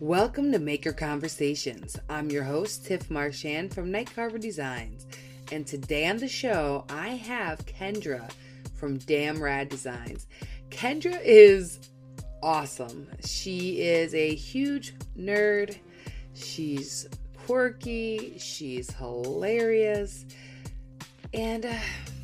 Welcome 0.00 0.50
to 0.50 0.58
Maker 0.58 0.92
Conversations. 0.92 1.96
I'm 2.08 2.28
your 2.28 2.42
host, 2.42 2.84
Tiff 2.84 3.12
Marchand 3.12 3.72
from 3.72 3.92
Night 3.92 4.12
Carver 4.12 4.38
Designs. 4.38 5.06
And 5.52 5.64
today 5.64 6.08
on 6.08 6.16
the 6.16 6.26
show, 6.26 6.84
I 6.90 7.10
have 7.10 7.64
Kendra 7.64 8.28
from 8.74 8.98
Dam 8.98 9.40
Rad 9.40 9.68
Designs. 9.68 10.26
Kendra 10.68 11.16
is 11.22 11.78
awesome. 12.42 13.06
She 13.24 13.82
is 13.82 14.12
a 14.16 14.34
huge 14.34 14.96
nerd. 15.16 15.76
She's 16.34 17.08
quirky. 17.46 18.36
She's 18.36 18.90
hilarious. 18.94 20.26
And 21.32 21.66
uh, 21.66 21.78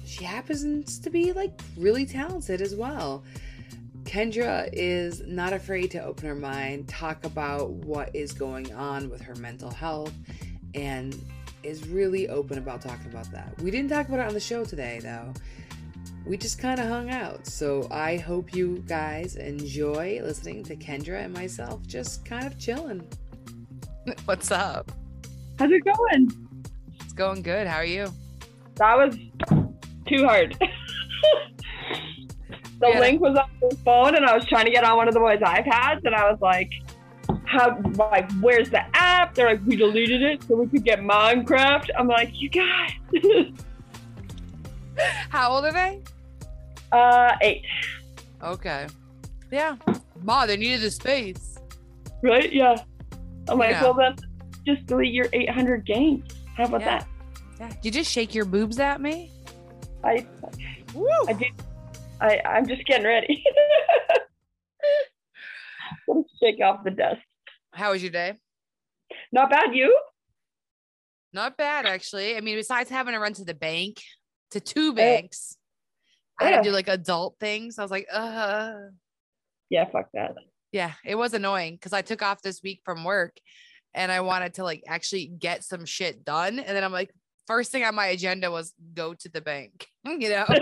she 0.05 0.25
happens 0.25 0.98
to 0.98 1.09
be 1.09 1.32
like 1.32 1.52
really 1.77 2.05
talented 2.05 2.62
as 2.62 2.75
well. 2.75 3.23
Kendra 4.11 4.69
is 4.73 5.23
not 5.25 5.53
afraid 5.53 5.93
to 5.93 6.03
open 6.03 6.27
her 6.27 6.35
mind, 6.35 6.89
talk 6.89 7.25
about 7.25 7.71
what 7.71 8.11
is 8.13 8.33
going 8.33 8.75
on 8.75 9.09
with 9.09 9.21
her 9.21 9.37
mental 9.37 9.71
health, 9.71 10.12
and 10.75 11.17
is 11.62 11.87
really 11.87 12.29
open 12.29 12.59
about 12.59 12.83
talking 12.83 13.07
about 13.07 13.31
that. 13.31 13.57
We 13.62 13.70
didn't 13.70 13.89
talk 13.89 14.09
about 14.09 14.19
it 14.19 14.27
on 14.27 14.34
the 14.34 14.41
show 14.41 14.65
today, 14.65 14.98
though. 15.01 15.33
We 16.27 16.37
just 16.37 16.59
kind 16.59 16.81
of 16.81 16.89
hung 16.89 17.11
out. 17.11 17.47
So 17.47 17.87
I 17.93 18.17
hope 18.17 18.53
you 18.53 18.83
guys 18.89 19.37
enjoy 19.37 20.20
listening 20.25 20.65
to 20.65 20.75
Kendra 20.75 21.25
and 21.25 21.33
myself 21.33 21.87
just 21.87 22.25
kind 22.25 22.48
of 22.48 22.59
chilling. 22.59 23.06
What's 24.25 24.51
up? 24.51 24.91
How's 25.56 25.70
it 25.70 25.84
going? 25.84 26.33
It's 26.98 27.12
going 27.12 27.42
good. 27.42 27.69
How 27.69 27.77
are 27.77 27.84
you? 27.84 28.12
That 28.75 28.97
was 28.97 29.17
too 30.09 30.25
hard. 30.25 30.61
the 32.80 32.89
Yeah. 32.89 33.01
link 33.01 33.20
was 33.20 33.37
on 33.37 33.48
the 33.69 33.77
phone, 33.84 34.15
and 34.16 34.25
I 34.27 34.34
was 34.34 34.45
trying 34.47 34.65
to 34.65 34.70
get 34.70 34.84
on 34.84 34.97
one 34.97 35.07
of 35.09 35.15
the 35.15 35.20
boys' 35.20 35.41
iPads, 35.41 36.05
and 36.05 36.15
I 36.15 36.30
was 36.30 36.39
like, 36.41 36.70
"How? 37.47 37.79
Like, 37.95 38.30
where's 38.41 38.70
the 38.70 38.83
app?" 38.97 39.34
They're 39.34 39.48
like, 39.51 39.61
"We 39.66 39.77
deleted 39.77 40.23
it 40.23 40.43
so 40.45 40.55
we 40.56 40.66
could 40.66 40.84
get 40.84 41.01
Minecraft." 41.01 41.89
I'm 41.98 42.08
like, 42.08 42.31
"You 42.34 42.48
guys." 42.48 42.91
How 45.31 45.51
old 45.53 45.64
are 45.64 45.73
they? 45.73 46.01
uh, 46.92 47.36
eight, 47.41 47.64
Okay. 48.42 48.86
Yeah. 49.53 49.77
Ma, 50.23 50.45
they 50.47 50.56
needed 50.56 50.81
the 50.81 50.91
space. 50.91 51.56
right? 52.23 52.53
Yeah. 52.53 52.77
I'm 53.48 53.58
like, 53.58 53.70
Yeah. 53.70 53.83
well 53.83 53.95
then, 53.95 54.17
just 54.67 54.84
delete 54.86 55.12
your 55.14 55.27
800 55.33 55.86
games. 55.86 56.25
How 56.56 56.64
about 56.64 56.81
Yeah. 56.83 56.98
that? 56.98 57.06
Yeah. 57.61 57.69
Did 57.69 57.84
you 57.84 57.91
just 58.03 58.11
shake 58.11 58.34
your 58.34 58.45
boobs 58.45 58.78
at 58.78 59.01
me? 59.01 59.31
I, 60.05 60.27
Woo! 60.95 61.06
I 61.28 61.33
did. 61.34 61.53
I, 62.21 62.41
I'm 62.45 62.67
just 62.67 62.85
getting 62.85 63.07
ready. 63.07 63.43
Shake 66.43 66.61
off 66.63 66.85
the 66.85 66.91
dust. 66.91 67.21
How 67.73 67.93
was 67.93 68.03
your 68.03 68.11
day? 68.13 68.35
Not 69.33 69.51
bad, 69.51 69.75
you? 69.75 69.97
Not 71.33 71.57
bad, 71.57 71.87
actually. 71.87 72.37
I 72.37 72.41
mean, 72.41 72.57
besides 72.57 72.91
having 72.91 73.15
to 73.15 73.21
run 73.21 73.35
to 73.35 73.45
the 73.45 73.55
bank, 73.55 73.98
to 74.51 74.61
two 74.61 74.93
banks, 74.93 75.57
I 76.41 76.47
had 76.47 76.57
to 76.63 76.69
do 76.71 76.75
like 76.75 76.89
adult 76.89 77.37
things. 77.39 77.79
I 77.79 77.83
was 77.83 77.91
like, 77.91 78.07
uh, 78.13 78.73
Yeah, 79.69 79.85
fuck 79.93 80.09
that. 80.15 80.33
yeah, 80.73 80.93
it 81.05 81.15
was 81.15 81.35
annoying 81.35 81.75
because 81.75 81.93
I 81.93 82.03
took 82.03 82.23
off 82.23 82.43
this 82.43 82.61
week 82.63 82.81
from 82.85 83.05
work 83.05 83.37
and 83.95 84.11
I 84.11 84.21
wanted 84.23 84.55
to 84.55 84.65
like 84.65 84.83
actually 84.89 85.27
get 85.27 85.63
some 85.63 85.85
shit 85.85 86.25
done. 86.25 86.59
And 86.59 86.77
then 86.77 86.83
I'm 86.83 86.93
like, 86.93 87.13
first 87.47 87.71
thing 87.71 87.85
on 87.85 87.95
my 87.95 88.07
agenda 88.07 88.51
was 88.51 88.73
go 88.95 89.15
to 89.15 89.29
the 89.29 89.41
bank, 89.41 89.87
you 90.05 90.31
know? 90.31 90.47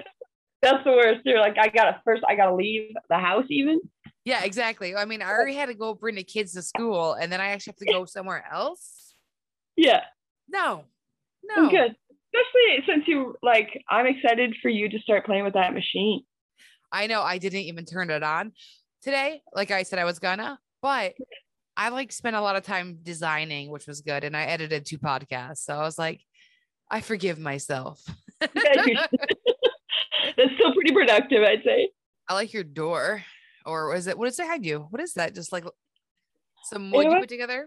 That's 0.62 0.82
the 0.84 0.90
worst. 0.90 1.20
You're 1.24 1.40
like, 1.40 1.56
I 1.58 1.68
gotta 1.68 2.00
first, 2.04 2.22
I 2.28 2.34
gotta 2.34 2.54
leave 2.54 2.92
the 3.08 3.18
house 3.18 3.44
even. 3.48 3.80
Yeah, 4.24 4.44
exactly. 4.44 4.94
I 4.94 5.04
mean, 5.04 5.22
I 5.22 5.30
already 5.30 5.54
had 5.54 5.66
to 5.66 5.74
go 5.74 5.94
bring 5.94 6.16
the 6.16 6.22
kids 6.24 6.52
to 6.52 6.62
school 6.62 7.14
and 7.14 7.32
then 7.32 7.40
I 7.40 7.48
actually 7.48 7.72
have 7.72 7.86
to 7.86 7.92
go 7.92 8.04
somewhere 8.04 8.44
else. 8.50 9.14
Yeah, 9.76 10.02
No, 10.48 10.84
no. 11.44 11.54
I'm 11.64 11.70
good. 11.70 11.94
Especially 12.34 12.84
since 12.86 13.04
you 13.06 13.36
like, 13.42 13.82
I'm 13.88 14.06
excited 14.06 14.54
for 14.60 14.68
you 14.68 14.88
to 14.90 14.98
start 14.98 15.24
playing 15.24 15.44
with 15.44 15.54
that 15.54 15.72
machine. 15.72 16.22
I 16.92 17.06
know 17.06 17.22
I 17.22 17.38
didn't 17.38 17.60
even 17.60 17.84
turn 17.84 18.10
it 18.10 18.22
on 18.22 18.52
today. 19.02 19.40
Like 19.54 19.70
I 19.70 19.84
said, 19.84 19.98
I 19.98 20.04
was 20.04 20.18
gonna, 20.18 20.58
but 20.82 21.14
I 21.76 21.90
like 21.90 22.10
spent 22.12 22.34
a 22.34 22.40
lot 22.40 22.56
of 22.56 22.64
time 22.64 22.98
designing, 23.02 23.70
which 23.70 23.86
was 23.86 24.00
good. 24.00 24.24
And 24.24 24.36
I 24.36 24.44
edited 24.44 24.84
two 24.84 24.98
podcasts. 24.98 25.58
So 25.58 25.74
I 25.74 25.82
was 25.82 25.96
like, 25.96 26.20
I 26.90 27.00
forgive 27.00 27.38
myself. 27.38 28.02
Yeah, 30.38 30.44
you 30.44 30.50
should. 30.50 30.50
That's 30.50 30.60
still 30.60 30.74
pretty 30.74 30.92
productive, 30.92 31.42
I'd 31.42 31.64
say. 31.64 31.90
I 32.28 32.34
like 32.34 32.52
your 32.52 32.64
door. 32.64 33.22
Or 33.66 33.88
was 33.92 34.06
it 34.06 34.16
what 34.16 34.26
does 34.26 34.38
it 34.38 34.46
have 34.46 34.64
you? 34.64 34.86
What 34.90 35.02
is 35.02 35.14
that? 35.14 35.34
Just 35.34 35.52
like 35.52 35.64
some 36.64 36.90
wood 36.90 37.04
you 37.04 37.20
put 37.20 37.28
together? 37.28 37.66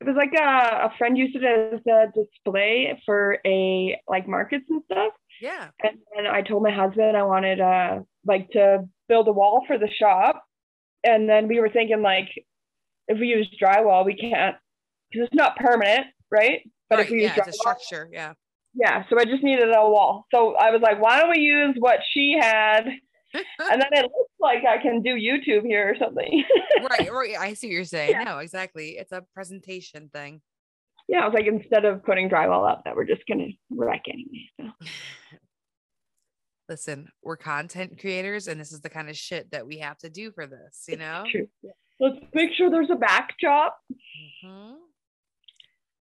It 0.00 0.06
was 0.06 0.16
like 0.16 0.32
a, 0.38 0.86
a 0.86 0.92
friend 0.98 1.16
used 1.16 1.36
it 1.36 1.44
as 1.44 1.80
a 1.86 2.06
display 2.12 3.00
for 3.04 3.38
a 3.46 4.00
like 4.08 4.26
markets 4.28 4.64
and 4.68 4.82
stuff. 4.90 5.12
Yeah. 5.40 5.68
And 5.82 5.98
then 6.14 6.26
I 6.26 6.42
told 6.42 6.62
my 6.62 6.70
husband 6.70 7.16
I 7.16 7.22
wanted 7.22 7.60
uh 7.60 8.00
like 8.24 8.50
to 8.50 8.88
build 9.08 9.28
a 9.28 9.32
wall 9.32 9.64
for 9.66 9.78
the 9.78 9.88
shop. 9.88 10.42
And 11.04 11.28
then 11.28 11.48
we 11.48 11.60
were 11.60 11.68
thinking 11.68 12.02
like 12.02 12.28
if 13.08 13.18
we 13.18 13.28
use 13.28 13.48
drywall, 13.62 14.04
we 14.04 14.14
can't 14.14 14.56
because 15.10 15.26
it's 15.26 15.34
not 15.34 15.56
permanent, 15.56 16.06
right? 16.30 16.60
But 16.88 16.96
right. 16.96 17.06
if 17.06 17.10
we 17.10 17.22
use 17.22 17.32
Yeah, 17.36 17.42
a 17.42 17.46
drywall, 17.46 17.52
structure. 17.52 18.08
Yeah. 18.12 18.32
Yeah. 18.76 19.04
So 19.10 19.18
I 19.18 19.24
just 19.24 19.42
needed 19.42 19.68
a 19.74 19.88
wall. 19.88 20.26
So 20.32 20.54
I 20.54 20.70
was 20.70 20.80
like, 20.82 21.00
why 21.00 21.18
don't 21.20 21.30
we 21.30 21.38
use 21.40 21.74
what 21.78 21.98
she 22.12 22.36
had? 22.40 22.84
And 23.70 23.82
then 23.82 23.88
it 23.92 24.04
looks 24.04 24.32
like 24.40 24.64
I 24.66 24.80
can 24.80 25.02
do 25.02 25.10
YouTube 25.14 25.62
here 25.66 25.90
or 25.90 25.96
something. 25.98 26.42
right, 26.88 27.12
right. 27.12 27.36
I 27.38 27.52
see 27.52 27.66
what 27.66 27.72
you're 27.72 27.84
saying. 27.84 28.12
Yeah. 28.12 28.22
No, 28.24 28.38
exactly. 28.38 28.90
It's 28.96 29.12
a 29.12 29.24
presentation 29.34 30.08
thing. 30.10 30.40
yeah, 31.08 31.18
I 31.20 31.26
was 31.26 31.34
like, 31.34 31.46
instead 31.46 31.84
of 31.84 32.02
putting 32.04 32.30
drywall 32.30 32.66
up, 32.70 32.82
that 32.84 32.96
we're 32.96 33.04
just 33.04 33.22
gonna 33.28 33.48
wreck 33.70 34.04
anyway. 34.08 34.48
So 34.58 34.86
Listen, 36.70 37.08
we're 37.22 37.36
content 37.36 37.98
creators, 38.00 38.48
and 38.48 38.58
this 38.58 38.72
is 38.72 38.80
the 38.80 38.88
kind 38.90 39.10
of 39.10 39.16
shit 39.16 39.50
that 39.52 39.66
we 39.66 39.78
have 39.78 39.98
to 39.98 40.08
do 40.08 40.32
for 40.32 40.46
this, 40.46 40.84
you 40.88 40.96
know? 40.96 41.24
true. 41.30 41.46
Let's 42.00 42.16
make 42.34 42.50
sure 42.56 42.70
there's 42.70 42.90
a 42.90 42.96
backdrop. 42.96 43.78
Mhm. 44.44 44.76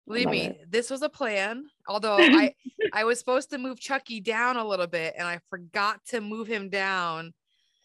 Believe 0.08 0.24
Love 0.24 0.32
me, 0.32 0.40
it. 0.46 0.70
this 0.72 0.90
was 0.90 1.02
a 1.02 1.08
plan. 1.08 1.66
Although 1.86 2.16
I 2.18 2.54
I 2.92 3.04
was 3.04 3.18
supposed 3.18 3.50
to 3.50 3.58
move 3.58 3.78
Chucky 3.78 4.20
down 4.20 4.56
a 4.56 4.64
little 4.66 4.86
bit, 4.86 5.14
and 5.18 5.28
I 5.28 5.38
forgot 5.50 6.00
to 6.08 6.20
move 6.20 6.48
him 6.48 6.70
down. 6.70 7.34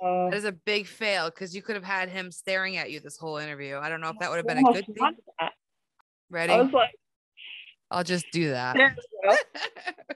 Uh, 0.03 0.29
That 0.29 0.35
is 0.35 0.45
a 0.45 0.51
big 0.53 0.87
fail 0.87 1.29
because 1.29 1.53
you 1.55 1.61
could 1.61 1.75
have 1.75 1.83
had 1.83 2.09
him 2.09 2.31
staring 2.31 2.77
at 2.77 2.89
you 2.91 2.99
this 3.01 3.17
whole 3.17 3.37
interview. 3.37 3.77
I 3.77 3.89
don't 3.89 3.99
know 4.01 4.09
if 4.09 4.17
that 4.19 4.29
would 4.29 4.37
have 4.37 4.47
been 4.47 4.57
a 4.59 4.63
good 4.73 4.85
thing. 4.85 5.15
Ready? 6.29 6.53
I 6.53 6.61
was 6.61 6.71
like, 6.73 6.89
I'll 7.91 8.03
just 8.03 8.25
do 8.31 8.49
that. 8.51 8.75
there 8.75 8.95
we 9.23 9.29
go. 9.29 9.35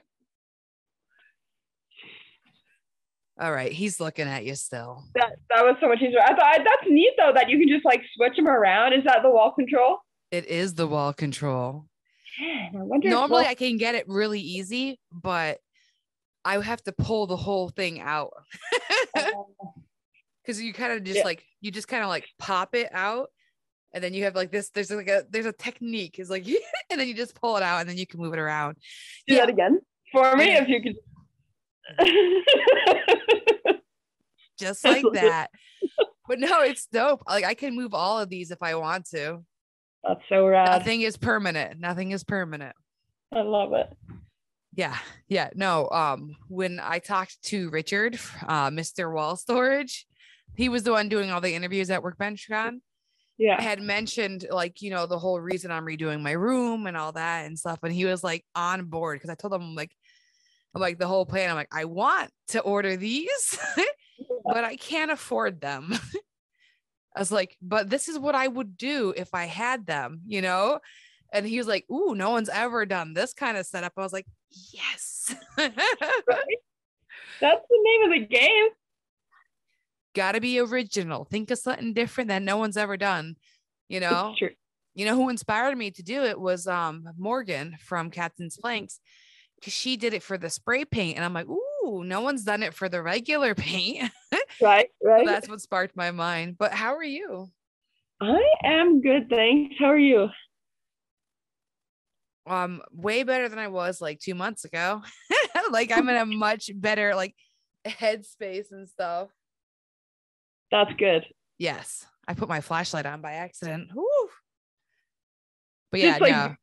All 3.40 3.52
right, 3.52 3.70
he's 3.70 4.00
looking 4.00 4.26
at 4.26 4.44
you 4.44 4.56
still. 4.56 5.04
that 5.14 5.34
that 5.50 5.64
was 5.64 5.76
so 5.80 5.86
much 5.88 5.98
easier. 6.02 6.20
I 6.20 6.34
thought 6.34 6.56
that's 6.64 6.90
neat 6.90 7.12
though 7.16 7.32
that 7.34 7.48
you 7.48 7.58
can 7.58 7.68
just 7.68 7.84
like 7.84 8.02
switch 8.16 8.34
them 8.36 8.48
around. 8.48 8.94
Is 8.94 9.04
that 9.04 9.20
the 9.22 9.30
wall 9.30 9.52
control? 9.52 9.98
It 10.32 10.46
is 10.46 10.74
the 10.74 10.88
wall 10.88 11.12
control. 11.12 11.84
Man, 12.40 12.70
I 12.76 12.82
wonder. 12.82 13.08
Normally, 13.08 13.46
I 13.46 13.54
can 13.54 13.76
get 13.76 13.94
it 13.94 14.06
really 14.08 14.40
easy, 14.40 14.98
but 15.12 15.58
I 16.44 16.60
have 16.60 16.82
to 16.84 16.92
pull 16.92 17.26
the 17.26 17.36
whole 17.36 17.68
thing 17.68 18.00
out 18.00 18.30
uh, 19.16 19.30
because 20.42 20.60
you 20.62 20.72
kind 20.72 20.92
of 20.92 21.04
just 21.04 21.18
Yeah. 21.18 21.24
like 21.24 21.44
you 21.60 21.70
just 21.70 21.88
kind 21.88 22.02
of 22.02 22.08
like 22.08 22.26
pop 22.38 22.74
it 22.74 22.90
out, 22.92 23.30
and 23.92 24.02
then 24.02 24.14
you 24.14 24.24
have 24.24 24.34
like 24.34 24.50
this. 24.52 24.70
There's 24.70 24.90
like 24.90 25.08
a 25.08 25.24
there's 25.30 25.46
a 25.46 25.52
technique. 25.52 26.18
Is 26.18 26.30
like, 26.30 26.46
and 26.90 27.00
then 27.00 27.08
you 27.08 27.14
just 27.14 27.34
pull 27.34 27.56
it 27.56 27.62
out, 27.62 27.80
and 27.80 27.88
then 27.88 27.96
you 27.96 28.06
can 28.06 28.20
move 28.20 28.32
it 28.32 28.38
around. 28.38 28.76
do 29.26 29.34
yeah. 29.34 29.40
that 29.40 29.48
again 29.50 29.80
for 30.12 30.36
me 30.36 30.46
Yeah. 30.52 30.62
if 30.62 30.68
you 30.68 30.82
could. 30.82 30.96
just 34.58 34.84
like 34.84 35.04
that. 35.14 35.48
But 36.26 36.38
no, 36.40 36.60
it's 36.62 36.86
dope. 36.86 37.22
Like 37.26 37.44
I 37.44 37.54
can 37.54 37.74
move 37.74 37.94
all 37.94 38.18
of 38.20 38.28
these 38.28 38.50
if 38.50 38.62
I 38.62 38.74
want 38.74 39.06
to. 39.10 39.42
That's 40.08 40.20
so 40.30 40.46
rad. 40.46 40.66
Nothing 40.70 41.02
is 41.02 41.16
permanent. 41.18 41.78
Nothing 41.78 42.12
is 42.12 42.24
permanent. 42.24 42.74
I 43.32 43.42
love 43.42 43.74
it. 43.74 43.92
Yeah. 44.74 44.96
Yeah. 45.28 45.50
No. 45.54 45.88
Um, 45.90 46.36
when 46.48 46.80
I 46.80 46.98
talked 46.98 47.42
to 47.44 47.68
Richard, 47.70 48.18
uh, 48.46 48.70
Mr. 48.70 49.12
Wall 49.12 49.36
Storage, 49.36 50.06
he 50.56 50.68
was 50.70 50.82
the 50.82 50.92
one 50.92 51.08
doing 51.10 51.30
all 51.30 51.40
the 51.42 51.54
interviews 51.54 51.90
at 51.90 52.02
Workbench 52.02 52.48
Con. 52.48 52.76
I 52.76 52.80
Yeah. 53.36 53.60
had 53.60 53.82
mentioned 53.82 54.46
like, 54.50 54.80
you 54.80 54.90
know, 54.90 55.06
the 55.06 55.18
whole 55.18 55.40
reason 55.40 55.70
I'm 55.70 55.84
redoing 55.84 56.22
my 56.22 56.32
room 56.32 56.86
and 56.86 56.96
all 56.96 57.12
that 57.12 57.46
and 57.46 57.58
stuff. 57.58 57.80
And 57.82 57.92
he 57.92 58.06
was 58.06 58.24
like 58.24 58.44
on 58.54 58.86
board 58.86 59.16
because 59.16 59.30
I 59.30 59.34
told 59.34 59.52
him 59.52 59.74
like, 59.74 59.92
I'm 60.74 60.80
like 60.80 60.98
the 60.98 61.06
whole 61.06 61.26
plan. 61.26 61.50
I'm 61.50 61.56
like, 61.56 61.68
I 61.72 61.84
want 61.84 62.30
to 62.48 62.60
order 62.60 62.96
these, 62.96 63.58
but 64.44 64.64
I 64.64 64.76
can't 64.76 65.10
afford 65.10 65.60
them. 65.60 65.92
I 67.18 67.20
was 67.20 67.32
like, 67.32 67.56
but 67.60 67.90
this 67.90 68.08
is 68.08 68.16
what 68.16 68.36
I 68.36 68.46
would 68.46 68.76
do 68.76 69.12
if 69.16 69.34
I 69.34 69.46
had 69.46 69.86
them, 69.86 70.20
you 70.24 70.40
know? 70.40 70.78
And 71.32 71.44
he 71.44 71.58
was 71.58 71.66
like, 71.66 71.84
Ooh, 71.90 72.14
no 72.14 72.30
one's 72.30 72.48
ever 72.48 72.86
done 72.86 73.12
this 73.12 73.34
kind 73.34 73.56
of 73.56 73.66
setup. 73.66 73.92
I 73.96 74.02
was 74.02 74.12
like, 74.12 74.26
Yes. 74.72 75.34
Right? 75.58 75.74
That's 77.40 77.66
the 77.68 77.78
name 77.82 78.02
of 78.04 78.10
the 78.20 78.26
game. 78.26 78.68
Gotta 80.14 80.40
be 80.40 80.60
original. 80.60 81.24
Think 81.24 81.50
of 81.50 81.58
something 81.58 81.92
different 81.92 82.28
that 82.28 82.42
no 82.42 82.56
one's 82.56 82.76
ever 82.76 82.96
done. 82.96 83.34
You 83.88 83.98
know, 83.98 84.34
you 84.94 85.04
know 85.04 85.16
who 85.16 85.28
inspired 85.28 85.76
me 85.76 85.90
to 85.90 86.02
do 86.04 86.22
it 86.22 86.38
was 86.38 86.68
um 86.68 87.08
Morgan 87.18 87.76
from 87.84 88.10
Captain's 88.10 88.56
Planks 88.56 89.00
because 89.56 89.72
she 89.72 89.96
did 89.96 90.14
it 90.14 90.22
for 90.22 90.38
the 90.38 90.50
spray 90.50 90.84
paint, 90.84 91.16
and 91.16 91.24
I'm 91.24 91.34
like, 91.34 91.48
ooh, 91.48 92.04
no 92.04 92.20
one's 92.20 92.44
done 92.44 92.62
it 92.62 92.74
for 92.74 92.88
the 92.88 93.02
regular 93.02 93.54
paint. 93.56 94.10
Right, 94.60 94.88
So 95.02 95.08
right. 95.08 95.26
that's 95.26 95.48
what 95.48 95.60
sparked 95.60 95.96
my 95.96 96.10
mind. 96.10 96.56
But 96.58 96.72
how 96.72 96.94
are 96.94 97.04
you? 97.04 97.50
I 98.20 98.40
am 98.64 99.00
good, 99.00 99.28
thanks. 99.30 99.76
How 99.78 99.86
are 99.86 99.98
you? 99.98 100.28
Um, 102.46 102.82
way 102.92 103.22
better 103.22 103.48
than 103.48 103.58
I 103.58 103.68
was 103.68 104.00
like 104.00 104.18
two 104.20 104.34
months 104.34 104.64
ago. 104.64 105.02
like 105.70 105.92
I'm 105.92 106.08
in 106.08 106.16
a 106.16 106.26
much 106.26 106.70
better 106.74 107.14
like 107.14 107.34
headspace 107.86 108.72
and 108.72 108.88
stuff. 108.88 109.28
That's 110.70 110.92
good. 110.98 111.26
Yes, 111.58 112.06
I 112.26 112.34
put 112.34 112.48
my 112.48 112.60
flashlight 112.60 113.06
on 113.06 113.20
by 113.20 113.32
accident. 113.32 113.90
Woo. 113.94 114.04
But 115.90 116.00
yeah, 116.00 116.10
Just 116.10 116.20
like 116.20 116.32
no. 116.32 116.54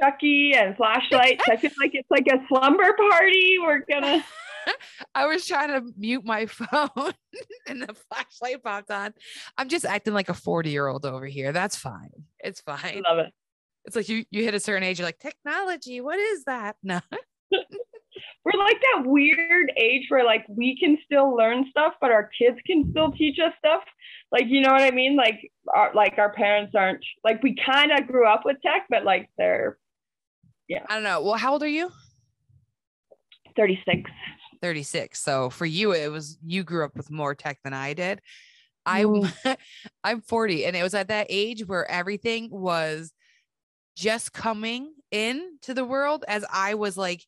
Chucky 0.00 0.54
and 0.54 0.76
flashlight. 0.76 1.40
I 1.48 1.56
feel 1.56 1.70
like 1.80 1.90
it's 1.94 2.10
like 2.10 2.26
a 2.32 2.44
slumber 2.48 2.92
party. 3.10 3.56
We're 3.60 3.84
gonna. 3.90 4.24
I 5.14 5.26
was 5.26 5.46
trying 5.46 5.68
to 5.68 5.92
mute 5.96 6.24
my 6.24 6.46
phone 6.46 7.12
and 7.68 7.82
the 7.82 7.94
flashlight 8.08 8.62
popped 8.62 8.90
on. 8.90 9.14
I'm 9.58 9.68
just 9.68 9.84
acting 9.84 10.14
like 10.14 10.28
a 10.28 10.34
40 10.34 10.70
year 10.70 10.86
old 10.86 11.04
over 11.04 11.26
here. 11.26 11.52
That's 11.52 11.76
fine. 11.76 12.10
It's 12.40 12.60
fine. 12.60 13.02
love 13.08 13.18
it. 13.18 13.32
It's 13.84 13.96
like 13.96 14.08
you 14.08 14.24
you 14.30 14.44
hit 14.44 14.54
a 14.54 14.60
certain 14.60 14.84
age, 14.84 14.98
you're 15.00 15.08
like, 15.08 15.18
technology, 15.18 16.00
what 16.00 16.18
is 16.18 16.44
that? 16.44 16.76
No. 16.82 17.00
We're 18.44 18.58
like 18.58 18.80
that 18.80 19.06
weird 19.06 19.72
age 19.76 20.06
where 20.08 20.24
like 20.24 20.44
we 20.48 20.76
can 20.78 20.98
still 21.04 21.36
learn 21.36 21.66
stuff, 21.70 21.94
but 22.00 22.10
our 22.10 22.28
kids 22.36 22.58
can 22.66 22.90
still 22.90 23.12
teach 23.12 23.38
us 23.38 23.52
stuff. 23.58 23.82
Like 24.32 24.44
you 24.48 24.60
know 24.60 24.72
what 24.72 24.82
I 24.82 24.90
mean? 24.90 25.16
Like 25.16 25.50
our 25.74 25.92
like 25.94 26.18
our 26.18 26.32
parents 26.32 26.74
aren't 26.76 27.04
like 27.22 27.42
we 27.42 27.56
kind 27.64 27.92
of 27.92 28.06
grew 28.06 28.26
up 28.26 28.42
with 28.44 28.56
tech, 28.62 28.86
but 28.90 29.04
like 29.04 29.30
they're 29.38 29.78
yeah. 30.68 30.84
I 30.88 30.94
don't 30.94 31.04
know. 31.04 31.20
Well, 31.22 31.34
how 31.34 31.52
old 31.52 31.62
are 31.62 31.68
you? 31.68 31.90
36. 33.56 34.10
36. 34.62 35.20
So 35.20 35.50
for 35.50 35.66
you, 35.66 35.92
it 35.92 36.10
was 36.10 36.38
you 36.42 36.62
grew 36.62 36.84
up 36.84 36.96
with 36.96 37.10
more 37.10 37.34
tech 37.34 37.58
than 37.62 37.74
I 37.74 37.92
did. 37.92 38.22
I 38.86 39.04
Mm. 39.04 39.56
I'm 40.04 40.22
40 40.22 40.64
and 40.64 40.74
it 40.74 40.82
was 40.82 40.94
at 40.94 41.08
that 41.08 41.26
age 41.28 41.66
where 41.66 41.88
everything 41.90 42.48
was 42.50 43.12
just 43.96 44.32
coming 44.32 44.94
into 45.10 45.74
the 45.74 45.84
world 45.84 46.24
as 46.26 46.44
I 46.50 46.74
was 46.74 46.96
like 46.96 47.24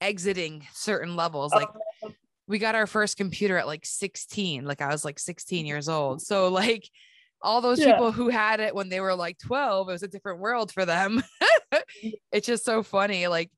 exiting 0.00 0.66
certain 0.74 1.16
levels. 1.16 1.52
Like 1.54 1.68
Oh, 2.02 2.10
we 2.46 2.58
got 2.58 2.74
our 2.74 2.86
first 2.86 3.16
computer 3.16 3.56
at 3.56 3.66
like 3.66 3.86
16. 3.86 4.64
Like 4.64 4.82
I 4.82 4.88
was 4.88 5.04
like 5.04 5.18
16 5.18 5.64
years 5.64 5.88
old. 5.88 6.20
So 6.20 6.48
like 6.50 6.88
all 7.40 7.60
those 7.60 7.78
Yeah. 7.80 7.92
people 7.92 8.12
who 8.12 8.28
had 8.28 8.60
it 8.60 8.74
when 8.74 8.88
they 8.88 9.00
were 9.00 9.14
like 9.14 9.38
12, 9.38 9.88
it 9.88 9.92
was 9.92 10.02
a 10.02 10.08
different 10.08 10.40
world 10.40 10.70
for 10.72 10.84
them. 10.84 11.22
it's 12.32 12.46
just 12.46 12.64
so 12.64 12.82
funny. 12.82 13.26
Like 13.26 13.50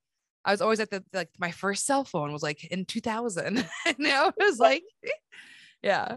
I 0.44 0.50
was 0.50 0.60
always 0.60 0.80
at 0.80 0.90
the 0.90 1.02
like 1.12 1.30
my 1.38 1.50
first 1.50 1.86
cell 1.86 2.04
phone 2.04 2.32
was 2.32 2.42
like 2.42 2.64
in 2.64 2.84
2000. 2.84 3.56
and 3.86 3.96
now 3.98 4.28
it 4.28 4.34
was 4.38 4.58
like, 4.58 4.82
yeah. 5.82 6.16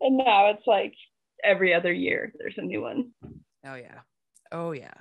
and 0.00 0.16
now 0.16 0.50
it's 0.50 0.66
like 0.66 0.94
every 1.44 1.74
other 1.74 1.92
year 1.92 2.32
there's 2.38 2.58
a 2.58 2.62
new 2.62 2.80
one. 2.82 3.12
Oh 3.66 3.74
yeah. 3.74 4.00
Oh 4.52 4.72
yeah. 4.72 4.94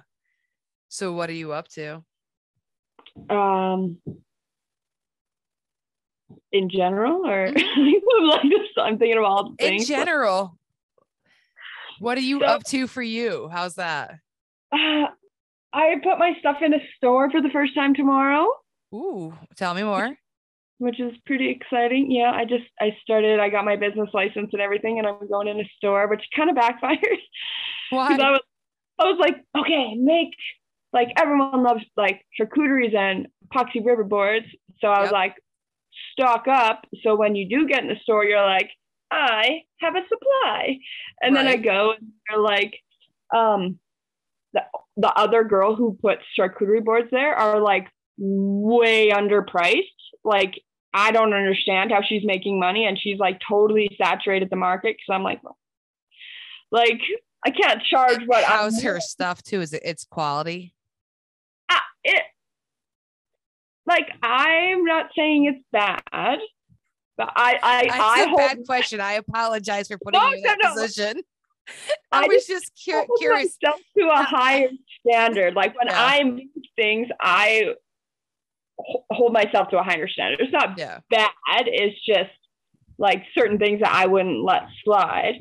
So 0.89 1.13
what 1.13 1.29
are 1.29 1.33
you 1.33 1.53
up 1.53 1.67
to? 1.69 2.03
Um, 3.29 3.97
in 6.51 6.69
general, 6.69 7.25
or 7.25 7.47
Mhm. 7.51 8.61
I'm 8.77 8.97
thinking 8.97 9.17
of 9.17 9.23
all 9.23 9.53
the 9.57 9.65
In 9.73 9.83
general, 9.83 10.57
what 11.99 12.17
are 12.17 12.21
you 12.21 12.39
So- 12.39 12.45
up 12.45 12.63
to 12.65 12.87
for 12.87 13.01
you? 13.01 13.49
How's 13.51 13.75
that? 13.75 14.15
Uh, 14.71 15.04
I 15.75 15.95
put 16.03 16.17
my 16.19 16.33
stuff 16.39 16.57
in 16.63 16.73
a 16.73 16.79
store 16.97 17.29
for 17.31 17.41
the 17.41 17.49
first 17.49 17.75
time 17.75 17.93
tomorrow. 17.93 18.47
Ooh, 18.93 19.37
tell 19.55 19.73
me 19.75 19.83
more. 19.83 20.17
which 20.77 20.99
is 20.99 21.13
pretty 21.25 21.49
exciting. 21.49 22.11
Yeah, 22.11 22.31
I 22.31 22.43
just 22.45 22.65
I 22.81 22.97
started. 23.01 23.39
I 23.39 23.49
got 23.49 23.65
my 23.65 23.75
business 23.77 24.09
license 24.13 24.49
and 24.53 24.61
everything, 24.61 24.99
and 24.99 25.07
I'm 25.07 25.27
going 25.27 25.47
in 25.47 25.59
a 25.59 25.69
store, 25.77 26.07
which 26.07 26.23
kind 26.35 26.49
of 26.49 26.55
backfired. 26.55 26.99
'Cause 28.07 28.17
Why? 28.17 28.17
I 28.19 28.31
was 28.31 28.41
I 28.99 29.05
was 29.05 29.19
like, 29.19 29.37
okay, 29.57 29.95
make 29.95 30.29
like 30.93 31.09
everyone 31.17 31.63
loves 31.63 31.83
like 31.97 32.25
charcuteries 32.39 32.95
and 32.95 33.27
epoxy 33.47 33.85
river 33.85 34.03
boards. 34.05 34.47
So 34.79 34.89
I 34.89 35.01
was 35.01 35.11
Yep. 35.11 35.13
like, 35.13 35.35
stock 36.13 36.47
up. 36.49 36.85
So 37.03 37.15
when 37.15 37.35
you 37.35 37.47
do 37.49 37.67
get 37.67 37.81
in 37.83 37.89
the 37.89 37.97
store, 38.03 38.25
you're 38.25 38.41
like, 38.45 38.69
I 39.11 39.61
have 39.81 39.95
a 39.95 40.01
supply. 40.09 40.77
And 41.21 41.35
then 41.35 41.47
I 41.47 41.57
go 41.57 41.91
and 41.93 42.13
they're 42.29 42.39
like, 42.41 42.75
um, 43.35 43.79
the, 44.55 44.61
the 44.97 45.13
other 45.13 45.43
girl 45.43 45.75
who 45.75 45.97
puts 46.01 46.23
charcuterie 46.37 46.83
boards 46.83 47.09
there 47.11 47.35
are 47.35 47.59
like 47.59 47.87
way 48.17 49.11
underpriced. 49.11 49.83
Like, 50.23 50.59
I 50.93 51.11
don't 51.11 51.33
understand 51.33 51.91
how 51.91 52.01
she's 52.01 52.23
making 52.25 52.59
money 52.59 52.85
and 52.85 52.97
she's 52.99 53.19
like 53.19 53.39
totally 53.47 53.95
saturated 54.01 54.49
the 54.49 54.55
market 54.55 54.95
because 54.95 55.13
I'm 55.13 55.23
like, 55.23 55.43
well, 55.43 55.57
like 56.71 57.01
I 57.45 57.51
can't 57.51 57.83
charge 57.83 58.21
what 58.25 58.43
How's 58.43 58.77
I'm 58.77 58.83
her 58.83 58.99
stuff 58.99 59.43
too? 59.43 59.61
Is 59.61 59.73
it 59.73 59.83
its 59.85 60.05
quality? 60.05 60.73
Ah, 61.69 61.83
it 62.03 62.23
like 63.85 64.07
I'm 64.23 64.85
not 64.85 65.07
saying 65.15 65.53
it's 65.53 65.65
bad, 65.71 66.39
but 67.17 67.29
I 67.35 67.59
I 67.61 67.87
That's 67.87 67.99
I 67.99 68.21
a 68.21 68.27
hold 68.27 68.37
bad 68.37 68.65
question. 68.65 69.01
I 69.01 69.13
apologize 69.13 69.87
for 69.89 69.97
putting 69.97 70.19
No, 70.19 70.27
you 70.29 70.37
in 70.37 70.43
that 70.43 70.57
no. 70.63 70.69
position. 70.73 71.21
I, 72.11 72.23
I 72.23 72.27
was 72.27 72.45
just 72.45 72.71
hold 72.89 73.07
curious. 73.19 73.57
myself 73.61 73.81
to 73.97 74.05
a 74.09 74.23
higher 74.23 74.69
standard. 75.05 75.55
Like 75.55 75.75
when 75.77 75.87
Yeah. 75.87 75.95
I 75.97 76.23
make 76.23 76.47
things, 76.75 77.07
I 77.19 77.73
hold 78.77 79.33
myself 79.33 79.69
to 79.69 79.79
a 79.79 79.83
higher 79.83 80.07
standard. 80.07 80.41
It's 80.41 80.51
not 80.53 80.77
Yeah. 80.77 80.99
bad. 81.09 81.31
It's 81.67 81.97
just 82.05 82.31
like 82.97 83.23
certain 83.37 83.57
things 83.57 83.81
that 83.81 83.93
I 83.93 84.05
wouldn't 84.05 84.43
let 84.43 84.63
slide. 84.83 85.35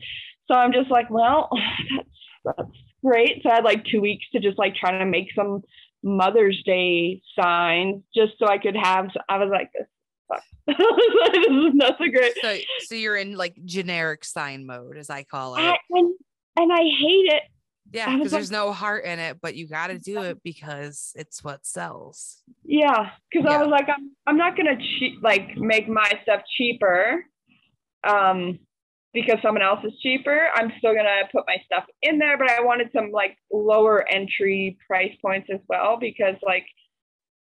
So 0.49 0.55
I'm 0.55 0.73
just 0.73 0.91
like, 0.91 1.11
well, 1.11 1.49
that's 2.45 2.57
that's 2.59 2.69
great. 3.05 3.43
So 3.43 3.51
I 3.51 3.57
had 3.57 3.65
like 3.65 3.85
two 3.85 4.01
weeks 4.01 4.25
to 4.33 4.41
just 4.41 4.59
like 4.59 4.75
try 4.77 4.99
to 4.99 5.05
make 5.07 5.29
some 5.35 5.63
Mother's 6.03 6.63
Day 6.67 7.23
signs 7.39 8.03
just 8.15 8.33
so 8.39 8.47
I 8.47 8.59
could 8.59 8.77
have. 8.77 9.09
I 9.29 9.39
was 9.39 9.49
like, 9.51 9.71
this, 9.73 9.87
fuck. 10.29 10.43
this 10.67 10.77
is 10.79 11.75
not 11.75 11.97
so 11.99 12.09
great. 12.11 12.33
So, 12.41 12.57
so 12.87 12.95
you're 12.95 13.17
in 13.17 13.37
like 13.37 13.55
generic 13.65 14.25
sign 14.25 14.67
mode, 14.67 14.97
as 14.97 15.11
I 15.11 15.23
call 15.25 15.57
it. 15.57 15.61
I, 15.61 15.77
and, 15.91 16.15
and 16.57 16.73
I 16.73 16.79
hate 16.83 17.33
it. 17.33 17.43
yeah, 17.93 18.07
because 18.17 18.33
like- 18.33 18.39
there's 18.39 18.51
no 18.51 18.73
heart 18.73 19.05
in 19.05 19.19
it, 19.19 19.39
but 19.43 19.55
you 19.55 19.67
got 19.69 19.89
to 19.89 19.99
do 19.99 20.23
it 20.23 20.43
because 20.43 21.13
it's 21.17 21.43
what 21.45 21.67
sells. 21.67 22.43
Yeah, 22.65 23.11
because 23.31 23.47
Yeah. 23.49 23.57
I 23.59 23.63
was 23.63 23.69
like, 23.71 23.89
I'm 23.89 24.11
I'm 24.27 24.37
not 24.37 24.57
gonna 24.57 24.79
cheap 24.99 25.23
like 25.23 25.57
make 25.57 25.89
my 25.89 26.11
stuff 26.23 26.43
cheaper, 26.57 27.25
um, 28.07 28.59
because 29.13 29.39
someone 29.43 29.63
else 29.63 29.81
is 29.85 29.93
cheaper. 30.03 30.49
I'm 30.55 30.73
still 30.79 30.95
gonna 30.95 31.23
put 31.31 31.45
my 31.47 31.57
stuff 31.67 31.85
in 32.03 32.19
there, 32.19 32.37
but 32.39 32.51
I 32.51 32.63
wanted 32.63 32.89
some 32.95 33.11
like 33.13 33.37
lower 33.53 34.05
entry 34.11 34.77
price 34.87 35.13
points 35.23 35.49
as 35.53 35.61
well 35.69 35.99
because 36.01 36.37
like 36.43 36.65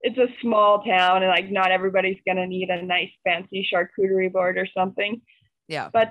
it's 0.03 0.19
a 0.19 0.29
small 0.41 0.83
town 0.83 1.23
and 1.23 1.29
like 1.31 1.51
not 1.51 1.71
everybody's 1.71 2.19
gonna 2.27 2.47
need 2.47 2.71
a 2.71 2.83
nice 2.83 3.11
fancy 3.25 3.67
charcuterie 3.73 4.33
board 4.33 4.57
or 4.59 4.67
something. 4.77 5.21
Yeah. 5.69 5.89
But 5.93 6.09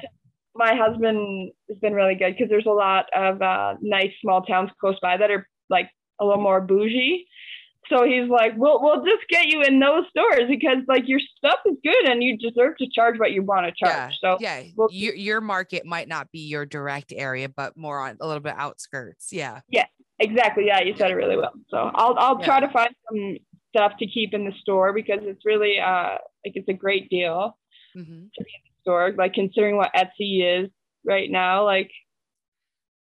my 0.55 0.75
husband 0.75 1.51
has 1.69 1.77
been 1.79 1.93
really 1.93 2.15
good 2.15 2.33
because 2.33 2.49
there's 2.49 2.65
a 2.65 2.71
lot 2.71 3.05
of 3.15 3.41
uh, 3.41 3.75
nice 3.81 4.11
small 4.21 4.41
towns 4.41 4.69
close 4.79 4.97
by 5.01 5.17
that 5.17 5.31
are 5.31 5.47
like 5.69 5.89
a 6.19 6.25
little 6.25 6.41
more 6.41 6.61
bougie. 6.61 7.25
So 7.87 8.03
he's 8.03 8.29
like, 8.29 8.53
"We'll 8.55 8.81
we'll 8.83 9.03
just 9.03 9.27
get 9.29 9.47
you 9.47 9.63
in 9.63 9.79
those 9.79 10.03
stores 10.09 10.43
because 10.47 10.77
like 10.87 11.07
your 11.07 11.19
stuff 11.37 11.59
is 11.65 11.77
good 11.83 12.09
and 12.09 12.21
you 12.21 12.37
deserve 12.37 12.77
to 12.77 12.87
charge 12.93 13.17
what 13.19 13.31
you 13.31 13.41
want 13.41 13.65
to 13.65 13.71
charge." 13.73 14.13
Yeah, 14.21 14.29
So 14.35 14.37
yeah, 14.39 14.63
well- 14.75 14.89
your 14.91 15.15
your 15.15 15.41
market 15.41 15.85
might 15.85 16.07
not 16.07 16.31
be 16.31 16.39
your 16.39 16.65
direct 16.65 17.13
area, 17.15 17.49
but 17.49 17.75
more 17.75 17.99
on 17.99 18.17
a 18.19 18.27
little 18.27 18.41
bit 18.43 18.53
outskirts. 18.57 19.31
Yeah. 19.31 19.61
Yeah. 19.69 19.85
Exactly, 20.21 20.65
yeah, 20.67 20.81
you 20.81 20.93
said 20.97 21.11
it 21.11 21.13
really 21.15 21.37
well. 21.37 21.53
So 21.69 21.77
I'll 21.95 22.13
I'll 22.19 22.39
try 22.39 22.59
to 22.59 22.67
find 22.67 22.93
some 23.09 23.37
stuff 23.69 23.93
to 23.99 24.07
keep 24.07 24.33
in 24.33 24.45
the 24.45 24.53
store 24.61 24.93
because 24.93 25.19
it's 25.21 25.45
really 25.45 25.79
uh 25.79 26.17
like 26.45 26.55
it's 26.55 26.69
a 26.69 26.73
great 26.73 27.09
deal 27.09 27.57
mm-hmm. 27.95 28.23
to 28.35 28.43
be 28.43 28.51
in 28.51 28.63
the 28.65 28.81
store 28.81 29.13
like 29.17 29.33
considering 29.33 29.77
what 29.77 29.91
Etsy 29.95 30.63
is 30.63 30.69
right 31.05 31.29
now 31.31 31.63
like 31.65 31.91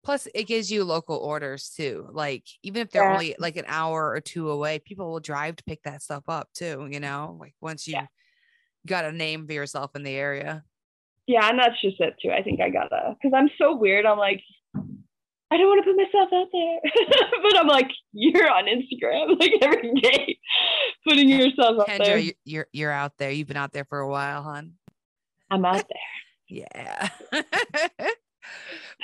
Plus, 0.04 0.28
it 0.36 0.44
gives 0.44 0.72
you 0.72 0.84
local 0.84 1.18
orders 1.18 1.74
too. 1.76 2.08
Like 2.12 2.44
even 2.62 2.84
if 2.84 2.92
they're 2.92 3.04
Yeah. 3.04 3.14
only 3.14 3.36
like 3.40 3.58
an 3.58 3.66
hour 3.68 4.12
or 4.12 4.22
two 4.22 4.52
away, 4.52 4.78
people 4.78 5.10
will 5.12 5.20
drive 5.20 5.56
to 5.56 5.64
pick 5.64 5.82
that 5.82 6.04
stuff 6.04 6.26
up 6.28 6.48
too. 6.54 6.88
You 6.92 7.00
know, 7.00 7.36
like 7.40 7.56
once 7.60 7.88
you 7.88 7.94
Yeah. 7.94 8.06
got 8.86 9.06
a 9.06 9.12
name 9.12 9.48
for 9.48 9.54
yourself 9.54 9.96
in 9.96 10.04
the 10.04 10.12
area. 10.16 10.64
yeah, 11.26 11.50
and 11.50 11.58
that's 11.58 11.82
just 11.82 12.00
it 12.00 12.14
too. 12.22 12.30
I 12.30 12.44
think 12.44 12.62
I 12.62 12.70
gotta 12.70 13.16
because 13.20 13.34
I'm 13.36 13.50
so 13.58 13.76
weird. 13.76 14.06
I'm 14.06 14.20
like. 14.20 14.44
I 15.56 15.58
don't 15.58 15.68
want 15.68 15.86
to 15.86 15.90
put 15.90 15.96
myself 15.98 16.30
out 16.34 16.48
there, 16.52 17.40
but 17.44 17.58
I'm 17.58 17.68
like, 17.68 17.90
you're 18.12 18.50
on 18.52 18.66
Instagram 18.66 19.40
like 19.40 19.54
every 19.62 19.94
day, 20.02 20.38
putting 21.08 21.30
yourself 21.30 21.80
out 21.80 21.88
there. 21.88 22.18
Kendra, 22.18 22.24
you- 22.26 22.34
you're 22.44 22.68
you're 22.74 22.92
out 22.92 23.14
there. 23.18 23.32
You've 23.32 23.48
been 23.48 23.56
out 23.58 23.72
there 23.72 23.86
for 23.86 24.00
a 24.00 24.10
while, 24.10 24.44
hon. 24.44 24.74
I'm 25.50 25.64
out 25.64 25.76
there. 25.90 26.50
Yeah. 26.50 27.10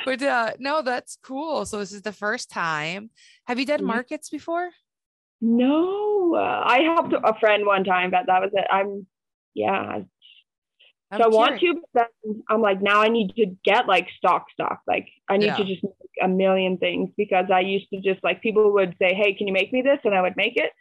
but 0.05 0.21
uh 0.21 0.51
no, 0.59 0.81
that's 0.81 1.17
cool. 1.23 1.65
So 1.65 1.79
this 1.79 1.91
is 1.91 2.01
the 2.01 2.11
first 2.11 2.49
time. 2.49 3.09
Have 3.45 3.59
you 3.59 3.65
done 3.65 3.79
Mhm. 3.81 3.85
markets 3.85 4.29
before? 4.29 4.69
No, 5.41 6.35
uh, 6.35 6.63
I 6.65 6.81
helped 6.81 7.13
a 7.13 7.33
friend 7.39 7.65
one 7.65 7.83
time, 7.83 8.11
but 8.11 8.27
that 8.27 8.41
was 8.41 8.51
it. 8.53 8.65
I'm, 8.69 9.07
yeah. 9.55 9.71
I'm 9.71 10.07
So 11.17 11.23
I 11.23 11.27
want 11.29 11.59
to, 11.61 11.81
but 11.93 12.09
then 12.23 12.43
I'm 12.47 12.61
like, 12.61 12.79
now 12.81 13.01
I 13.01 13.07
need 13.07 13.33
to 13.37 13.47
get 13.65 13.87
like 13.87 14.07
stock, 14.17 14.45
stock. 14.53 14.81
Like 14.87 15.07
I 15.27 15.37
need 15.37 15.55
to 15.55 15.63
just 15.65 15.81
a 16.21 16.27
million 16.27 16.77
things 16.77 17.09
because 17.17 17.45
I 17.53 17.59
used 17.61 17.89
to 17.91 18.01
just 18.01 18.23
like 18.23 18.41
people 18.41 18.71
would 18.73 18.95
say, 18.99 19.13
hey, 19.13 19.33
can 19.33 19.47
you 19.47 19.53
make 19.53 19.71
me 19.71 19.81
this? 19.81 19.99
And 20.03 20.15
I 20.15 20.21
would 20.21 20.35
make 20.35 20.57
it. 20.57 20.71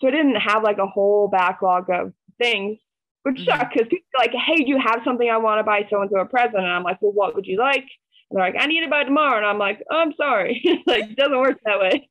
So 0.00 0.08
I 0.08 0.10
didn't 0.10 0.36
have 0.36 0.62
like 0.62 0.78
a 0.78 0.86
whole 0.86 1.28
backlog 1.28 1.88
of 1.90 2.12
things, 2.38 2.78
which 3.22 3.36
Mhm. 3.36 3.44
sucked 3.46 3.74
because 3.74 3.88
people 3.88 4.06
are 4.16 4.24
like, 4.24 4.32
hey, 4.34 4.56
do 4.56 4.68
you 4.68 4.78
have 4.78 5.02
something 5.04 5.28
I 5.28 5.36
want 5.38 5.58
to 5.60 5.64
buy 5.64 5.86
so 5.90 6.00
and 6.00 6.10
so 6.10 6.18
a 6.20 6.26
present? 6.26 6.56
And 6.56 6.66
I'm 6.66 6.82
like, 6.82 6.98
well, 7.00 7.12
what 7.12 7.34
would 7.34 7.46
you 7.46 7.58
like? 7.58 7.86
And 8.30 8.38
they're 8.38 8.44
like, 8.50 8.56
I 8.58 8.66
need 8.66 8.82
it 8.82 8.90
by 8.90 9.04
tomorrow. 9.04 9.36
And 9.36 9.46
I'm 9.46 9.58
like, 9.58 9.82
oh, 9.90 9.96
I'm 9.98 10.14
sorry. 10.14 10.62
like, 10.86 11.10
it 11.10 11.16
doesn't 11.16 11.38
work 11.38 11.58
that 11.64 11.78
way. 11.78 12.08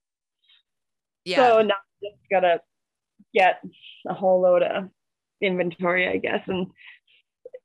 Yeah. 1.25 1.37
So 1.49 1.61
now 1.61 1.75
I'm 1.75 2.09
just 2.11 2.29
gotta 2.31 2.61
get 3.33 3.61
a 4.07 4.13
whole 4.13 4.41
load 4.41 4.63
of 4.63 4.89
inventory, 5.41 6.07
I 6.07 6.17
guess. 6.17 6.41
And 6.47 6.67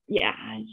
yeah, 0.08 0.32
I 0.36 0.64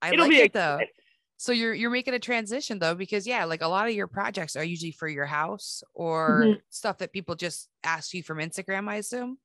I 0.00 0.08
it'll 0.12 0.22
like 0.24 0.30
be 0.30 0.36
it 0.40 0.52
though. 0.52 0.74
exciting. 0.76 0.94
So 1.40 1.52
you're 1.52 1.72
you're 1.72 1.90
making 1.90 2.14
a 2.14 2.18
transition 2.18 2.80
though, 2.80 2.94
because 2.96 3.26
yeah, 3.26 3.44
like 3.44 3.62
a 3.62 3.68
lot 3.68 3.88
of 3.88 3.94
your 3.94 4.08
projects 4.08 4.56
are 4.56 4.64
usually 4.64 4.90
for 4.92 5.08
your 5.08 5.26
house 5.26 5.82
or 5.94 6.50
Mhm. 6.50 6.60
stuff 6.68 6.98
that 6.98 7.12
people 7.12 7.36
just 7.36 7.70
ask 7.84 8.12
you 8.12 8.22
from 8.24 8.38
Instagram, 8.38 8.88
I 8.88 8.96
assume, 8.96 9.38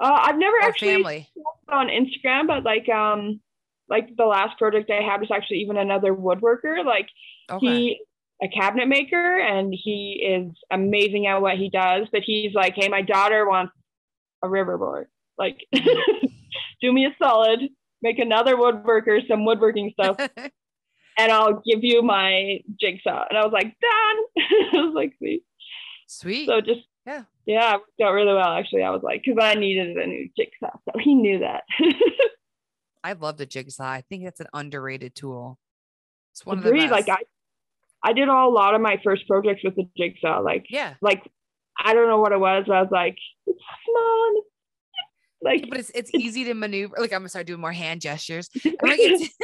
uh, 0.00 0.18
I've 0.22 0.38
never 0.38 0.56
or 0.58 0.72
actually 0.72 1.04
family. 1.04 1.30
on 1.68 1.88
Instagram, 1.88 2.46
but 2.46 2.64
like 2.64 2.88
um 2.88 3.40
like 3.88 4.16
the 4.16 4.24
last 4.24 4.58
project 4.58 4.90
I 4.90 5.02
had 5.02 5.20
was 5.20 5.30
actually 5.30 5.58
even 5.58 5.76
another 5.76 6.14
woodworker. 6.14 6.84
Like 6.84 7.08
Okay. 7.48 7.84
he 7.84 8.04
a 8.42 8.48
cabinet 8.48 8.88
maker 8.88 9.38
and 9.38 9.72
he 9.74 10.22
is 10.26 10.52
amazing 10.70 11.26
at 11.26 11.40
what 11.40 11.56
he 11.58 11.70
does. 11.70 12.08
But 12.12 12.22
he's 12.24 12.54
like, 12.54 12.74
hey, 12.76 12.88
my 12.88 13.02
daughter 13.02 13.48
wants 13.48 13.72
a 14.42 14.48
riverboard. 14.48 15.06
Like, 15.38 15.66
do 15.72 16.92
me 16.92 17.06
a 17.06 17.16
solid, 17.22 17.60
make 18.02 18.18
another 18.18 18.56
woodworker 18.56 19.26
some 19.28 19.44
woodworking 19.46 19.90
stuff, 19.92 20.18
and 21.18 21.32
I'll 21.32 21.62
give 21.66 21.80
you 21.82 22.02
my 22.02 22.58
jigsaw. 22.80 23.24
And 23.28 23.38
I 23.38 23.44
was 23.44 23.52
like, 23.52 23.74
done. 23.80 24.46
I 24.74 24.84
was 24.84 24.94
like, 24.94 25.14
sweet. 25.18 25.44
Sweet. 26.06 26.46
So 26.46 26.60
just 26.60 26.80
Yeah. 27.06 27.24
yeah, 27.46 27.74
it 27.74 27.78
worked 27.78 28.00
out 28.02 28.12
really 28.12 28.34
well. 28.34 28.52
Actually, 28.52 28.82
I 28.82 28.90
was 28.90 29.02
like, 29.02 29.22
because 29.24 29.38
I 29.42 29.54
needed 29.54 29.96
a 29.96 30.06
new 30.06 30.28
jigsaw, 30.36 30.76
so 30.84 30.98
he 30.98 31.14
knew 31.14 31.40
that. 31.40 31.64
I 33.04 33.12
love 33.12 33.36
the 33.36 33.46
jigsaw. 33.46 33.84
I 33.84 34.02
think 34.08 34.24
it's 34.24 34.40
an 34.40 34.46
underrated 34.54 35.14
tool. 35.14 35.58
It's 36.32 36.44
one 36.46 36.58
of 36.58 36.64
the 36.64 36.72
best. 36.72 36.90
Like 36.90 37.08
I, 37.08 37.18
I 38.02 38.12
did 38.12 38.28
a 38.28 38.32
lot 38.32 38.74
of 38.74 38.80
my 38.80 38.98
first 39.04 39.26
projects 39.28 39.62
with 39.62 39.76
the 39.76 39.88
jigsaw. 39.96 40.40
Like, 40.40 40.66
yeah. 40.70 40.94
like 41.00 41.22
I 41.78 41.92
don't 41.94 42.08
know 42.08 42.18
what 42.18 42.32
it 42.32 42.40
was. 42.40 42.64
But 42.66 42.76
I 42.76 42.80
was 42.82 42.90
like, 42.90 43.16
it's 43.46 43.60
small. 43.84 44.42
Like, 45.42 45.66
But 45.68 45.80
it's 45.80 45.90
it's 45.94 46.10
easy 46.14 46.44
to 46.44 46.54
maneuver. 46.54 46.96
Like 46.98 47.12
I'm 47.12 47.20
gonna 47.20 47.28
start 47.28 47.46
doing 47.46 47.60
more 47.60 47.72
hand 47.72 48.00
gestures. 48.00 48.48
Like 48.64 48.98
it's 48.98 49.34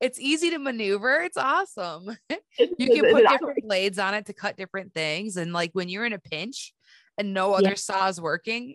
it's 0.00 0.18
easy 0.20 0.50
to 0.50 0.58
maneuver. 0.58 1.20
It's 1.22 1.36
awesome. 1.36 2.16
You 2.78 2.88
can 2.88 3.10
put 3.12 3.26
different 3.28 3.62
blades 3.66 3.98
on 3.98 4.14
it 4.14 4.26
to 4.26 4.32
cut 4.34 4.56
different 4.56 4.92
things. 4.92 5.36
And 5.36 5.52
like 5.52 5.70
when 5.72 5.88
you're 5.88 6.04
in 6.04 6.12
a 6.12 6.18
pinch 6.18 6.74
and 7.16 7.32
no 7.32 7.54
other 7.54 7.70
Yeah. 7.70 7.74
saw 7.74 8.08
is 8.08 8.20
working, 8.20 8.74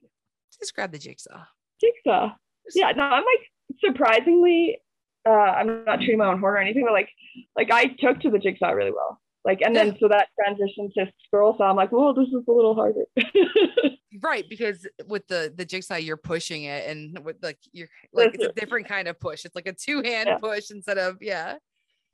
just 0.60 0.74
grab 0.74 0.92
the 0.92 0.98
jigsaw. 0.98 1.44
jigsaw. 1.80 2.32
Yeah, 2.74 2.92
no, 2.92 3.04
I'm 3.04 3.24
like 3.24 3.80
surprisingly. 3.80 4.80
Uh, 5.26 5.30
I'm 5.32 5.84
not 5.86 5.98
treating 5.98 6.18
my 6.18 6.26
own 6.28 6.40
horn 6.40 6.56
or 6.56 6.58
anything, 6.58 6.84
but 6.86 6.94
like, 6.94 7.10
like 7.56 7.70
I 7.72 7.88
took 8.00 8.20
to 8.22 8.30
the 8.32 8.40
jigsaw 8.40 8.70
really 8.72 8.92
well. 8.92 9.20
Like, 9.48 9.62
and 9.62 9.74
then 9.74 9.96
so 10.00 10.08
that 10.10 10.28
transition 10.38 10.92
to 10.98 11.06
scroll 11.26 11.56
saw, 11.58 11.70
I'm 11.70 11.76
like, 11.78 11.92
well, 11.92 12.14
this 12.14 12.28
is 12.28 12.44
a 12.48 12.52
little 12.52 12.76
harder. 12.76 13.06
Right, 14.24 14.46
because 14.50 14.88
with 15.06 15.28
the 15.28 15.54
the 15.56 15.64
jigsaw, 15.64 15.98
you're 15.98 16.18
pushing 16.18 16.64
it, 16.64 16.90
and 16.90 17.20
with 17.24 17.36
like 17.44 17.60
you're 17.72 17.88
like 18.14 18.34
it's 18.34 18.46
a 18.46 18.52
different 18.54 18.88
kind 18.88 19.08
of 19.08 19.20
push. 19.20 19.46
It's 19.46 19.54
like 19.54 19.68
a 19.68 19.74
two 19.74 20.02
hand 20.02 20.28
Yeah. 20.28 20.38
push 20.40 20.72
instead 20.72 20.98
of 20.98 21.18
yeah, 21.22 21.58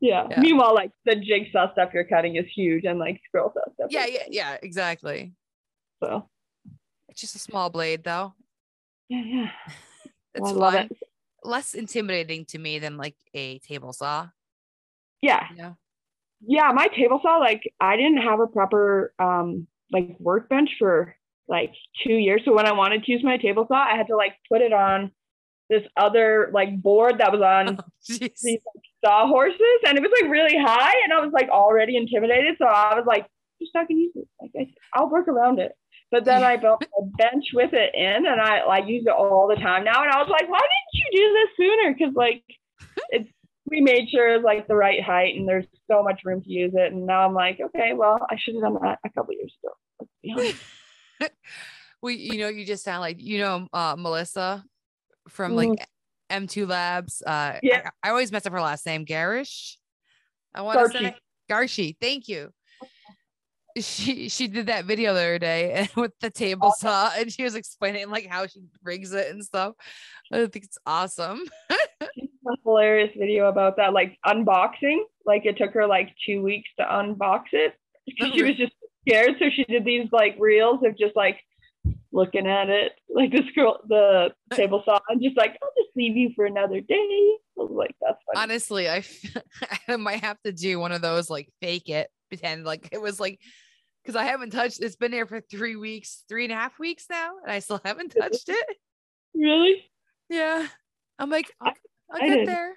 yeah. 0.01 0.27
Yeah. 0.29 0.39
Meanwhile, 0.41 0.75
like 0.75 0.91
the 1.05 1.15
jigsaw 1.15 1.71
stuff 1.71 1.91
you're 1.93 2.03
cutting 2.03 2.35
is 2.35 2.45
huge, 2.53 2.83
and 2.83 2.99
like 2.99 3.21
scroll 3.25 3.53
saw 3.53 3.61
stuff. 3.75 3.87
yeah, 3.89 4.05
yeah, 4.07 4.23
yeah, 4.29 4.57
exactly. 4.61 5.33
So 6.03 6.27
It's 7.07 7.21
just 7.21 7.35
a 7.37 7.39
small 7.39 7.69
blade 7.69 8.03
though. 8.03 8.33
yeah, 9.07 9.23
yeah. 9.25 9.51
It's 10.35 10.51
love 10.51 10.73
fun. 10.73 10.85
it. 10.91 10.97
Less 11.45 11.73
intimidating 11.73 12.43
to 12.47 12.57
me 12.59 12.79
than 12.79 12.97
like 12.97 13.15
a 13.33 13.59
table 13.59 13.93
saw. 13.93 14.27
Yeah, 15.21 15.45
You 15.51 15.55
know? 15.57 15.77
Yeah. 16.45 16.71
My 16.73 16.87
table 16.87 17.19
saw, 17.21 17.37
like, 17.37 17.61
I 17.79 17.95
didn't 17.95 18.21
have 18.21 18.39
a 18.39 18.47
proper 18.47 19.13
um 19.19 19.67
like 19.91 20.15
workbench 20.19 20.71
for 20.79 21.15
like 21.47 21.71
two 22.05 22.13
years. 22.13 22.41
So 22.45 22.53
when 22.53 22.65
I 22.65 22.73
wanted 22.73 23.03
to 23.03 23.11
use 23.11 23.23
my 23.23 23.37
table 23.37 23.65
saw, 23.67 23.75
I 23.75 23.95
had 23.95 24.07
to 24.07 24.15
like 24.15 24.33
put 24.49 24.61
it 24.61 24.73
on 24.73 25.11
this 25.69 25.83
other 25.97 26.49
like 26.53 26.81
board 26.81 27.19
that 27.19 27.31
was 27.31 27.41
on 27.41 27.77
Jeez. 28.09 28.39
these 28.41 28.59
like, 28.75 28.83
sawhorses, 29.05 29.79
and 29.87 29.97
it 29.97 30.01
was 30.01 30.11
like 30.21 30.31
really 30.31 30.57
high, 30.57 30.93
and 31.03 31.13
I 31.13 31.23
was 31.23 31.31
like 31.33 31.49
already 31.49 31.97
intimidated. 31.97 32.55
So 32.57 32.65
I 32.65 32.95
was 32.95 33.05
like, 33.05 33.27
just 33.61 33.73
not 33.73 33.87
gonna 33.87 33.99
use 33.99 34.13
it. 34.15 34.27
Like 34.41 34.51
I, 34.57 34.73
I'll 34.93 35.09
work 35.09 35.27
around 35.27 35.59
it. 35.59 35.73
But 36.11 36.25
then 36.25 36.43
I 36.43 36.57
built 36.57 36.83
a 36.83 37.05
bench 37.17 37.45
with 37.53 37.73
it 37.73 37.95
in, 37.95 38.27
and 38.27 38.39
I 38.39 38.65
like 38.65 38.85
use 38.87 39.03
it 39.07 39.13
all 39.13 39.47
the 39.47 39.55
time 39.55 39.83
now. 39.83 40.03
And 40.03 40.11
I 40.11 40.21
was 40.21 40.29
like, 40.29 40.47
why 40.47 40.59
didn't 40.59 40.93
you 40.93 41.05
do 41.11 41.33
this 41.33 41.49
sooner? 41.57 41.93
Because 41.93 42.13
like 42.15 42.43
it's 43.09 43.29
we 43.65 43.81
made 43.81 44.09
sure 44.09 44.35
it's 44.35 44.43
like 44.43 44.67
the 44.67 44.75
right 44.75 45.01
height, 45.01 45.35
and 45.35 45.47
there's 45.47 45.65
so 45.89 46.03
much 46.03 46.21
room 46.25 46.41
to 46.41 46.49
use 46.49 46.73
it. 46.75 46.91
And 46.91 47.05
now 47.05 47.25
I'm 47.25 47.33
like, 47.33 47.59
okay, 47.59 47.93
well, 47.93 48.19
I 48.29 48.37
should 48.37 48.55
have 48.55 48.63
done 48.63 48.77
that 48.81 48.99
a 49.05 49.09
couple 49.09 49.33
years 49.33 49.55
ago. 49.63 49.73
Let's 49.99 50.11
be 50.21 50.33
honest. 51.21 51.33
we 52.01 52.15
you 52.15 52.37
know 52.37 52.49
you 52.49 52.65
just 52.65 52.83
sound 52.83 52.99
like 52.99 53.21
you 53.21 53.37
know 53.39 53.65
uh 53.71 53.95
melissa 53.97 54.63
from 55.29 55.55
like 55.55 55.87
m2 56.29 56.67
labs. 56.67 57.21
Uh 57.25 57.59
Yeah. 57.63 57.89
I, 58.03 58.07
I 58.07 58.11
always 58.11 58.31
mess 58.31 58.45
up 58.45 58.53
her 58.53 58.61
last 58.61 58.85
name. 58.85 59.05
Garish 59.05 59.77
i 60.53 60.61
want 60.61 60.91
to 60.91 60.97
say. 60.97 61.15
Garshi. 61.49 61.95
Thank 61.99 62.27
you. 62.27 62.51
She 63.77 64.29
she 64.29 64.47
did 64.47 64.67
that 64.67 64.85
video 64.85 65.13
the 65.13 65.21
other 65.21 65.39
day 65.39 65.71
and 65.73 65.89
with 65.95 66.11
the 66.21 66.29
table 66.29 66.71
saw 66.77 67.11
and 67.17 67.31
she 67.31 67.43
was 67.43 67.55
explaining 67.55 68.09
like 68.09 68.27
how 68.27 68.45
she 68.45 68.61
rigs 68.83 69.13
it 69.13 69.31
and 69.31 69.43
stuff. 69.43 69.73
I 70.31 70.45
think 70.45 70.65
it's 70.65 70.77
awesome 70.85 71.43
a 72.47 72.55
hilarious 72.63 73.11
video 73.17 73.47
about 73.47 73.77
that, 73.77 73.93
like 73.93 74.17
unboxing. 74.25 74.99
Like 75.25 75.45
it 75.45 75.57
took 75.57 75.71
her 75.73 75.87
like 75.87 76.09
two 76.25 76.41
weeks 76.41 76.69
to 76.79 76.85
unbox 76.85 77.43
it. 77.53 77.73
She 78.17 78.43
was 78.43 78.55
just 78.57 78.73
scared, 79.07 79.35
so 79.39 79.45
she 79.53 79.63
did 79.63 79.85
these 79.85 80.09
like 80.11 80.35
reels 80.39 80.79
of 80.85 80.97
just 80.97 81.15
like 81.15 81.39
looking 82.11 82.47
at 82.47 82.69
it, 82.69 82.93
like 83.09 83.31
the 83.31 83.43
scroll, 83.49 83.79
the 83.87 84.31
table 84.53 84.81
saw, 84.85 84.99
and 85.09 85.21
just 85.21 85.37
like 85.37 85.57
I'll 85.61 85.69
just 85.77 85.95
leave 85.95 86.15
you 86.17 86.31
for 86.35 86.45
another 86.45 86.81
day. 86.81 87.37
I 87.57 87.61
was 87.61 87.71
like, 87.71 87.95
that's 88.01 88.17
funny. 88.33 88.43
honestly 88.43 88.89
I, 88.89 89.03
I 89.87 89.95
might 89.97 90.21
have 90.23 90.41
to 90.43 90.51
do 90.51 90.79
one 90.79 90.91
of 90.91 91.01
those 91.01 91.29
like 91.29 91.49
fake 91.61 91.89
it 91.89 92.09
pretend 92.29 92.65
like 92.65 92.89
it 92.91 92.99
was 92.99 93.19
like 93.19 93.39
because 94.03 94.15
i 94.15 94.23
haven't 94.23 94.49
touched 94.49 94.81
it's 94.81 94.95
been 94.95 95.11
there 95.11 95.27
for 95.27 95.39
three 95.39 95.75
weeks 95.75 96.23
three 96.27 96.45
and 96.45 96.51
a 96.51 96.55
half 96.55 96.79
weeks 96.79 97.05
now 97.11 97.33
and 97.43 97.51
i 97.51 97.59
still 97.59 97.79
haven't 97.85 98.09
touched 98.09 98.49
it 98.49 98.65
Really, 99.35 99.83
yeah 100.29 100.65
i'm 101.19 101.29
like 101.29 101.51
i'll, 101.61 101.73
I'll 102.11 102.19
get 102.19 102.27
excited. 102.29 102.47
there 102.47 102.73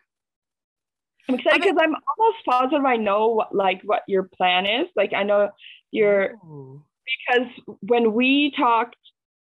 I'm 1.29 1.35
excited 1.37 1.61
because 1.63 1.77
I'm 1.81 1.95
almost 2.19 2.39
positive 2.49 2.85
I 2.85 2.97
know 2.97 3.29
what 3.29 3.55
like 3.55 3.81
what 3.85 4.03
your 4.07 4.25
plan 4.25 4.67
is. 4.67 4.87
Like 4.95 5.13
I 5.13 5.23
know 5.25 5.51
your 5.91 6.35
Ooh. 6.45 6.83
because 7.29 7.49
when 7.81 8.13
we 8.13 8.53
talked 8.57 8.97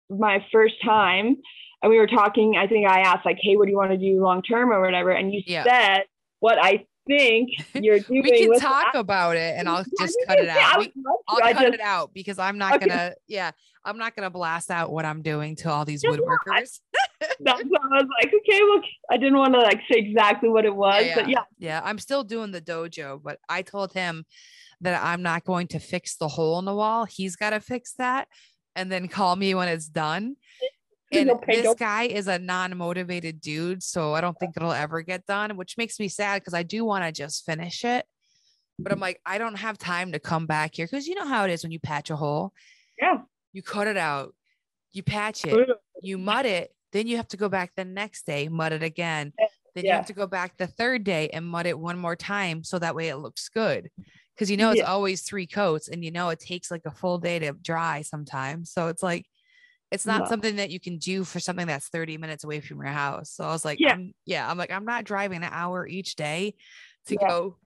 my 0.10 0.44
first 0.52 0.76
time 0.84 1.38
and 1.82 1.92
we 1.92 1.98
were 2.00 2.08
talking, 2.08 2.56
I 2.58 2.68
think 2.68 2.88
I 2.88 3.02
asked 3.02 3.26
like, 3.26 3.38
"Hey, 3.40 3.56
what 3.58 3.66
do 3.66 3.72
you 3.72 3.78
want 3.78 3.92
to 3.92 3.98
do 3.98 4.22
long 4.22 4.42
term 4.42 4.72
or 4.72 4.82
whatever?" 4.82 5.12
And 5.12 5.32
you 5.34 5.42
Yeah. 5.46 5.64
said 5.64 6.06
what 6.40 6.58
I 6.60 6.86
think 7.08 7.50
you're 7.76 8.00
doing. 8.00 8.24
we 8.24 8.32
can 8.40 8.50
with 8.50 8.62
talk 8.62 8.94
that. 8.94 9.00
about 9.00 9.36
it 9.36 9.56
and 9.60 9.70
i'll 9.70 9.84
just 10.00 10.18
cut 10.28 10.40
it 10.40 10.48
gonna 10.48 10.54
say, 10.56 10.60
I 10.60 10.72
out 10.72 10.80
We- 10.80 10.94
I'll 11.28 11.44
I 11.44 11.54
cut 11.54 11.62
just- 11.62 11.74
it 11.76 11.80
out 11.82 12.14
because 12.16 12.40
I'm 12.40 12.58
not 12.58 12.76
Okay. 12.78 12.88
gonna, 12.88 13.14
yeah, 13.28 13.52
I'm 13.84 14.00
not 14.00 14.16
gonna 14.16 14.32
blast 14.32 14.72
out 14.72 14.92
what 14.92 15.06
I'm 15.06 15.22
doing 15.22 15.56
to 15.58 15.70
all 15.72 15.86
these 15.86 16.02
Just 16.02 16.18
not. 16.18 16.40
woodworkers. 16.48 16.80
That's 17.40 17.64
why 17.64 17.80
I 17.82 18.02
was 18.02 18.08
like, 18.22 18.34
okay, 18.34 18.60
well, 18.64 18.82
I 19.10 19.18
didn't 19.18 19.38
want 19.38 19.54
to 19.54 19.60
like 19.62 19.80
say 19.92 20.00
exactly 20.00 20.50
what 20.50 20.66
it 20.66 20.76
was, 20.76 21.06
but 21.16 21.30
yeah, 21.30 21.44
yeah, 21.58 21.82
I'm 21.84 22.00
still 22.00 22.24
doing 22.24 22.52
the 22.52 22.62
dojo, 22.62 23.22
but 23.24 23.40
I 23.48 23.62
told 23.62 23.94
him 23.94 24.26
that 24.82 25.02
I'm 25.04 25.22
not 25.22 25.46
going 25.46 25.68
to 25.68 25.80
fix 25.80 26.18
the 26.18 26.28
hole 26.28 26.60
in 26.60 26.66
the 26.66 26.76
wall. 26.76 27.06
He's 27.06 27.36
got 27.36 27.52
to 27.52 27.60
fix 27.60 27.94
that 27.94 28.28
and 28.76 28.92
then 28.92 29.08
call 29.08 29.36
me 29.36 29.56
when 29.56 29.68
it's 29.68 29.88
done. 29.88 30.36
And 31.12 31.32
pay 31.42 31.62
this 31.62 31.76
guy 31.76 32.04
is 32.04 32.28
a 32.28 32.40
non-motivated 32.40 33.40
dude, 33.40 33.82
so 33.84 34.14
I 34.14 34.22
don't 34.22 34.38
think 34.38 34.58
it'll 34.58 34.74
ever 34.74 35.02
get 35.02 35.26
done, 35.26 35.56
which 35.56 35.78
makes 35.78 36.00
me 36.00 36.10
sad 36.10 36.42
because 36.42 36.54
I 36.54 36.64
do 36.64 36.84
want 36.84 37.06
to 37.06 37.12
just 37.12 37.46
finish 37.46 37.86
it. 37.86 38.06
But 38.78 38.92
I'm 38.92 39.00
like, 39.00 39.22
I 39.26 39.38
don't 39.38 39.56
have 39.56 39.78
time 39.78 40.12
to 40.12 40.20
come 40.20 40.46
back 40.48 40.76
here 40.76 40.86
because 40.86 41.08
you 41.08 41.16
know 41.16 41.26
how 41.26 41.46
it 41.46 41.52
is 41.52 41.64
when 41.64 41.72
you 41.72 41.80
patch 41.80 42.10
a 42.10 42.16
hole. 42.18 42.52
yeah. 43.00 43.20
You 43.54 43.62
cut 43.62 43.88
it 43.88 43.96
out, 43.96 44.36
you 44.92 45.02
patch 45.02 45.46
it, 45.46 45.70
you 46.02 46.18
mud 46.18 46.46
it, 46.46 46.75
then 46.96 47.08
you 47.08 47.18
have 47.18 47.28
to 47.28 47.36
go 47.38 47.50
back 47.50 47.74
the 47.76 47.84
next 47.84 48.26
day, 48.26 48.48
mud 48.48 48.72
it 48.72 48.82
again. 48.82 49.34
Yeah. 49.38 49.48
Then 49.76 49.84
you 49.84 49.92
have 49.92 50.06
to 50.06 50.14
go 50.14 50.28
back 50.28 50.56
the 50.56 50.68
third 50.68 51.04
day 51.04 51.28
and 51.30 51.46
mud 51.46 51.66
it 51.66 51.78
one 51.78 51.98
more 52.00 52.16
time 52.16 52.64
so 52.64 52.80
that 52.80 52.96
way 52.96 53.10
it 53.10 53.18
looks 53.18 53.50
good. 53.50 53.90
Because 54.34 54.50
you 54.50 54.56
know 54.56 54.72
it's 54.72 54.80
Yeah. 54.80 54.86
always 54.92 55.22
three 55.24 55.46
coats 55.46 55.90
and 55.90 56.04
you 56.06 56.12
know 56.12 56.30
it 56.30 56.40
takes 56.40 56.72
like 56.72 56.84
a 56.86 56.92
full 56.92 57.18
day 57.18 57.40
to 57.40 57.52
dry 57.52 58.02
sometimes. 58.02 58.72
So 58.72 58.88
it's 58.88 59.04
like 59.04 59.26
it's 59.92 60.06
not 60.06 60.22
Yeah. 60.22 60.28
something 60.30 60.56
that 60.56 60.72
you 60.72 60.80
can 60.80 60.98
do 60.98 61.26
for 61.26 61.40
something 61.42 61.68
that's 61.68 61.90
30 61.90 62.18
minutes 62.18 62.44
away 62.46 62.62
from 62.62 62.78
your 62.78 62.92
house. 62.94 63.32
So 63.32 63.44
I 63.44 63.50
was 63.50 63.66
like, 63.66 63.80
Yeah. 63.82 63.94
I'm, 63.94 64.14
yeah, 64.26 64.50
I'm 64.50 64.58
like, 64.58 64.72
I'm 64.72 64.86
not 64.86 65.04
driving 65.04 65.44
an 65.44 65.50
hour 65.52 65.86
each 65.86 66.16
day 66.16 66.56
to 67.08 67.18
Yeah. 67.20 67.28
go 67.28 67.58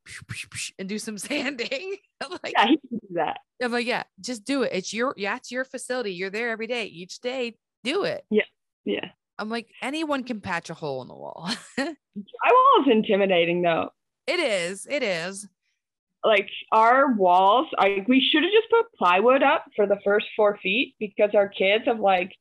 and 0.79 0.89
do 0.89 0.97
some 0.99 1.17
sanding. 1.29 1.97
I'm 2.21 2.31
like, 2.43 2.53
Yeah, 2.57 2.65
do 2.67 2.99
that. 3.11 3.37
I'm 3.61 3.71
like, 3.71 3.85
yeah, 3.85 4.03
just 4.19 4.43
do 4.43 4.63
it. 4.63 4.71
It's 4.73 4.93
your, 4.93 5.13
yeah, 5.15 5.35
it's 5.37 5.51
your 5.51 5.63
facility. 5.65 6.13
You're 6.13 6.29
there 6.31 6.49
every 6.49 6.67
day. 6.67 6.85
Each 6.85 7.19
day, 7.19 7.55
do 7.83 8.03
it. 8.03 8.25
Yeah. 8.31 8.43
Yeah. 8.85 9.11
I'm 9.39 9.49
like, 9.49 9.67
anyone 9.81 10.23
can 10.23 10.41
patch 10.41 10.69
a 10.69 10.73
hole 10.73 11.01
in 11.01 11.07
the 11.07 11.15
wall. 11.15 11.49
Drywall 11.79 12.81
is 12.81 12.87
intimidating 12.91 13.61
though. 13.61 13.89
it 14.27 14.39
is. 14.39 14.85
It 14.89 15.01
is. 15.01 15.47
Like 16.23 16.49
our 16.73 17.13
walls, 17.13 17.67
I 17.77 18.03
we 18.07 18.19
should 18.29 18.43
have 18.43 18.51
just 18.51 18.69
put 18.69 18.93
plywood 18.97 19.41
up 19.41 19.65
for 19.75 19.87
the 19.87 19.97
first 20.03 20.27
four 20.35 20.59
feet 20.61 20.95
because 20.99 21.29
our 21.33 21.47
kids 21.47 21.85
have 21.87 21.99
like 22.01 22.33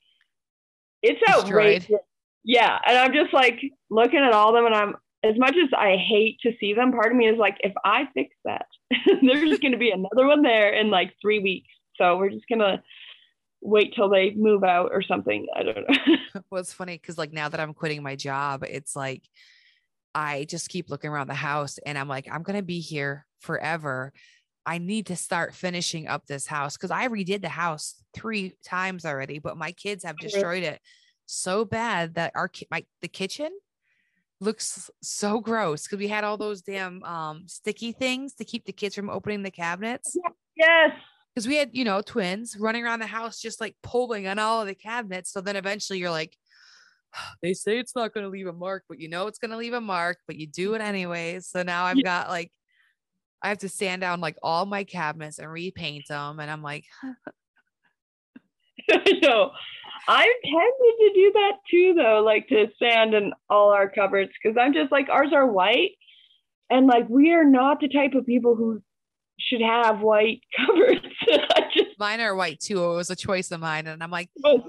it's 1.02 1.20
Destroyed. 1.20 1.46
outrageous. 1.46 1.90
Yeah. 2.42 2.76
And 2.84 2.98
I'm 2.98 3.12
just 3.12 3.32
like 3.32 3.60
looking 3.88 4.18
at 4.18 4.32
all 4.32 4.48
of 4.48 4.54
them 4.56 4.66
and 4.66 4.74
I'm 4.74 4.94
as 5.24 5.38
much 5.38 5.54
as 5.56 5.68
I 5.76 5.96
hate 5.96 6.38
to 6.42 6.52
see 6.60 6.74
them, 6.74 6.92
part 6.92 7.10
of 7.12 7.16
me 7.18 7.26
is 7.28 7.38
like, 7.38 7.56
if 7.60 7.72
I 7.84 8.08
fix 8.14 8.34
that, 8.44 8.66
there's 9.22 9.48
just 9.48 9.62
gonna 9.62 9.76
be 9.78 9.90
another 9.90 10.26
one 10.26 10.42
there 10.42 10.72
in 10.72 10.90
like 10.90 11.12
three 11.20 11.38
weeks. 11.38 11.68
So 11.96 12.16
we're 12.16 12.30
just 12.30 12.48
gonna 12.48 12.82
wait 13.60 13.94
till 13.94 14.08
they 14.08 14.34
move 14.34 14.64
out 14.64 14.90
or 14.92 15.02
something. 15.02 15.46
I 15.54 15.62
don't 15.62 15.76
know. 15.76 16.16
Well, 16.50 16.60
it's 16.60 16.72
funny 16.72 16.96
because 16.96 17.18
like 17.18 17.32
now 17.32 17.48
that 17.48 17.60
I'm 17.60 17.74
quitting 17.74 18.02
my 18.02 18.16
job, 18.16 18.64
it's 18.68 18.94
like 18.94 19.22
I 20.14 20.44
just 20.44 20.68
keep 20.68 20.90
looking 20.90 21.10
around 21.10 21.28
the 21.28 21.34
house 21.34 21.78
and 21.84 21.98
I'm 21.98 22.08
like, 22.08 22.28
I'm 22.30 22.42
gonna 22.42 22.62
be 22.62 22.80
here 22.80 23.26
forever. 23.40 24.12
I 24.66 24.78
need 24.78 25.06
to 25.06 25.16
start 25.16 25.54
finishing 25.54 26.08
up 26.08 26.26
this 26.26 26.46
house 26.46 26.76
because 26.76 26.90
I 26.90 27.08
redid 27.08 27.40
the 27.40 27.48
house 27.48 27.94
three 28.14 28.54
times 28.64 29.06
already, 29.06 29.38
but 29.38 29.56
my 29.56 29.72
kids 29.72 30.04
have 30.04 30.18
destroyed 30.18 30.62
it 30.62 30.80
so 31.26 31.64
bad 31.64 32.14
that 32.14 32.32
our 32.34 32.48
ki- 32.48 32.68
my 32.70 32.84
the 33.00 33.08
kitchen 33.08 33.50
looks 34.40 34.90
so 35.02 35.40
gross 35.40 35.84
because 35.84 35.98
we 35.98 36.08
had 36.08 36.24
all 36.24 36.36
those 36.36 36.62
damn 36.62 37.02
um 37.04 37.44
sticky 37.46 37.92
things 37.92 38.34
to 38.34 38.44
keep 38.44 38.64
the 38.64 38.72
kids 38.72 38.94
from 38.94 39.10
opening 39.10 39.42
the 39.42 39.50
cabinets 39.50 40.16
yes. 40.56 40.90
Because 41.34 41.46
we 41.46 41.56
had 41.56 41.70
you 41.72 41.84
know 41.84 42.00
twins 42.02 42.56
running 42.58 42.84
around 42.84 42.98
the 43.00 43.06
house 43.06 43.40
just 43.40 43.60
like 43.60 43.76
pulling 43.82 44.26
on 44.26 44.38
all 44.38 44.60
of 44.60 44.66
the 44.66 44.74
cabinets 44.74 45.32
so 45.32 45.40
then 45.40 45.56
eventually 45.56 45.98
you're 45.98 46.10
like 46.10 46.36
they 47.42 47.54
say 47.54 47.78
it's 47.78 47.94
not 47.96 48.12
going 48.12 48.24
to 48.24 48.30
leave 48.30 48.46
a 48.46 48.52
mark 48.52 48.84
but 48.88 48.98
you 49.00 49.08
know 49.08 49.26
it's 49.26 49.38
going 49.38 49.50
to 49.50 49.56
leave 49.56 49.72
a 49.74 49.80
mark 49.80 50.18
but 50.26 50.36
you 50.36 50.46
do 50.46 50.74
it 50.74 50.80
anyways 50.80 51.46
so 51.46 51.62
now 51.62 51.84
i've 51.84 51.96
Yeah. 51.96 52.02
got 52.02 52.28
like 52.28 52.50
i 53.42 53.48
have 53.48 53.58
to 53.58 53.68
sand 53.68 54.00
down 54.00 54.20
like 54.20 54.36
all 54.42 54.66
my 54.66 54.84
cabinets 54.84 55.38
and 55.38 55.50
repaint 55.50 56.06
them 56.08 56.40
and 56.40 56.50
i'm 56.50 56.62
like 56.62 56.84
I 58.90 59.12
know. 59.22 59.50
I 60.06 60.32
tended 60.42 60.98
to 60.98 61.10
do 61.14 61.32
that 61.34 61.52
too, 61.70 61.94
though, 61.94 62.22
like 62.24 62.48
to 62.48 62.68
sand 62.82 63.12
in 63.12 63.34
all 63.50 63.68
our 63.70 63.90
cupboards 63.90 64.30
because 64.42 64.56
I'm 64.58 64.72
just 64.72 64.90
like 64.90 65.08
ours 65.10 65.28
are 65.34 65.46
white, 65.46 65.90
and 66.70 66.86
like 66.86 67.06
we 67.08 67.32
are 67.32 67.44
not 67.44 67.80
the 67.80 67.88
type 67.88 68.14
of 68.14 68.24
people 68.24 68.54
who 68.56 68.80
should 69.38 69.60
have 69.60 70.00
white 70.00 70.40
cupboards. 70.56 71.04
I 71.56 71.62
just 71.72 71.98
mine 71.98 72.20
are 72.20 72.34
white 72.34 72.60
too 72.60 72.84
it 72.84 72.96
was 72.96 73.10
a 73.10 73.16
choice 73.16 73.50
of 73.50 73.60
mine 73.60 73.86
and 73.86 74.02
i'm 74.02 74.10
like 74.10 74.30
oh. 74.44 74.62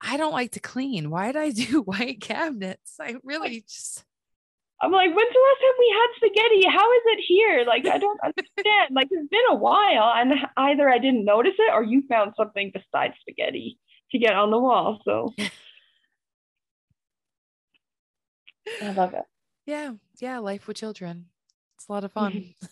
i 0.00 0.16
don't 0.16 0.32
like 0.32 0.52
to 0.52 0.60
clean 0.60 1.10
why 1.10 1.26
did 1.32 1.36
i 1.36 1.50
do 1.50 1.82
white 1.84 2.20
cabinets 2.20 2.94
i 3.00 3.16
really 3.22 3.62
just 3.62 4.04
I'm 4.78 4.92
like, 4.92 5.08
when's 5.08 5.16
the 5.16 5.40
last 5.40 5.60
time 5.62 5.78
we 5.78 5.96
had 5.96 6.06
spaghetti? 6.16 6.66
How 6.68 6.92
is 6.92 7.02
it 7.06 7.24
here? 7.26 7.64
Like 7.66 7.86
I 7.86 7.96
don't 7.96 8.20
understand. 8.22 8.90
like 8.90 9.08
it's 9.10 9.26
been 9.30 9.40
a 9.48 9.54
while, 9.54 10.12
and 10.14 10.34
either 10.58 10.86
I 10.90 10.98
didn't 10.98 11.24
notice 11.24 11.54
it 11.58 11.72
or 11.72 11.82
you 11.82 12.02
found 12.10 12.34
something 12.36 12.72
besides 12.74 13.14
spaghetti 13.22 13.78
to 14.12 14.18
get 14.18 14.34
on 14.34 14.50
the 14.50 14.58
wall. 14.58 14.98
So 15.02 15.32
I 18.82 18.90
love 18.90 19.14
it. 19.14 19.22
yeah 19.64 19.92
yeah 20.20 20.38
life 20.38 20.66
with 20.66 20.76
children 20.76 21.26
it's 21.76 21.88
a 21.88 21.92
lot 21.92 22.04
of 22.04 22.12
mm-hmm. 22.14 22.38
fun 22.38 22.70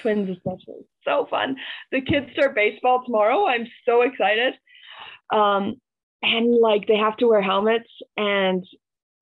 twins 0.00 0.30
especially. 0.30 0.86
So 1.04 1.26
fun. 1.30 1.56
The 1.92 2.00
kids 2.00 2.26
start 2.32 2.54
baseball 2.54 3.02
tomorrow. 3.04 3.46
I'm 3.46 3.66
so 3.86 4.02
excited. 4.02 4.54
Um 5.32 5.76
and 6.22 6.54
like 6.60 6.86
they 6.86 6.96
have 6.96 7.16
to 7.16 7.26
wear 7.26 7.40
helmets 7.40 7.88
and 8.16 8.62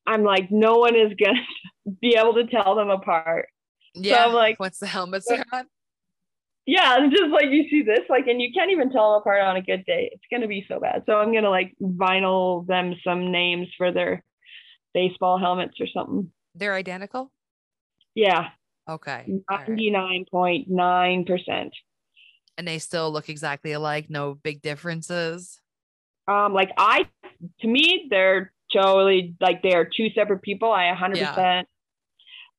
i'm 0.07 0.24
like 0.24 0.50
no 0.50 0.78
one 0.78 0.96
is 0.96 1.12
gonna 1.22 1.38
be 2.00 2.16
able 2.16 2.35
to 2.35 2.46
tell 2.46 2.74
them 2.74 2.90
apart. 2.90 3.46
Yeah 3.94 4.26
I'm 4.26 4.33
like- 4.35 4.59
once 4.59 4.78
the 4.78 4.87
helmets 4.87 5.31
are 5.31 5.44
on. 5.52 5.66
Yeah 6.66 6.98
it's 7.04 7.16
just 7.16 7.31
like 7.31 7.46
you 7.50 7.68
see 7.70 7.83
this 7.83 8.00
like 8.09 8.26
and 8.26 8.42
you 8.42 8.50
can't 8.52 8.70
even 8.72 8.90
tell 8.90 9.12
them 9.12 9.20
apart 9.20 9.42
on 9.42 9.57
a 9.57 9.62
good 9.62 9.85
day. 9.87 10.11
It's 10.12 10.24
gonna 10.31 10.48
be 10.48 10.64
so 10.68 10.81
bad. 10.81 11.04
So 11.07 11.14
i'm 11.18 11.33
gonna 11.33 11.50
like 11.50 11.74
vinyl 11.81 12.66
them 12.66 12.94
some 13.04 13.31
names 13.31 13.68
for 13.76 13.92
their 13.92 14.24
baseball 14.94 15.38
helmets 15.38 15.81
or 15.81 15.87
something. 15.87 16.33
They're 16.54 16.74
identical? 16.74 17.31
Yeah 18.14 18.48
okay 18.88 19.27
99.9% 19.51 21.70
and 22.57 22.68
they 22.68 22.79
still 22.79 23.11
look 23.12 23.29
exactly 23.29 23.72
alike 23.72 24.07
no 24.09 24.35
big 24.35 24.62
differences 24.62 25.61
Um, 26.29 26.53
like 26.53 26.70
I, 26.77 27.09
to 27.61 27.66
me, 27.66 28.07
they're 28.11 28.53
totally 28.70 29.35
like 29.40 29.62
they 29.62 29.74
are 29.74 29.87
two 29.87 30.11
separate 30.14 30.42
people. 30.42 30.70
I 30.70 30.94
100%. 30.94 31.64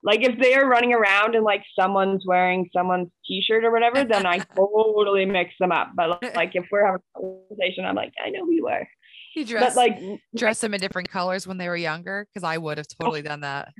Like 0.01 0.21
if 0.23 0.39
they 0.39 0.55
are 0.55 0.67
running 0.67 0.93
around 0.93 1.35
and 1.35 1.43
like 1.43 1.63
someone's 1.79 2.23
wearing 2.25 2.67
someone's 2.73 3.09
t-shirt 3.27 3.63
or 3.63 3.71
whatever, 3.71 4.03
then 4.05 4.25
I 4.25 4.39
totally 4.55 5.25
mix 5.25 5.51
them 5.59 5.71
up. 5.71 5.91
But 5.95 6.23
like 6.35 6.55
if 6.55 6.65
we're 6.71 6.85
having 6.85 7.01
a 7.15 7.19
conversation, 7.19 7.85
I'm 7.85 7.95
like, 7.95 8.13
I 8.23 8.29
know 8.31 8.45
who 8.45 8.53
you 8.53 8.67
are. 8.67 8.87
you 9.35 9.45
dress 9.45 9.75
But 9.75 9.77
like, 9.77 9.99
dress 10.35 10.61
them 10.61 10.73
in 10.73 10.79
different 10.79 11.09
colors 11.09 11.45
when 11.45 11.57
they 11.57 11.67
were 11.67 11.77
younger 11.77 12.25
because 12.27 12.43
i 12.43 12.57
would 12.57 12.77
have 12.79 12.87
totally 12.87 13.21
done 13.21 13.41
that 13.41 13.71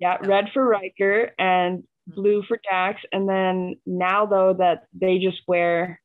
yeah, 0.00 0.16
red 0.22 0.46
for 0.52 0.66
Riker 0.66 1.30
and 1.38 1.84
blue 2.06 2.42
for 2.48 2.58
Dax. 2.68 3.00
And 3.12 3.28
then 3.28 3.76
now 3.86 4.26
though 4.26 4.54
that 4.58 4.84
they 4.92 5.18
just 5.18 5.38
wear, 5.46 6.00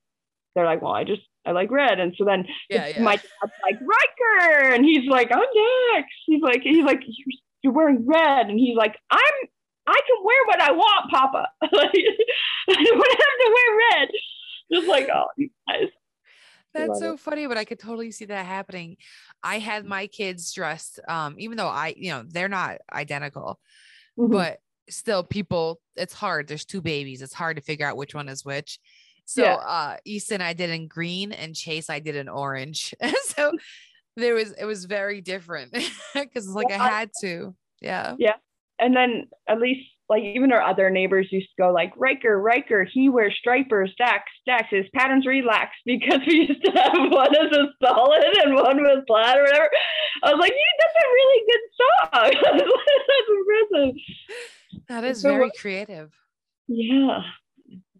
they're 0.53 0.65
like, 0.65 0.81
well, 0.81 0.93
I 0.93 1.03
just 1.03 1.21
I 1.45 1.51
like 1.51 1.71
red. 1.71 1.99
And 1.99 2.13
so 2.17 2.25
then 2.25 2.45
yeah 2.69 2.87
yeah 2.87 3.01
my 3.01 3.15
dad's 3.15 3.53
like 3.63 3.79
Riker, 3.81 4.73
and 4.73 4.85
he's 4.85 5.07
like, 5.09 5.31
I'm 5.31 5.39
Dax. 5.39 6.07
He's 6.25 6.41
like, 6.41 6.61
he's 6.61 6.83
like, 6.83 7.01
you're, 7.05 7.37
you're 7.63 7.73
wearing 7.73 8.05
red, 8.05 8.47
and 8.47 8.59
he's 8.59 8.77
like, 8.77 8.95
I'm, 9.11 9.49
I 9.87 9.93
can 9.93 10.23
wear 10.23 10.45
what 10.47 10.61
I 10.61 10.71
want, 10.71 11.11
Papa. 11.11 11.47
like, 11.61 11.71
I 12.69 12.73
don't 12.73 12.77
have 12.77 13.17
to 13.39 13.55
wear 13.55 13.99
red. 13.99 14.09
Just 14.73 14.87
like, 14.87 15.09
oh, 15.13 15.25
you 15.37 15.49
guys. 15.67 15.89
That's 16.73 16.99
so 16.99 17.13
it. 17.13 17.19
funny, 17.19 17.47
but 17.47 17.57
I 17.57 17.63
could 17.63 17.79
totally 17.79 18.11
see 18.11 18.25
that 18.25 18.45
happening. 18.45 18.97
I 19.41 19.59
had 19.59 19.85
my 19.85 20.07
kids 20.07 20.51
dressed, 20.51 20.99
um, 21.07 21.35
even 21.37 21.57
though 21.57 21.67
I, 21.67 21.93
you 21.95 22.11
know, 22.11 22.23
they're 22.27 22.49
not 22.49 22.79
identical, 22.91 23.59
Mhm. 24.17 24.31
but 24.31 24.59
still 24.89 25.23
people, 25.23 25.81
it's 25.95 26.13
hard. 26.13 26.47
There's 26.47 26.65
two 26.65 26.81
babies. 26.81 27.21
It's 27.21 27.33
hard 27.33 27.57
to 27.57 27.61
figure 27.63 27.87
out 27.87 27.97
which 27.97 28.13
one 28.15 28.29
is 28.29 28.45
which. 28.45 28.79
So 29.25 29.43
Yeah. 29.43 29.55
uh 29.55 29.97
Easton 30.05 30.41
I 30.41 30.53
did 30.53 30.69
in 30.69 30.87
green 30.87 31.31
and 31.31 31.55
Chase 31.55 31.89
I 31.89 31.99
did 31.99 32.15
in 32.15 32.29
orange. 32.29 32.93
so 33.35 33.51
there 34.15 34.35
was 34.35 34.51
it 34.51 34.65
was 34.65 34.85
very 34.85 35.21
different 35.21 35.71
because 36.13 36.45
it's 36.45 36.55
like 36.55 36.67
I 36.71 36.75
Yeah. 36.75 36.89
had 36.89 37.09
to. 37.21 37.55
Yeah. 37.81 38.15
Yeah. 38.19 38.35
and 38.79 38.95
then 38.95 39.27
at 39.47 39.59
least 39.59 39.89
like 40.07 40.23
even 40.23 40.51
our 40.51 40.61
other 40.61 40.89
neighbors 40.89 41.27
used 41.31 41.49
to 41.49 41.63
go 41.63 41.71
like 41.71 41.91
Riker, 41.97 42.39
Riker, 42.39 42.83
he 42.83 43.09
wears 43.09 43.35
stripers, 43.39 43.93
Dax, 43.97 44.23
Dax, 44.45 44.67
his 44.69 44.85
patterns 44.93 45.25
relax 45.25 45.71
because 45.85 46.19
we 46.27 46.47
used 46.47 46.63
to 46.63 46.71
have 46.71 47.11
one 47.11 47.35
as 47.35 47.51
a 47.51 47.65
solid 47.83 48.23
and 48.43 48.55
one 48.55 48.77
was 48.77 49.03
flat 49.07 49.37
or 49.37 49.43
whatever. 49.43 49.69
I 50.23 50.31
was 50.31 50.39
like, 50.39 50.51
you 50.51 50.61
that's 50.79 50.95
a 51.05 51.09
really 51.13 51.43
good 51.51 51.61
song. 51.81 52.67
that's 53.07 53.29
impressive. 53.29 54.85
That 54.89 55.03
is 55.03 55.21
So 55.21 55.29
very 55.29 55.51
creative. 55.59 56.11
Yeah. 56.67 57.21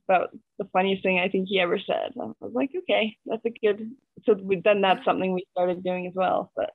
About 0.07 0.29
the 0.59 0.65
funniest 0.71 1.01
thing 1.01 1.19
I 1.19 1.29
think 1.29 1.47
he 1.49 1.59
ever 1.59 1.79
said. 1.79 2.13
I 2.19 2.25
was 2.39 2.53
like, 2.53 2.69
okay, 2.77 3.17
that's 3.25 3.43
a 3.45 3.49
good. 3.49 3.91
So 4.25 4.33
we, 4.33 4.61
then 4.63 4.81
that's 4.81 5.03
something 5.03 5.33
we 5.33 5.45
started 5.51 5.83
doing 5.83 6.05
as 6.05 6.13
well. 6.13 6.51
But 6.55 6.69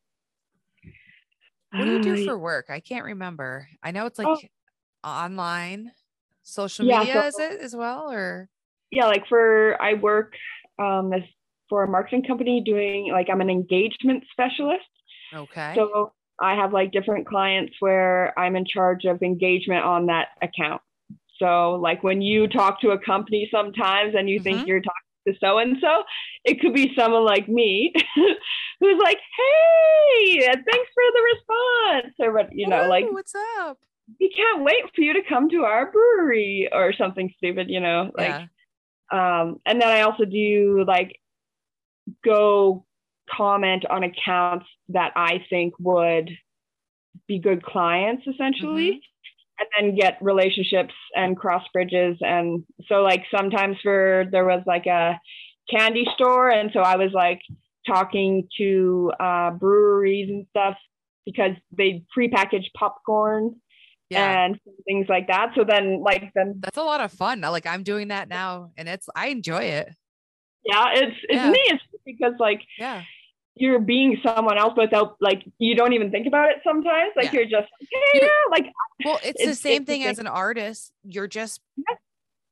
What 1.73 1.85
do 1.85 1.93
you 1.93 2.03
do 2.03 2.25
for 2.25 2.37
work? 2.37 2.67
I 2.69 2.81
can't 2.81 3.05
remember. 3.05 3.69
I 3.83 3.93
know 3.93 4.07
it's 4.07 4.19
like 4.19 4.27
Oh. 4.27 4.39
Online, 5.05 5.93
social 6.43 6.87
Yeah, 6.87 7.01
media, 7.01 7.15
so- 7.15 7.27
is 7.29 7.39
it 7.39 7.61
as 7.61 7.77
well? 7.77 8.11
Or 8.11 8.49
yeah, 8.91 9.07
like 9.07 9.27
for 9.29 9.81
I 9.81 9.95
work 9.95 10.35
um 10.79 11.13
as 11.13 11.23
for 11.69 11.85
a 11.85 11.89
marketing 11.89 12.25
company 12.25 12.63
doing 12.65 13.11
like 13.13 13.29
I'm 13.31 13.41
an 13.41 13.51
engagement 13.51 14.25
specialist. 14.33 14.85
okay. 15.35 15.75
So 15.77 16.13
I 16.41 16.55
have 16.55 16.73
like 16.73 16.91
different 16.93 17.27
clients 17.27 17.75
where 17.81 18.37
I'm 18.39 18.57
in 18.57 18.65
charge 18.65 19.05
of 19.05 19.23
engagement 19.23 19.85
on 19.85 20.07
that 20.07 20.29
account. 20.43 20.83
So 21.39 21.73
like 21.75 22.03
when 22.03 22.21
you 22.23 22.49
talk 22.49 22.81
to 22.81 22.91
a 22.91 22.99
company 22.99 23.49
sometimes 23.53 24.15
and 24.17 24.29
you 24.29 24.41
Mhm. 24.41 24.45
think 24.45 24.67
you're 24.67 24.81
talking 24.81 25.09
to 25.29 25.35
so 25.39 25.59
and 25.59 25.77
so, 25.81 26.03
it 26.45 26.61
could 26.61 26.75
be 26.75 26.95
someone 26.99 27.25
like 27.25 27.49
me 27.49 27.93
who's 28.81 28.99
like, 29.03 29.19
"Hey, 29.39 30.41
thanks 30.47 30.91
for 30.95 31.05
the 31.15 31.23
response," 31.35 32.15
or 32.21 32.33
what 32.33 32.49
you 32.53 32.67
know, 32.69 32.89
like, 32.89 33.05
what's 33.13 33.35
up? 33.59 33.79
We 34.19 34.31
can't 34.31 34.65
wait 34.65 34.83
for 34.95 35.03
you 35.03 35.13
to 35.15 35.23
come 35.29 35.49
to 35.51 35.65
our 35.65 35.91
brewery 35.91 36.69
or 36.73 36.93
something 36.93 37.33
stupid, 37.37 37.69
you 37.71 37.81
know, 37.81 38.11
like. 38.17 38.29
Yeah. 38.29 38.47
Um, 39.13 39.61
and 39.67 39.81
then 39.81 39.89
I 39.89 40.03
also 40.03 40.25
do 40.25 40.85
like 40.87 41.21
go 42.25 42.87
comment 43.29 43.85
on 43.89 44.05
accounts 44.05 44.67
that 44.89 45.13
I 45.17 45.45
think 45.51 45.75
would 45.79 46.31
be 47.27 47.39
good 47.39 47.63
clients 47.63 48.27
essentially. 48.27 48.93
Mhm. 48.93 49.01
And 49.59 49.69
then 49.77 49.95
get 49.95 50.17
relationships 50.23 50.95
and 51.15 51.37
cross 51.37 51.67
bridges. 51.73 52.17
And 52.21 52.65
so 52.87 53.03
like 53.03 53.25
sometimes 53.31 53.77
for 53.83 54.27
there 54.31 54.47
was 54.47 54.63
like 54.67 54.87
a 54.87 55.21
candy 55.69 56.07
store. 56.15 56.49
And 56.51 56.71
so 56.73 56.81
I 56.81 56.97
was 56.97 57.13
like 57.13 57.43
talking 57.87 58.49
to 58.57 59.13
uh, 59.21 59.51
breweries 59.51 60.31
and 60.31 60.47
stuff 60.51 60.77
because 61.27 61.57
they 61.77 62.05
prepackaged 62.17 62.73
popcorn 62.75 63.57
Yeah. 64.11 64.45
and 64.45 64.61
things 64.87 65.07
like 65.09 65.29
that. 65.29 65.53
So 65.55 65.65
then 65.65 66.03
like 66.03 66.33
then 66.35 66.61
That's 66.61 66.77
a 66.77 66.83
lot 66.83 67.01
of 67.01 67.13
fun. 67.13 67.41
Like 67.41 67.67
I'm 67.67 67.83
doing 67.85 68.09
that 68.09 68.29
now 68.29 68.73
and 68.77 68.89
it's 68.89 69.09
I 69.15 69.29
enjoy 69.29 69.63
it. 69.65 69.95
yeah, 70.65 70.87
it's 70.95 71.17
it's 71.29 71.35
Yeah. 71.35 71.51
neat 71.51 71.73
It's 71.93 72.03
because 72.05 72.35
like 72.41 72.61
Yeah. 72.77 73.03
you're 73.55 73.79
being 73.79 74.19
someone 74.23 74.59
else 74.59 74.75
without 74.77 75.17
like 75.21 75.45
you 75.59 75.77
don't 75.77 75.93
even 75.93 76.11
think 76.11 76.27
about 76.27 76.51
it 76.51 76.57
sometimes. 76.65 77.13
Like 77.17 77.27
Yeah. 77.27 77.33
you're 77.41 77.45
just 77.45 77.69
like, 77.81 77.89
hey, 78.13 78.21
yeah, 78.23 78.29
like 78.51 78.67
Well, 79.05 79.21
it's, 79.25 79.43
the 79.43 79.51
It's 79.51 79.61
same 79.61 79.85
thing 79.85 80.03
as 80.05 80.19
an 80.19 80.27
artist. 80.27 80.93
You're 81.05 81.29
just 81.29 81.61
Yeah. 81.77 81.97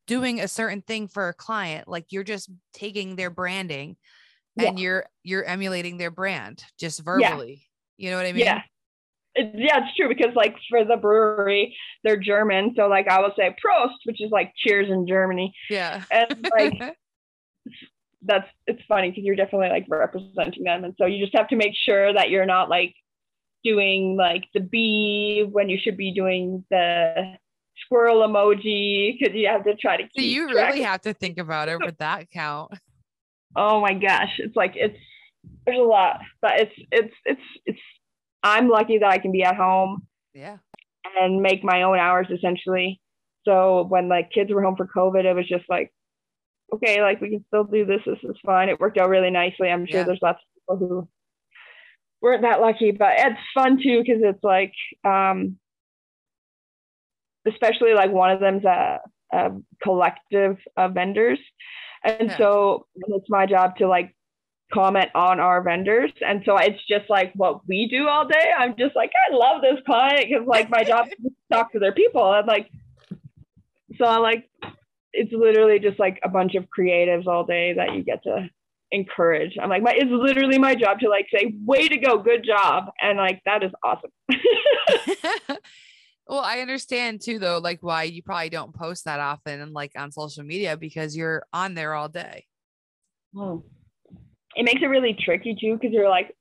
doing 0.07 0.41
a 0.41 0.47
certain 0.49 0.81
thing 0.83 1.09
for 1.09 1.29
a 1.29 1.35
client. 1.35 1.89
Like 1.89 2.07
you're 2.13 2.25
just 2.25 2.51
taking 2.73 3.17
their 3.17 3.31
branding 3.31 3.97
and 4.57 4.79
you're 4.79 5.07
you're 5.25 5.45
emulating 5.45 5.99
their 5.99 6.11
brand 6.13 6.65
just 6.79 7.01
verbally. 7.03 7.65
You 7.97 8.11
know 8.11 8.17
what 8.17 8.27
I 8.27 8.33
mean? 8.33 8.45
yeah. 8.45 8.63
It, 9.39 9.53
yeah, 9.55 9.85
it's 9.85 9.97
true 9.97 10.09
because 10.09 10.35
like 10.35 10.57
for 10.69 10.85
the 10.85 10.97
brewery, 10.97 11.77
they're 12.03 12.17
German. 12.17 12.75
So 12.77 12.89
like 12.89 13.07
I 13.09 13.21
will 13.21 13.33
say 13.37 13.55
Prost, 13.65 13.95
which 14.05 14.21
is 14.21 14.33
like 14.33 14.53
cheers 14.57 14.89
in 14.91 15.07
Germany. 15.07 15.55
Yeah. 15.71 16.03
And 16.11 16.49
like 16.53 16.97
that's 18.23 18.49
it's 18.67 18.83
funny 18.89 19.11
because 19.11 19.23
you're 19.23 19.37
definitely 19.37 19.69
like 19.69 19.87
representing 19.89 20.65
them. 20.65 20.83
And 20.83 20.95
so 20.99 21.07
you 21.07 21.25
just 21.25 21.37
have 21.37 21.49
to 21.49 21.57
make 21.57 21.75
sure 21.87 22.13
that 22.13 22.31
you're 22.31 22.47
not 22.47 22.69
like 22.69 22.95
doing 23.63 24.17
like 24.17 24.45
the 24.55 24.61
bee 24.61 25.47
when 25.49 25.69
you 25.69 25.79
should 25.81 25.97
be 25.97 26.13
doing 26.13 26.65
the 26.69 27.37
squirrel 27.85 28.27
emoji 28.27 29.17
because 29.19 29.35
you 29.35 29.47
have 29.47 29.65
to 29.65 29.75
try 29.77 29.97
to 29.97 30.03
keep 30.03 30.13
so 30.17 30.23
you 30.23 30.53
track 30.53 30.73
really 30.73 30.83
have 30.83 31.01
to 31.01 31.15
think 31.15 31.39
about 31.39 31.69
it 31.69 31.79
with 31.81 31.97
that 31.99 32.29
count. 32.31 32.73
oh 33.57 33.81
my 33.81 33.95
gosh 33.95 34.35
it's 34.39 34.57
like 34.57 34.73
it's 34.75 34.99
there's 35.65 35.79
a 35.79 35.83
lot 35.83 36.21
but 36.43 36.53
it's 36.61 36.73
it's 36.91 37.15
it's 37.25 37.41
it's 37.67 37.79
i'm 38.43 38.69
lucky 38.69 38.99
that 38.99 39.11
i 39.11 39.19
can 39.19 39.33
be 39.33 39.43
at 39.43 39.57
home 39.57 40.07
Yeah. 40.35 40.59
and 41.21 41.43
make 41.43 41.63
my 41.65 41.83
own 41.83 41.99
hours 41.99 42.27
essentially 42.31 43.01
so 43.45 43.85
when 43.89 44.09
like 44.09 44.31
kids 44.31 44.53
were 44.53 44.63
home 44.63 44.77
for 44.77 44.87
covid 44.87 45.25
it 45.25 45.35
was 45.35 45.49
just 45.49 45.65
like 45.69 45.93
okay 46.73 47.01
like 47.03 47.21
we 47.21 47.31
can 47.31 47.45
still 47.49 47.65
do 47.65 47.85
this 47.87 48.01
this 48.07 48.19
is 48.23 48.37
fine 48.45 48.69
it 48.69 48.79
worked 48.81 48.99
out 48.99 49.09
really 49.09 49.31
nicely 49.31 49.69
i'm 49.71 49.87
sure 49.87 50.01
Yeah. 50.01 50.05
there's 50.05 50.19
lots 50.23 50.41
of 50.43 50.77
people 50.79 50.89
who 50.89 51.09
weren't 52.21 52.43
that 52.43 52.61
lucky 52.61 52.91
but 52.91 53.13
it's 53.19 53.41
fun 53.55 53.79
too 53.83 54.03
because 54.03 54.21
it's 54.23 54.43
like 54.45 54.73
um 55.05 55.57
especially 57.47 57.95
like 57.95 58.11
one 58.13 58.31
of 58.31 58.41
them's 58.41 58.65
a, 58.65 59.01
a 59.33 59.51
collective 59.83 60.59
of 60.77 60.93
vendors 60.95 61.39
and 62.05 62.29
Yeah. 62.29 62.37
so 62.39 62.87
it's 62.97 63.31
my 63.31 63.47
job 63.47 63.77
to 63.77 63.89
like 63.89 64.15
comment 64.73 65.09
on 65.15 65.41
our 65.41 65.63
vendors. 65.63 66.13
And 66.21 66.43
so 66.45 66.57
it's 66.57 66.81
just 66.89 67.09
like 67.09 67.33
what 67.35 67.67
we 67.67 67.89
do 67.89 68.09
all 68.09 68.27
day. 68.27 68.53
I'm 68.57 68.77
just 68.79 68.95
like 68.95 69.11
i 69.31 69.35
love 69.35 69.63
this 69.63 69.81
client 69.87 70.27
because 70.29 70.47
like 70.47 70.71
my 70.71 70.85
job 70.85 71.07
is 71.07 71.15
to 71.25 71.31
talk 71.53 71.73
to 71.73 71.79
their 71.79 71.93
people. 71.93 72.33
And 72.35 72.47
like 72.47 72.71
so 73.97 74.05
i'm 74.05 74.23
like 74.23 74.49
it's 75.13 75.33
literally 75.33 75.79
just 75.81 75.99
like 75.99 76.21
a 76.23 76.29
bunch 76.29 76.55
of 76.55 76.67
creatives 76.67 77.27
all 77.27 77.45
day 77.45 77.73
that 77.73 77.95
you 77.95 78.03
get 78.03 78.23
to 78.25 78.49
encourage. 78.91 79.57
I'm 79.61 79.69
like 79.69 79.83
my 79.83 79.95
it's 79.97 80.11
literally 80.11 80.59
my 80.59 80.75
job 80.75 81.01
to 81.01 81.09
like 81.09 81.27
say 81.35 81.55
way 81.65 81.89
to 81.89 81.97
go. 81.97 82.19
Good 82.19 82.45
job. 82.45 82.91
And 83.01 83.19
like 83.19 83.41
that 83.47 83.63
is 83.63 83.73
awesome. 83.83 84.11
Well, 86.29 86.41
I 86.41 86.61
understand 86.61 87.23
too 87.23 87.39
though, 87.39 87.59
like 87.59 87.83
why 87.83 88.03
you 88.03 88.23
probably 88.23 88.51
don't 88.51 88.75
post 88.75 89.07
that 89.07 89.19
often 89.19 89.63
and 89.63 89.73
like 89.73 89.93
on 89.97 90.13
social 90.13 90.45
media 90.45 90.77
because 90.77 91.17
you're 91.17 91.43
on 91.55 91.75
there 91.75 91.95
all 91.95 92.11
day. 92.11 92.45
Oh. 93.35 93.65
It 94.59 94.65
makes 94.65 94.83
it 94.83 94.87
really 94.87 95.17
tricky 95.19 95.57
too 95.59 95.79
because 95.81 95.93
you're 95.93 96.09
like, 96.09 96.35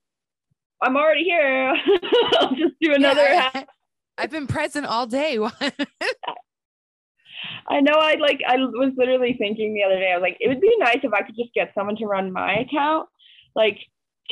I'm 0.82 0.98
already 0.98 1.24
here. 1.24 1.76
I'll 2.40 2.56
just 2.56 2.74
do 2.82 2.96
another. 2.96 3.22
Yeah, 3.22 3.50
half. 3.54 3.66
I, 4.18 4.22
have 4.22 4.32
been 4.32 4.48
present 4.48 4.88
all 4.88 5.06
day. 5.06 5.38
I 7.70 7.80
know. 7.80 7.94
I 7.94 8.16
like. 8.16 8.42
I 8.48 8.56
was 8.58 8.94
literally 8.98 9.36
thinking 9.38 9.76
the 9.76 9.84
other 9.84 10.00
day. 10.00 10.12
I 10.12 10.16
was 10.16 10.24
like, 10.24 10.38
it 10.40 10.48
would 10.48 10.62
be 10.62 10.76
nice 10.80 10.98
if 11.04 11.14
I 11.14 11.22
could 11.22 11.36
just 11.36 11.54
get 11.54 11.74
someone 11.76 11.96
to 11.98 12.08
run 12.08 12.32
my 12.34 12.56
account, 12.56 13.08
like 13.56 13.78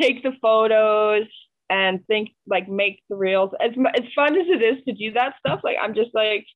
take 0.02 0.24
the 0.24 0.32
photos 0.42 1.28
and 1.70 2.04
think 2.08 2.30
like 2.48 2.68
make 2.68 3.04
the 3.08 3.16
reels. 3.16 3.52
As 3.62 3.70
as 3.96 4.06
fun 4.16 4.36
as 4.36 4.48
it 4.48 4.64
is 4.64 4.84
to 4.86 4.94
do 4.94 5.12
that 5.14 5.36
stuff, 5.46 5.60
like 5.64 5.78
I'm 5.80 5.94
just 5.94 6.10
like, 6.16 6.48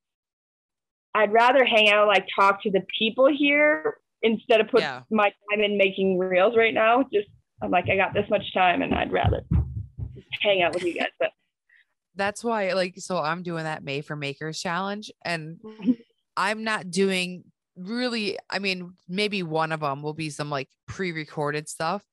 I'd 1.14 1.32
rather 1.32 1.64
hang 1.64 1.90
out, 1.90 2.08
like 2.08 2.26
talk 2.36 2.64
to 2.64 2.72
the 2.72 2.82
people 2.98 3.28
here 3.32 3.98
instead 4.22 4.62
of 4.62 4.70
put 4.70 4.82
Yeah. 4.82 5.02
my 5.10 5.32
time 5.52 5.62
in 5.62 5.78
making 5.78 6.18
reels 6.18 6.56
right 6.58 6.74
now. 6.74 7.04
Just 7.14 7.30
I'm 7.62 7.72
like, 7.72 7.90
I 7.90 7.96
got 7.96 8.14
this 8.14 8.30
much 8.30 8.54
time, 8.54 8.82
and 8.82 8.94
I'd 8.94 9.12
rather 9.12 9.44
just 10.16 10.28
hang 10.42 10.62
out 10.62 10.74
with 10.74 10.84
you 10.84 10.94
guys. 10.94 11.10
But 11.20 11.32
That's 12.16 12.44
why, 12.44 12.74
like, 12.74 12.96
so 12.98 13.18
I'm 13.18 13.44
doing 13.44 13.64
that 13.66 13.84
May 13.84 14.02
for 14.02 14.16
Makers 14.16 14.60
challenge, 14.60 15.12
and 15.24 15.58
mm-hmm. 15.64 15.92
I'm 16.38 16.64
not 16.64 16.90
doing 16.90 17.44
really. 17.76 18.38
I 18.50 18.60
mean, 18.60 18.94
maybe 19.08 19.44
one 19.44 19.72
of 19.72 19.82
them 19.82 20.02
will 20.02 20.14
be 20.14 20.30
some 20.30 20.50
like 20.50 20.70
pre-recorded 20.88 21.70
stuff. 21.70 22.04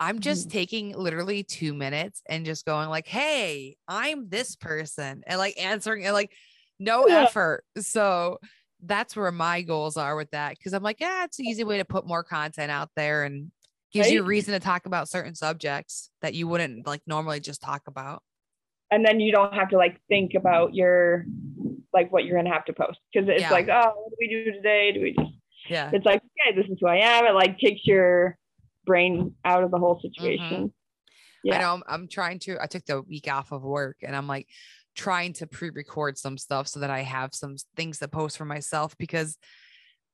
I'm 0.00 0.18
just 0.18 0.48
mm-hmm. 0.48 0.58
taking 0.58 0.96
literally 0.96 1.44
two 1.44 1.72
minutes 1.72 2.20
and 2.28 2.44
just 2.44 2.64
going 2.64 2.88
like, 2.88 3.06
"Hey, 3.06 3.76
I'm 3.88 4.28
this 4.28 4.56
person," 4.56 5.22
and 5.26 5.38
like 5.38 5.60
answering 5.60 6.04
and 6.04 6.14
like 6.14 6.32
no 6.78 7.06
Yeah. 7.08 7.22
effort. 7.22 7.64
So 7.78 8.38
that's 8.86 9.16
where 9.16 9.32
my 9.32 9.62
goals 9.62 9.96
are 9.96 10.16
with 10.16 10.30
that 10.30 10.56
because 10.58 10.72
I'm 10.72 10.82
like, 10.82 11.00
yeah, 11.00 11.24
it's 11.24 11.38
an 11.38 11.46
easy 11.46 11.64
way 11.64 11.78
to 11.78 11.84
put 11.84 12.06
more 12.06 12.22
content 12.22 12.70
out 12.70 12.90
there 12.96 13.24
and 13.24 13.50
gives 13.92 14.10
you 14.10 14.20
a 14.22 14.24
reason 14.24 14.54
to 14.54 14.60
talk 14.60 14.86
about 14.86 15.08
certain 15.08 15.34
subjects 15.34 16.10
that 16.20 16.34
you 16.34 16.48
wouldn't 16.48 16.86
like 16.86 17.02
normally 17.06 17.40
just 17.40 17.62
talk 17.62 17.82
about. 17.86 18.22
and 18.90 19.04
then 19.04 19.18
you 19.20 19.32
don't 19.32 19.54
have 19.54 19.70
to 19.70 19.76
like 19.76 20.00
think 20.08 20.34
about 20.34 20.74
your 20.74 21.26
like 21.92 22.12
what 22.12 22.24
you're 22.24 22.36
gonna 22.36 22.52
have 22.52 22.64
to 22.66 22.72
post 22.72 22.98
because 23.12 23.28
it's 23.28 23.40
Yeah. 23.40 23.50
like, 23.50 23.68
oh, 23.68 23.92
what 23.96 24.10
do 24.10 24.16
we 24.20 24.28
do 24.28 24.52
today? 24.52 24.92
Do 24.92 25.00
we 25.00 25.12
just? 25.12 25.32
Yeah. 25.68 25.90
It's 25.92 26.04
like, 26.04 26.20
okay, 26.46 26.54
this 26.54 26.70
is 26.70 26.78
who 26.80 26.86
I 26.86 26.98
am. 26.98 27.24
It 27.26 27.32
like 27.32 27.58
takes 27.58 27.86
your 27.86 28.36
brain 28.84 29.34
out 29.44 29.64
of 29.64 29.70
the 29.70 29.78
whole 29.78 29.96
mm-hmm. 29.96 30.08
situation. 30.08 30.72
Yeah. 31.42 31.56
I 31.56 31.60
know 31.60 31.74
I'm, 31.74 31.82
I'm 31.86 32.08
trying 32.08 32.38
to, 32.40 32.58
I 32.60 32.66
took 32.66 32.84
the 32.84 33.02
week 33.02 33.28
off 33.32 33.52
of 33.52 33.62
work 33.62 33.98
and 34.02 34.14
I'm 34.14 34.26
like 34.26 34.48
trying 34.94 35.32
to 35.34 35.46
pre 35.46 35.70
record 35.70 36.16
some 36.18 36.38
stuff 36.38 36.68
so 36.68 36.80
that 36.80 36.90
I 36.90 37.00
have 37.02 37.34
some 37.34 37.56
things 37.76 37.98
to 37.98 38.08
post 38.08 38.36
for 38.38 38.44
myself 38.44 38.96
because 38.98 39.36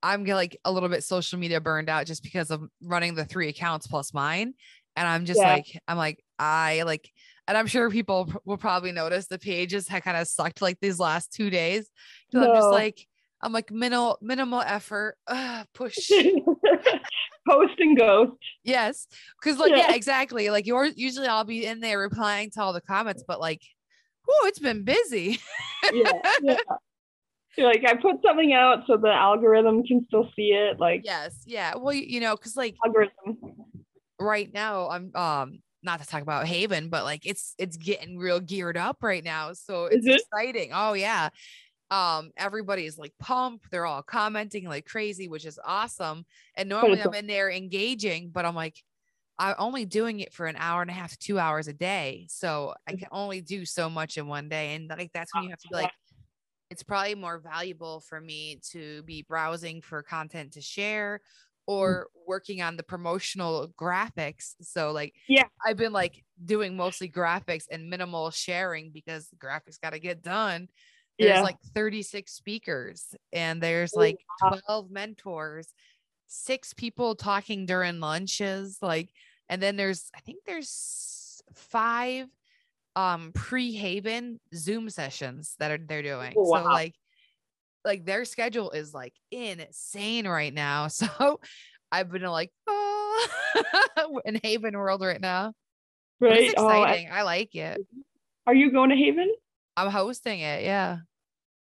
I'm 0.02 0.24
like 0.24 0.58
a 0.64 0.72
little 0.72 0.88
bit 0.88 1.04
social 1.04 1.38
media 1.38 1.60
burned 1.60 1.88
out 1.90 2.06
just 2.06 2.22
because 2.22 2.50
of 2.50 2.62
running 2.82 3.14
the 3.14 3.24
three 3.24 3.48
accounts 3.48 3.86
plus 3.86 4.14
mine. 4.14 4.54
And 4.96 5.06
I'm 5.06 5.24
just 5.26 5.38
Yeah. 5.38 5.48
like, 5.52 5.66
I'm 5.86 5.98
like, 5.98 6.24
I 6.38 6.82
like, 6.82 7.10
and 7.46 7.56
I'm 7.58 7.66
sure 7.66 7.90
people 7.90 8.32
will 8.44 8.56
probably 8.56 8.92
notice 8.92 9.26
the 9.26 9.38
pages 9.38 9.86
had 9.88 10.02
kind 10.02 10.16
of 10.16 10.26
sucked 10.26 10.62
like 10.62 10.78
these 10.80 10.98
last 10.98 11.32
two 11.32 11.50
days. 11.50 11.90
'Cause 12.32 12.42
I'm 12.42 12.54
just 12.54 12.70
like, 12.72 13.06
I'm 13.42 13.52
like 13.52 13.70
minimal, 13.70 14.18
minimal 14.22 14.60
effort, 14.62 15.16
uh, 15.26 15.64
push. 15.74 16.10
Post 17.48 17.74
and 17.78 17.96
ghost. 17.98 18.32
Yes. 18.64 19.06
Cause 19.42 19.58
like, 19.58 19.70
yeah. 19.70 19.88
Yeah. 19.88 19.94
exactly. 19.94 20.50
Like 20.50 20.66
yours, 20.66 20.92
usually 20.96 21.26
I'll 21.26 21.44
be 21.44 21.64
in 21.66 21.80
there 21.80 21.98
replying 21.98 22.50
to 22.52 22.62
all 22.62 22.72
the 22.72 22.80
comments, 22.82 23.24
but 23.26 23.40
like, 23.40 23.62
whoo, 24.26 24.48
it's 24.48 24.58
been 24.58 24.84
busy. 24.84 25.38
Yeah. 25.92 26.12
yeah. 26.42 26.56
Like 27.58 27.84
I 27.86 27.94
put 27.94 28.16
something 28.24 28.52
out 28.52 28.84
so 28.86 28.96
the 28.96 29.12
algorithm 29.12 29.82
can 29.82 30.04
still 30.06 30.30
see 30.36 30.52
it. 30.52 30.78
Like 30.78 31.02
yes. 31.04 31.42
Yeah. 31.46 31.74
Well, 31.76 31.94
you, 31.94 32.20
know, 32.20 32.36
cause 32.36 32.56
like 32.56 32.76
algorithm. 32.84 33.38
right 34.18 34.52
now 34.52 34.88
I'm, 34.88 35.14
um, 35.16 35.58
not 35.82 36.00
to 36.00 36.06
talk 36.06 36.22
about 36.22 36.46
Haven, 36.46 36.90
but 36.90 37.04
like 37.04 37.26
it's, 37.26 37.54
it's 37.58 37.76
getting 37.76 38.18
real 38.18 38.40
geared 38.40 38.76
up 38.76 38.98
right 39.02 39.24
now. 39.24 39.52
So 39.54 39.86
it's 39.86 40.06
it? 40.06 40.20
exciting. 40.20 40.70
Oh 40.74 40.92
yeah. 40.92 41.30
Um, 41.90 42.30
everybody's 42.36 42.98
like 42.98 43.14
pumped. 43.18 43.70
They're 43.70 43.86
all 43.86 44.02
commenting 44.02 44.68
like 44.68 44.86
crazy, 44.86 45.26
which 45.26 45.44
is 45.44 45.58
awesome. 45.64 46.24
And 46.56 46.68
normally 46.68 47.02
I'm 47.02 47.14
in 47.14 47.26
there 47.26 47.50
engaging, 47.50 48.30
but 48.30 48.44
I'm 48.44 48.54
like, 48.54 48.76
I'm 49.40 49.54
only 49.58 49.86
doing 49.86 50.20
it 50.20 50.34
for 50.34 50.46
an 50.46 50.56
hour 50.58 50.82
and 50.82 50.90
a 50.90 50.94
half 50.94 51.12
to 51.12 51.18
two 51.18 51.38
hours 51.38 51.66
a 51.66 51.72
day. 51.72 52.26
So 52.28 52.74
I 52.86 52.92
mm-hmm. 52.92 52.98
can 52.98 53.08
only 53.10 53.40
do 53.40 53.64
so 53.64 53.88
much 53.88 54.18
in 54.18 54.28
one 54.28 54.50
day. 54.50 54.74
And 54.74 54.88
like 54.88 55.10
that's 55.14 55.34
when 55.34 55.44
uh, 55.44 55.44
you 55.44 55.50
have 55.50 55.60
to 55.60 55.68
be 55.68 55.76
like, 55.76 55.90
it's 56.70 56.82
probably 56.82 57.14
more 57.14 57.38
valuable 57.38 58.00
for 58.00 58.20
me 58.20 58.60
to 58.72 59.02
be 59.04 59.22
browsing 59.22 59.80
for 59.80 60.02
content 60.02 60.52
to 60.52 60.60
share 60.60 61.22
mm. 61.22 61.72
or 61.72 62.08
working 62.28 62.60
on 62.60 62.76
the 62.76 62.82
promotional 62.82 63.72
graphics. 63.80 64.54
So 64.60 64.92
like 64.92 65.14
Yeah. 65.26 65.44
I've 65.66 65.78
been 65.78 65.94
like 65.94 66.22
doing 66.44 66.76
mostly 66.76 67.08
graphics 67.08 67.64
and 67.70 67.88
minimal 67.88 68.30
sharing 68.30 68.90
because 68.90 69.28
the 69.28 69.36
graphics 69.36 69.80
got 69.80 69.94
to 69.94 69.98
get 69.98 70.22
done. 70.22 70.68
There's 71.18 71.38
Yeah. 71.38 71.42
like 71.42 71.56
36 71.74 72.30
speakers 72.30 73.14
and 73.32 73.62
there's 73.62 73.94
Oh, 73.96 74.00
like 74.00 74.18
12 74.66 74.90
mentors, 74.90 75.72
six 76.26 76.74
people 76.74 77.14
talking 77.14 77.64
during 77.64 78.00
lunches, 78.00 78.78
like 78.82 79.08
and 79.50 79.60
then 79.62 79.76
there's 79.76 80.08
I 80.16 80.20
think 80.20 80.44
there's 80.46 81.42
five 81.54 82.26
um 82.96 83.32
pre-haven 83.34 84.40
Zoom 84.54 84.88
sessions 84.88 85.54
that 85.58 85.70
are 85.70 85.78
they're 85.78 86.02
doing. 86.02 86.32
Oh, 86.36 86.44
So 86.44 86.64
like 86.64 86.94
like 87.84 88.04
their 88.06 88.24
schedule 88.24 88.70
is 88.70 88.94
like 88.94 89.12
insane 89.30 90.26
right 90.26 90.54
now. 90.54 90.88
So 90.88 91.40
I've 91.92 92.10
been 92.10 92.22
like, 92.22 92.50
oh, 92.68 94.20
in 94.24 94.38
Haven 94.42 94.76
world 94.78 95.00
right 95.02 95.20
now. 95.20 95.52
Right. 96.20 96.40
it's 96.42 96.54
Oh, 96.56 96.68
I- 96.68 96.82
exciting. 96.82 97.08
I 97.12 97.22
like 97.22 97.54
it. 97.54 97.80
are 98.46 98.54
you 98.54 98.70
going 98.70 98.90
to 98.90 98.96
Haven? 98.96 99.32
I'm 99.76 99.90
hosting 99.90 100.40
it. 100.40 100.62
Yeah. 100.62 100.98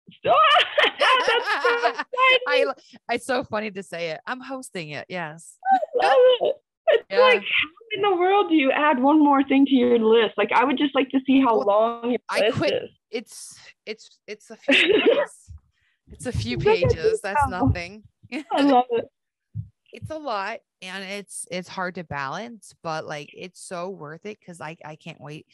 That's 0.23 1.63
so 1.63 1.89
exciting. 1.89 2.05
I, 2.47 2.65
it's 3.11 3.25
so 3.25 3.43
funny 3.43 3.71
to 3.71 3.81
say 3.83 4.09
it. 4.11 4.19
I'm 4.27 4.41
hosting 4.41 4.89
it. 4.89 5.05
Yes. 5.09 5.55
I 6.01 6.07
love 6.07 6.15
it. 6.51 6.55
It's 6.91 7.03
Yeah. 7.09 7.19
like, 7.19 7.41
how 7.41 7.69
in 7.95 8.01
the 8.01 8.15
world 8.15 8.49
do 8.49 8.55
you 8.55 8.71
add 8.71 8.99
one 9.01 9.19
more 9.19 9.43
thing 9.43 9.65
to 9.65 9.73
your 9.73 9.99
list? 9.99 10.37
Like, 10.37 10.51
I 10.53 10.63
would 10.63 10.77
just 10.77 10.95
like 10.95 11.09
to 11.11 11.19
see 11.25 11.41
how 11.41 11.57
Well, 11.57 11.67
long 11.67 12.11
your 12.11 12.19
I 12.29 12.39
list 12.41 12.57
quit- 12.57 12.73
is. 12.83 12.89
It's 13.11 13.59
it's 13.85 14.19
it's 14.27 14.49
a 14.51 14.55
few 14.55 14.75
pages. 14.93 15.51
It's 16.11 16.25
a 16.25 16.31
few 16.31 16.57
pages. 16.57 17.21
That's 17.21 17.47
nothing. 17.47 18.03
I 18.51 18.61
love 18.61 18.85
it. 18.91 19.05
it's 19.93 20.09
a 20.09 20.17
lot 20.17 20.59
and 20.81 21.03
it's 21.03 21.47
it's 21.51 21.67
hard 21.67 21.95
to 21.95 22.03
balance 22.03 22.75
but 22.83 23.05
like 23.05 23.29
it's 23.35 23.59
so 23.61 23.89
worth 23.89 24.25
it 24.27 24.39
because 24.39 24.61
I, 24.61 24.77
I 24.85 24.95
can't 24.95 25.19
wait 25.19 25.47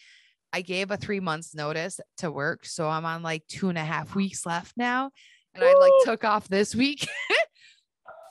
i 0.51 0.61
gave 0.61 0.91
a 0.91 0.97
three 0.97 1.21
months 1.21 1.55
notice 1.55 2.01
to 2.17 2.29
work 2.29 2.65
so 2.65 2.89
i'm 2.89 3.05
on 3.05 3.23
like 3.23 3.47
two 3.47 3.69
and 3.69 3.77
a 3.77 3.83
half 3.85 4.13
weeks 4.13 4.45
left 4.45 4.73
now 4.75 5.09
and 5.53 5.63
i 5.63 5.73
like 5.73 5.93
took 6.03 6.25
off 6.25 6.49
this 6.49 6.75
week 6.75 7.07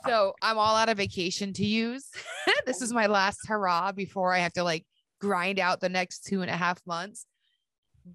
so 0.07 0.35
i'm 0.43 0.59
all 0.59 0.77
out 0.77 0.89
of 0.89 0.97
vacation 0.97 1.53
to 1.53 1.65
use 1.65 2.11
this 2.67 2.83
is 2.83 2.93
my 2.93 3.07
last 3.07 3.41
hurrah 3.47 3.93
before 3.93 4.33
i 4.33 4.39
have 4.39 4.53
to 4.53 4.63
like 4.63 4.85
grind 5.21 5.59
out 5.59 5.81
the 5.81 5.89
next 5.89 6.25
two 6.25 6.43
and 6.43 6.51
a 6.51 6.57
half 6.57 6.81
months 6.87 7.27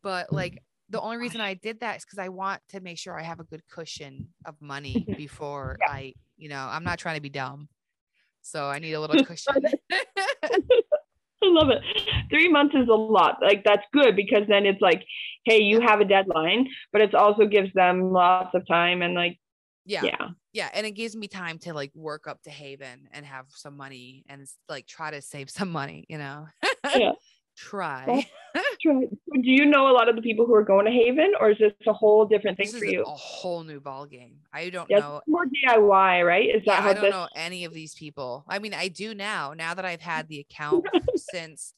but 0.02 0.28
mm. 0.28 0.34
like 0.34 0.64
the 0.90 1.02
only 1.02 1.18
reason 1.18 1.40
I 1.40 1.54
did 1.54 1.82
that 1.82 1.98
is 1.98 2.06
because 2.06 2.20
I 2.20 2.30
want 2.30 2.62
to 2.70 2.80
make 2.80 2.98
sure 2.98 3.18
I 3.18 3.24
have 3.24 3.40
a 3.40 3.44
good 3.44 3.62
cushion 3.70 4.30
of 4.46 4.56
money 4.60 5.06
before 5.18 5.78
Yeah. 5.80 5.92
I, 5.92 6.14
you 6.38 6.50
know, 6.50 6.68
I'm 6.70 6.84
not 6.84 7.00
trying 7.00 7.16
to 7.16 7.22
be 7.22 7.30
dumb. 7.30 7.70
So 8.42 8.66
I 8.66 8.80
need 8.80 8.94
a 8.94 9.00
little 9.00 9.24
cushion. 9.24 9.54
I 9.92 11.48
love 11.48 11.70
it. 11.70 11.82
Three 12.30 12.50
months 12.50 12.76
is 12.76 12.90
a 12.90 12.94
lot. 12.94 13.38
Like 13.42 13.64
that's 13.64 13.84
good 13.94 14.16
because 14.16 14.44
then 14.48 14.66
it's 14.66 14.82
like, 14.82 15.04
hey, 15.46 15.62
you 15.62 15.80
have 15.82 16.02
a 16.02 16.06
deadline, 16.06 16.68
but 16.92 17.02
it 17.02 17.14
also 17.14 17.46
gives 17.46 17.72
them 17.74 18.12
lots 18.12 18.54
of 18.56 18.68
time 18.68 19.02
and 19.02 19.14
like, 19.14 19.40
yeah, 19.90 20.04
yeah, 20.04 20.28
yeah. 20.54 20.70
And 20.74 20.86
it 20.86 20.92
gives 20.92 21.16
me 21.16 21.28
time 21.28 21.58
to 21.60 21.74
like 21.74 21.92
work 21.96 22.28
up 22.28 22.42
to 22.44 22.50
Haven 22.50 23.08
and 23.12 23.26
have 23.26 23.48
some 23.50 23.76
money 23.76 24.24
and 24.30 24.48
like 24.68 24.86
try 24.86 25.12
to 25.12 25.22
save 25.22 25.50
some 25.50 25.72
money, 25.72 26.06
you 26.08 26.18
know. 26.18 26.48
Yeah. 26.96 27.12
try. 27.58 28.26
Do 28.84 29.10
you 29.34 29.66
know 29.66 29.90
a 29.90 29.94
lot 29.94 30.08
of 30.08 30.16
the 30.16 30.22
people 30.22 30.46
who 30.46 30.54
are 30.54 30.64
going 30.64 30.86
to 30.86 30.92
Haven, 30.92 31.34
or 31.40 31.52
is 31.52 31.58
this 31.60 31.74
a 31.88 31.94
whole 31.94 32.26
different 32.26 32.58
thing 32.58 32.68
for 32.68 32.86
you? 32.86 33.04
a 33.04 33.10
whole 33.10 33.64
new 33.64 33.80
ball 33.80 34.06
game. 34.06 34.38
I 34.54 34.70
don't 34.70 34.90
Yes, 34.90 35.02
know 35.02 35.22
more 35.28 35.46
DIY, 35.46 36.26
right? 36.26 36.48
Is 36.48 36.64
Yeah, 36.66 36.76
that 36.76 36.84
how 36.84 36.90
I 36.90 36.94
don't 36.94 37.04
this? 37.04 37.12
know 37.12 37.28
any 37.36 37.66
of 37.66 37.74
these 37.74 37.94
people. 37.96 38.46
I 38.48 38.60
mean, 38.60 38.74
I 38.74 38.88
do 38.88 39.14
now, 39.14 39.54
now 39.56 39.74
that 39.74 39.86
I've 39.86 40.02
had 40.02 40.28
the 40.28 40.40
account 40.40 40.86
since 41.16 41.74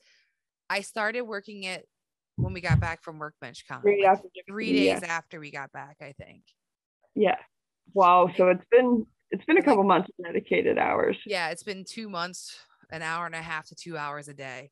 I 0.70 0.82
started 0.82 1.22
working 1.22 1.64
it 1.64 1.88
when 2.36 2.54
we 2.54 2.62
got 2.62 2.80
back 2.80 3.04
from 3.04 3.20
Workbench 3.20 3.66
Con. 3.68 3.82
Right 3.84 4.00
like 4.02 4.10
after 4.10 4.30
three 4.48 4.72
yeah. 4.72 4.94
days 4.94 5.04
after 5.04 5.40
we 5.40 5.50
got 5.50 5.72
back, 5.72 5.98
I 6.02 6.14
think. 6.14 6.44
Yeah. 7.16 7.38
Wow. 7.94 8.30
So 8.38 8.50
it's 8.50 8.66
been 8.72 9.06
it's 9.32 9.46
been 9.46 9.58
a 9.58 9.64
couple 9.64 9.84
months 9.84 10.10
of 10.18 10.26
dedicated 10.26 10.78
hours. 10.78 11.18
Yeah, 11.26 11.50
it's 11.50 11.64
been 11.64 11.86
two 11.86 12.10
months, 12.10 12.58
an 12.92 13.02
hour 13.02 13.26
and 13.26 13.36
a 13.36 13.42
half 13.42 13.68
to 13.68 13.76
two 13.76 13.98
hours 13.98 14.28
a 14.28 14.34
day 14.34 14.72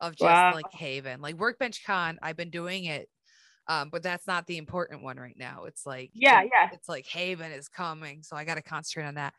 of 0.00 0.12
just 0.12 0.22
Wow. 0.22 0.52
like 0.54 0.70
Haven. 0.72 1.20
Like 1.20 1.36
Workbench 1.36 1.84
Con, 1.84 2.18
I've 2.22 2.36
been 2.36 2.50
doing 2.50 2.84
it. 2.84 3.08
Um, 3.68 3.88
but 3.90 4.02
that's 4.04 4.28
not 4.28 4.46
the 4.46 4.58
important 4.58 5.02
one 5.02 5.16
right 5.16 5.36
now. 5.36 5.64
It's 5.64 5.84
like 5.84 6.10
Yeah, 6.14 6.42
it- 6.42 6.50
yeah. 6.52 6.68
it's 6.72 6.88
like 6.88 7.06
Haven 7.06 7.50
is 7.50 7.68
coming, 7.68 8.22
so 8.22 8.36
I 8.36 8.44
got 8.44 8.54
to 8.56 8.62
concentrate 8.62 9.06
on 9.06 9.14
that. 9.14 9.34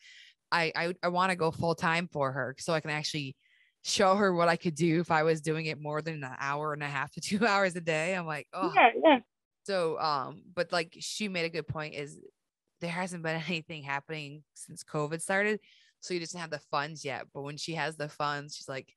I 0.52 0.72
I, 0.76 0.94
I 1.04 1.08
want 1.10 1.30
to 1.30 1.38
go 1.38 1.50
full 1.52 1.76
time 1.76 2.10
for 2.12 2.32
her 2.34 2.56
so 2.60 2.74
I 2.74 2.82
can 2.82 2.92
actually 2.92 3.36
show 3.84 4.16
her 4.16 4.34
what 4.34 4.50
I 4.50 4.58
could 4.58 4.76
do 4.76 5.00
if 5.00 5.12
I 5.12 5.24
was 5.24 5.40
doing 5.40 5.68
it 5.68 5.80
more 5.80 6.02
than 6.02 6.22
an 6.26 6.32
hour 6.40 6.74
and 6.74 6.84
a 6.84 6.88
half 6.88 7.12
to 7.14 7.22
two 7.22 7.46
hours 7.48 7.76
a 7.78 7.82
day. 7.82 8.16
I'm 8.16 8.26
like, 8.26 8.48
oh, 8.52 8.74
Yeah, 8.76 8.90
yeah. 9.02 9.20
so 9.64 9.98
um, 10.00 10.42
but 10.54 10.74
like 10.74 10.94
she 11.00 11.30
made 11.30 11.46
a 11.46 11.50
good 11.50 11.68
point 11.68 11.94
is 11.96 12.20
there 12.82 12.92
hasn't 12.92 13.24
been 13.24 13.42
anything 13.48 13.84
happening 13.84 14.44
since 14.54 14.84
COVID 14.84 15.22
started, 15.22 15.60
so 16.00 16.14
you 16.14 16.20
just 16.20 16.34
don't 16.34 16.42
have 16.42 16.50
the 16.50 16.60
funds 16.72 17.04
yet. 17.06 17.26
But 17.34 17.42
when 17.44 17.58
she 17.58 17.74
has 17.76 17.96
the 17.98 18.10
funds, 18.10 18.56
she's 18.56 18.70
like, 18.70 18.94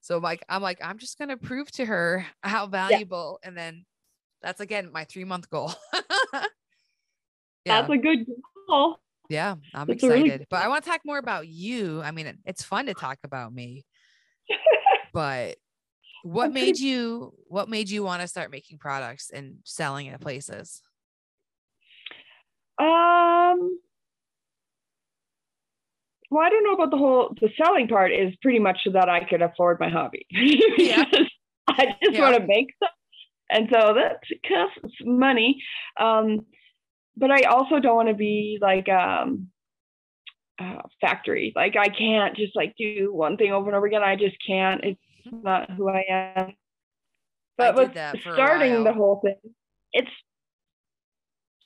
so 0.00 0.18
like 0.18 0.44
I'm 0.48 0.62
like 0.62 0.78
I'm 0.82 0.98
just 0.98 1.18
gonna 1.18 1.36
prove 1.36 1.70
to 1.72 1.84
her 1.84 2.26
how 2.42 2.66
valuable, 2.66 3.38
and 3.42 3.56
then 3.56 3.84
that's 4.42 4.60
again 4.60 4.90
my 4.92 5.04
three 5.04 5.24
month 5.24 5.50
goal. 5.50 5.72
yeah, 6.32 6.42
That's 7.66 7.90
a 7.90 7.96
good 7.98 8.26
goal. 8.68 9.00
yeah, 9.28 9.56
I'm 9.74 9.86
that's 9.86 10.02
a 10.02 10.08
really 10.08 10.26
excited. 10.26 10.46
but 10.50 10.62
I 10.62 10.68
want 10.68 10.84
to 10.84 10.90
talk 10.90 11.00
more 11.04 11.18
about 11.18 11.48
you. 11.48 12.00
I 12.02 12.12
mean, 12.12 12.38
it's 12.44 12.62
fun 12.62 12.86
to 12.86 12.94
talk 12.94 13.18
about 13.24 13.52
me, 13.52 13.84
but 15.12 15.56
what 16.22 16.52
made 16.52 16.78
you 16.78 17.32
what 17.46 17.68
made 17.68 17.90
you 17.90 18.02
want 18.02 18.22
to 18.22 18.28
start 18.28 18.50
making 18.50 18.78
products 18.78 19.30
and 19.30 19.56
selling 19.64 20.08
at 20.08 20.20
places? 20.20 20.82
Um. 22.78 23.78
Well, 26.30 26.44
I 26.44 26.50
don't 26.50 26.64
know 26.64 26.74
about 26.74 26.90
the 26.90 26.98
whole 26.98 27.34
the 27.40 27.48
selling 27.62 27.88
part 27.88 28.12
is 28.12 28.34
pretty 28.42 28.58
much 28.58 28.80
so 28.84 28.90
that 28.92 29.08
I 29.08 29.24
could 29.24 29.42
afford 29.42 29.80
my 29.80 29.88
hobby. 29.88 30.26
Yeah. 30.78 31.04
I 31.68 31.86
just 32.02 32.18
Yeah. 32.18 32.20
want 32.20 32.36
to 32.36 32.46
make 32.46 32.74
stuff, 32.76 32.90
and 33.50 33.68
so 33.72 33.94
that 33.94 34.20
costs 34.46 34.96
money. 35.04 35.62
Um, 35.98 36.46
but 37.16 37.30
I 37.30 37.42
also 37.42 37.78
don't 37.80 37.96
want 37.96 38.08
to 38.08 38.14
be 38.14 38.58
like 38.60 38.88
um 38.88 39.50
uh, 40.58 40.82
factory. 41.00 41.52
Like 41.54 41.76
I 41.76 41.88
can't 41.88 42.36
just 42.36 42.56
like 42.56 42.74
do 42.78 43.12
one 43.12 43.36
thing 43.36 43.52
over 43.52 43.68
and 43.68 43.76
over 43.76 43.86
again. 43.86 44.02
I 44.02 44.16
just 44.16 44.36
can't. 44.46 44.82
It's 44.84 45.00
not 45.30 45.70
who 45.70 45.88
I 45.88 46.04
am. 46.36 46.54
But 47.56 47.76
did 47.76 47.88
with 47.88 47.94
that 47.94 48.18
for 48.22 48.30
a 48.30 48.34
starting 48.34 48.84
the 48.84 48.92
whole 48.92 49.20
thing, 49.24 49.36
it's 49.92 50.10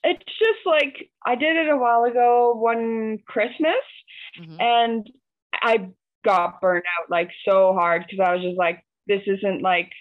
it's 0.03 0.23
just 0.39 0.65
like 0.65 1.09
I 1.25 1.35
did 1.35 1.55
it 1.57 1.69
a 1.69 1.77
while 1.77 2.03
ago 2.03 2.53
one 2.55 3.19
Christmas 3.27 3.83
Mhm. 4.39 4.61
and 4.61 5.09
I 5.53 5.89
got 6.25 6.61
burnt 6.61 6.85
out 6.99 7.09
like 7.09 7.29
so 7.47 7.73
hard 7.73 8.05
because 8.05 8.25
I 8.25 8.33
was 8.33 8.41
just 8.43 8.57
like, 8.57 8.83
this 9.07 9.21
isn't 9.27 9.61
like 9.61 9.91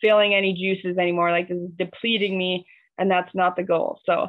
filling 0.00 0.34
any 0.34 0.54
juices 0.54 0.96
anymore. 0.98 1.30
Like 1.30 1.48
this 1.48 1.58
is 1.58 1.70
depleting 1.76 2.36
me, 2.38 2.64
and 2.98 3.10
that's 3.10 3.34
not 3.34 3.56
the 3.56 3.62
goal. 3.62 4.00
So 4.06 4.28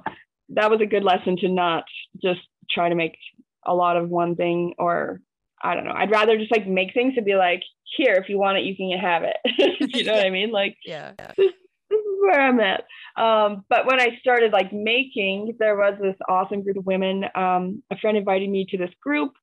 that 0.49 0.69
was 0.69 0.81
a 0.81 0.85
good 0.85 1.03
lesson 1.03 1.37
to 1.37 1.47
not 1.47 1.83
just 2.21 2.41
try 2.69 2.89
to 2.89 2.95
make 2.95 3.17
a 3.65 3.73
lot 3.73 3.97
of 3.97 4.09
one 4.09 4.35
thing 4.35 4.73
or 4.77 5.21
I 5.63 5.75
don't 5.75 5.85
know. 5.85 5.93
I'd 5.95 6.11
rather 6.11 6.37
just 6.37 6.51
like 6.51 6.67
make 6.67 6.93
things 6.93 7.15
to 7.15 7.21
be 7.21 7.35
like, 7.35 7.61
here, 7.95 8.15
if 8.15 8.27
you 8.27 8.37
want 8.37 8.57
it, 8.57 8.65
you 8.65 8.75
can 8.75 8.97
have 8.99 9.23
it. 9.23 9.37
you 9.95 10.03
know 10.03 10.13
what 10.13 10.25
I 10.25 10.29
mean? 10.37 10.51
Like 10.51 10.75
Yeah. 10.85 11.13
this 11.37 11.47
is 11.91 11.97
where 12.21 12.41
I'm 12.41 12.59
at. 12.59 12.83
Um, 13.15 13.63
but 13.69 13.85
when 13.85 13.99
I 13.99 14.17
started 14.19 14.51
like 14.51 14.73
making, 14.73 15.55
there 15.59 15.75
was 15.75 15.95
this 16.01 16.15
awesome 16.27 16.63
group 16.63 16.77
of 16.77 16.85
women. 16.85 17.25
Um, 17.35 17.83
a 17.91 17.97
friend 17.97 18.17
invited 18.17 18.49
me 18.49 18.65
to 18.69 18.77
this 18.77 18.89
group. 19.01 19.33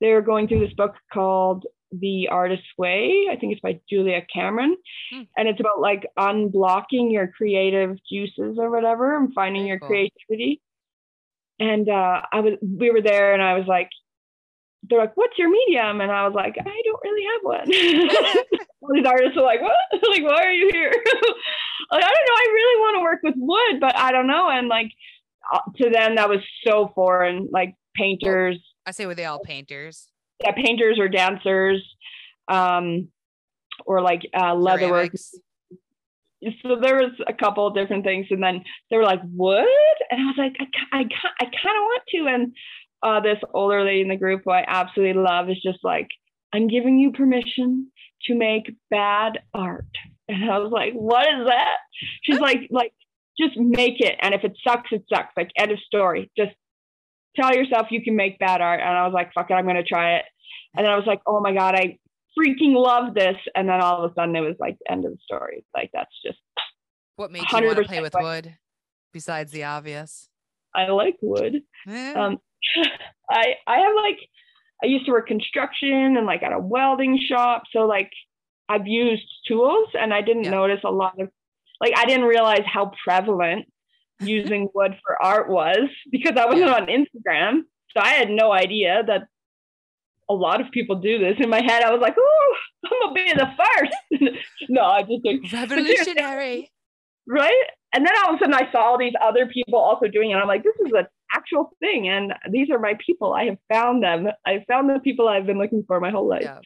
They 0.00 0.12
were 0.12 0.22
going 0.22 0.48
through 0.48 0.60
this 0.60 0.74
book 0.74 0.94
called 1.12 1.64
The 1.92 2.28
Artist's 2.30 2.66
Way. 2.76 3.26
I 3.30 3.36
think 3.36 3.52
it's 3.52 3.62
by 3.62 3.80
Julia 3.88 4.20
Cameron. 4.32 4.76
Hmm. 5.12 5.22
And 5.36 5.48
it's 5.48 5.60
about 5.60 5.80
like 5.80 6.06
unblocking 6.18 7.10
your 7.10 7.28
creative 7.28 7.96
juices 8.10 8.58
or 8.58 8.70
whatever 8.70 9.16
and 9.16 9.32
finding 9.34 9.66
your 9.66 9.78
cool. 9.78 9.88
creativity. 9.88 10.60
And 11.58 11.88
uh, 11.88 12.20
I 12.30 12.40
was, 12.40 12.52
we 12.62 12.90
were 12.90 13.00
there, 13.00 13.32
and 13.32 13.42
I 13.42 13.54
was 13.54 13.66
like, 13.66 13.88
they're 14.88 14.98
like, 14.98 15.16
"What's 15.16 15.38
your 15.38 15.50
medium?" 15.50 16.00
And 16.00 16.10
I 16.10 16.26
was 16.26 16.34
like, 16.34 16.56
"I 16.58 16.82
don't 16.84 17.00
really 17.02 17.24
have 17.32 17.42
one." 17.42 18.68
All 18.82 18.94
these 18.94 19.06
artists 19.06 19.36
are 19.36 19.42
like, 19.42 19.60
"What? 19.62 19.72
like, 20.10 20.22
why 20.22 20.44
are 20.44 20.52
you 20.52 20.70
here?" 20.72 20.92
like, 21.90 22.04
I 22.04 22.06
don't 22.06 22.26
know. 22.26 22.34
I 22.34 22.50
really 22.52 22.80
want 22.80 22.96
to 22.96 23.02
work 23.02 23.20
with 23.22 23.34
wood, 23.36 23.80
but 23.80 23.96
I 23.96 24.12
don't 24.12 24.26
know. 24.26 24.48
And 24.48 24.68
like, 24.68 24.90
uh, 25.52 25.60
to 25.76 25.90
them, 25.90 26.16
that 26.16 26.28
was 26.28 26.40
so 26.66 26.92
foreign. 26.94 27.48
Like 27.52 27.74
painters, 27.94 28.58
I 28.86 28.90
say 28.90 29.06
were 29.06 29.14
they 29.14 29.24
all 29.24 29.40
painters? 29.40 30.08
yeah, 30.42 30.52
painters 30.52 30.98
or 30.98 31.08
dancers, 31.08 31.82
um, 32.48 33.08
or 33.84 34.00
like 34.02 34.22
uh, 34.34 34.54
leatherwork. 34.54 35.16
So 36.62 36.76
there 36.80 36.96
was 36.96 37.12
a 37.26 37.32
couple 37.32 37.66
of 37.66 37.74
different 37.74 38.04
things, 38.04 38.26
and 38.30 38.42
then 38.42 38.62
they 38.90 38.96
were 38.96 39.04
like, 39.04 39.20
"Wood," 39.24 39.64
and 40.10 40.20
I 40.20 40.24
was 40.24 40.34
like, 40.36 40.56
"I, 40.92 40.98
I, 40.98 41.00
I 41.00 41.44
kind 41.44 41.76
of 41.76 41.82
want 41.82 42.02
to," 42.10 42.26
and 42.28 42.52
uh, 43.02 43.20
this 43.20 43.38
older 43.54 43.84
lady 43.84 44.02
in 44.02 44.08
the 44.08 44.16
group 44.16 44.42
who 44.44 44.50
I 44.50 44.64
absolutely 44.66 45.20
love 45.20 45.48
is 45.48 45.62
just 45.62 45.78
like, 45.82 46.08
I'm 46.52 46.68
giving 46.68 46.98
you 46.98 47.12
permission 47.12 47.90
to 48.24 48.34
make 48.34 48.74
bad 48.90 49.38
art. 49.54 49.84
And 50.28 50.50
I 50.50 50.58
was 50.58 50.72
like, 50.72 50.92
what 50.92 51.26
is 51.28 51.46
that? 51.46 51.76
She's 52.22 52.40
like, 52.40 52.68
like, 52.70 52.92
just 53.38 53.56
make 53.56 54.00
it. 54.00 54.16
And 54.20 54.34
if 54.34 54.44
it 54.44 54.56
sucks, 54.66 54.90
it 54.92 55.04
sucks. 55.12 55.32
Like, 55.36 55.50
end 55.56 55.70
of 55.70 55.78
story. 55.80 56.30
Just 56.36 56.52
tell 57.36 57.54
yourself 57.54 57.88
you 57.90 58.02
can 58.02 58.16
make 58.16 58.38
bad 58.38 58.60
art. 58.60 58.80
And 58.80 58.88
I 58.88 59.04
was 59.04 59.12
like, 59.14 59.32
fuck 59.34 59.50
it, 59.50 59.54
I'm 59.54 59.64
going 59.64 59.76
to 59.76 59.84
try 59.84 60.16
it. 60.16 60.24
And 60.76 60.84
then 60.84 60.92
I 60.92 60.96
was 60.96 61.06
like, 61.06 61.20
oh 61.26 61.40
my 61.40 61.52
God, 61.54 61.74
I 61.74 61.98
freaking 62.38 62.74
love 62.74 63.14
this. 63.14 63.36
And 63.54 63.68
then 63.68 63.80
all 63.80 64.04
of 64.04 64.10
a 64.10 64.14
sudden 64.14 64.34
it 64.36 64.40
was 64.40 64.56
like, 64.58 64.76
end 64.88 65.04
of 65.04 65.12
the 65.12 65.18
story. 65.24 65.64
Like, 65.74 65.90
that's 65.92 66.10
just. 66.24 66.38
What 67.16 67.30
made 67.30 67.44
you 67.50 67.66
want 67.66 67.78
to 67.78 67.84
play 67.84 68.00
with 68.00 68.14
wood 68.18 68.56
besides 69.12 69.52
the 69.52 69.64
obvious? 69.64 70.28
I 70.74 70.88
like 70.88 71.16
wood. 71.22 71.62
Eh, 71.88 72.12
Um, 72.12 72.38
I 73.30 73.54
I 73.66 73.78
have 73.78 73.94
like 73.96 74.18
I 74.82 74.86
used 74.86 75.06
to 75.06 75.12
work 75.12 75.26
construction 75.26 76.16
and 76.16 76.26
like 76.26 76.42
at 76.42 76.52
a 76.52 76.58
welding 76.58 77.18
shop, 77.26 77.62
so 77.72 77.86
like 77.86 78.10
I've 78.68 78.86
used 78.86 79.24
tools 79.46 79.88
and 79.98 80.12
I 80.12 80.20
didn't 80.22 80.44
Yeah. 80.44 80.50
notice 80.50 80.80
a 80.84 80.90
lot 80.90 81.20
of 81.20 81.28
like 81.80 81.92
I 81.96 82.04
didn't 82.06 82.26
realize 82.26 82.62
how 82.66 82.90
prevalent 83.04 83.66
using 84.20 84.68
wood 84.74 84.96
for 85.06 85.22
art 85.22 85.48
was 85.50 85.88
because 86.10 86.36
I 86.36 86.46
wasn't 86.46 86.68
Yeah. 86.68 86.74
on 86.74 86.86
Instagram, 86.86 87.62
so 87.94 88.00
I 88.02 88.10
had 88.10 88.30
no 88.30 88.52
idea 88.52 89.02
that 89.06 89.22
a 90.28 90.34
lot 90.34 90.60
of 90.60 90.70
people 90.72 90.96
do 90.96 91.18
this. 91.18 91.36
In 91.38 91.48
my 91.50 91.60
head, 91.62 91.82
I 91.84 91.92
was 91.92 92.00
like, 92.00 92.16
"Oh, 92.18 92.56
I'm 92.84 93.00
gonna 93.00 93.14
be 93.14 93.32
the 93.32 93.48
first. 93.62 94.38
no, 94.68 94.82
I 94.82 95.02
just 95.02 95.24
like, 95.24 95.40
Revolutionary. 95.52 96.70
right? 97.28 97.64
And 97.92 98.04
then 98.04 98.12
all 98.24 98.30
of 98.34 98.36
a 98.36 98.38
sudden 98.40 98.54
I 98.54 98.70
saw 98.72 98.80
all 98.80 98.98
these 98.98 99.14
other 99.22 99.46
people 99.46 99.78
also 99.78 100.08
doing 100.08 100.30
it. 100.32 100.34
I'm 100.34 100.48
like, 100.48 100.64
this 100.64 100.74
is 100.84 100.92
an 100.92 101.06
actual 101.32 101.70
thing. 101.80 102.08
And 102.08 102.34
these 102.50 102.68
are 102.70 102.78
my 102.78 102.94
people. 103.04 103.32
I 103.32 103.44
have 103.44 103.58
found 103.72 104.02
them. 104.02 104.26
I 104.44 104.64
found 104.68 104.90
the 104.90 104.98
people 105.00 105.28
I've 105.28 105.46
been 105.46 105.58
looking 105.58 105.84
for 105.86 106.00
my 106.00 106.10
whole 106.10 106.28
life. 106.28 106.42
Yeah. 106.42 106.58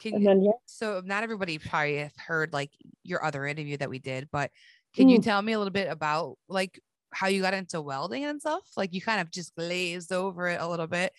Can 0.00 0.14
And 0.14 0.22
you, 0.22 0.28
then, 0.28 0.42
yeah. 0.42 0.52
so 0.66 1.02
not 1.04 1.22
everybody 1.22 1.58
probably 1.58 1.98
have 1.98 2.16
heard 2.16 2.52
like 2.52 2.70
your 3.02 3.24
other 3.24 3.46
interview 3.46 3.76
that 3.76 3.90
we 3.90 3.98
did, 3.98 4.28
but 4.32 4.50
can 4.94 5.08
you 5.08 5.18
Mm. 5.18 5.24
tell 5.24 5.42
me 5.42 5.52
a 5.52 5.58
little 5.58 5.70
bit 5.72 5.90
about 5.90 6.36
like 6.48 6.80
how 7.12 7.26
you 7.28 7.42
got 7.42 7.54
into 7.54 7.80
welding 7.82 8.24
and 8.24 8.40
stuff? 8.40 8.62
Like 8.76 8.94
you 8.94 9.00
kind 9.02 9.20
of 9.20 9.30
just 9.30 9.54
glazed 9.54 10.12
over 10.12 10.48
it 10.48 10.60
a 10.60 10.66
little 10.66 10.86
bit, 10.86 11.12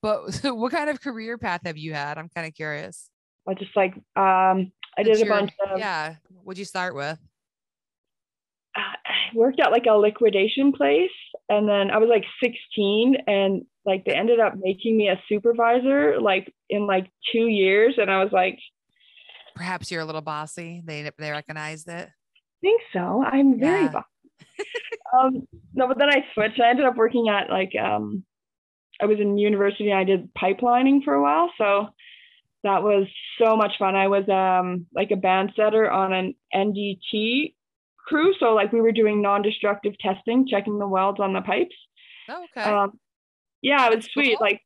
but 0.00 0.22
what 0.56 0.72
kind 0.72 0.88
of 0.88 1.00
career 1.00 1.36
path 1.36 1.62
have 1.64 1.76
you 1.76 1.94
had? 1.94 2.16
I'm 2.16 2.28
kind 2.28 2.46
of 2.46 2.54
curious. 2.54 3.10
I 3.48 3.54
just 3.54 3.74
like, 3.74 3.94
um, 4.14 4.72
I 4.96 5.02
did 5.02 5.20
a 5.20 5.26
bunch 5.26 5.52
of, 5.66 5.78
yeah. 5.78 6.14
What'd 6.44 6.58
you 6.58 6.64
start 6.64 6.94
with? 6.94 7.18
I 8.76 8.94
worked 9.34 9.58
at 9.60 9.72
like 9.72 9.86
a 9.86 9.94
liquidation 9.94 10.72
place. 10.72 11.10
And 11.48 11.68
then 11.68 11.90
I 11.90 11.98
was 11.98 12.08
like 12.08 12.24
16 12.42 13.16
and 13.26 13.64
like 13.88 14.04
they 14.04 14.14
ended 14.14 14.38
up 14.38 14.54
making 14.56 14.96
me 14.96 15.08
a 15.08 15.20
supervisor 15.28 16.20
like 16.20 16.52
in 16.70 16.86
like 16.86 17.10
two 17.32 17.46
years. 17.48 17.94
And 17.98 18.10
I 18.10 18.22
was 18.22 18.32
like, 18.32 18.58
Perhaps 19.56 19.90
you're 19.90 20.02
a 20.02 20.04
little 20.04 20.20
bossy. 20.20 20.82
They 20.84 21.10
they 21.18 21.30
recognized 21.32 21.88
it. 21.88 22.08
think 22.60 22.80
so. 22.92 23.24
I'm 23.24 23.58
very 23.58 23.84
Yeah. 23.84 23.88
bu- 23.92 24.58
um 25.18 25.48
no, 25.74 25.88
but 25.88 25.98
then 25.98 26.10
I 26.10 26.24
switched. 26.34 26.60
I 26.60 26.70
ended 26.70 26.86
up 26.86 26.96
working 26.96 27.28
at 27.28 27.50
like 27.50 27.72
um 27.80 28.24
I 29.00 29.06
was 29.06 29.18
in 29.20 29.38
university 29.38 29.90
and 29.90 29.98
I 29.98 30.04
did 30.04 30.32
pipelining 30.34 31.02
for 31.04 31.14
a 31.14 31.22
while. 31.22 31.50
So 31.58 31.88
that 32.64 32.82
was 32.82 33.06
so 33.40 33.56
much 33.56 33.72
fun. 33.78 33.94
I 33.96 34.08
was 34.08 34.28
um 34.28 34.86
like 34.94 35.10
a 35.10 35.16
band 35.16 35.52
setter 35.56 35.90
on 35.90 36.12
an 36.12 36.34
NDT 36.54 37.54
crew. 38.06 38.32
So 38.40 38.54
like 38.54 38.72
we 38.72 38.80
were 38.80 38.92
doing 38.92 39.22
non-destructive 39.22 39.94
testing, 39.98 40.46
checking 40.48 40.78
the 40.78 40.86
welds 40.88 41.20
on 41.20 41.32
the 41.32 41.40
pipes. 41.42 41.76
Oh, 42.28 42.44
okay. 42.56 42.68
Um 42.68 42.92
yeah, 43.62 43.88
it 43.90 43.96
was 43.96 44.06
sweet. 44.12 44.40
Like 44.40 44.60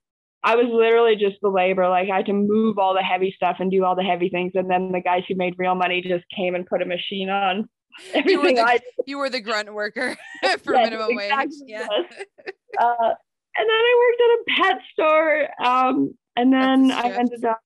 I 0.44 0.56
was 0.56 0.66
literally 0.72 1.16
just 1.16 1.36
the 1.42 1.48
labor. 1.48 1.88
Like 1.88 2.08
I 2.10 2.16
had 2.18 2.26
to 2.26 2.32
move 2.32 2.78
all 2.78 2.94
the 2.94 3.02
heavy 3.02 3.32
stuff 3.36 3.56
and 3.60 3.70
do 3.70 3.84
all 3.84 3.94
the 3.94 4.02
heavy 4.02 4.28
things. 4.28 4.52
And 4.54 4.70
then 4.70 4.92
the 4.92 5.00
guys 5.00 5.22
who 5.28 5.34
made 5.36 5.54
real 5.58 5.74
money 5.74 6.02
just 6.02 6.24
came 6.34 6.54
and 6.54 6.66
put 6.66 6.82
a 6.82 6.86
machine 6.86 7.30
on 7.30 7.68
You 8.14 8.38
were 8.38 8.46
everything 8.48 8.54
the- 8.56 8.62
I 8.66 8.78
you 9.06 9.18
were 9.18 9.30
the 9.30 9.40
grunt 9.40 9.72
worker 9.72 10.16
for 10.62 10.74
Yes, 10.74 10.90
minimum 10.90 11.14
wage. 11.14 11.30
Yeah. 11.66 11.86
uh, 11.86 13.14
and 13.54 13.68
then 13.68 13.70
I 13.70 13.94
worked 14.00 14.20
at 14.20 14.30
a 14.34 14.62
pet 14.62 14.80
store. 14.92 15.48
Um, 15.64 16.14
and 16.36 16.52
then 16.52 16.90
I 16.90 17.10
ended 17.10 17.44
up 17.44 17.60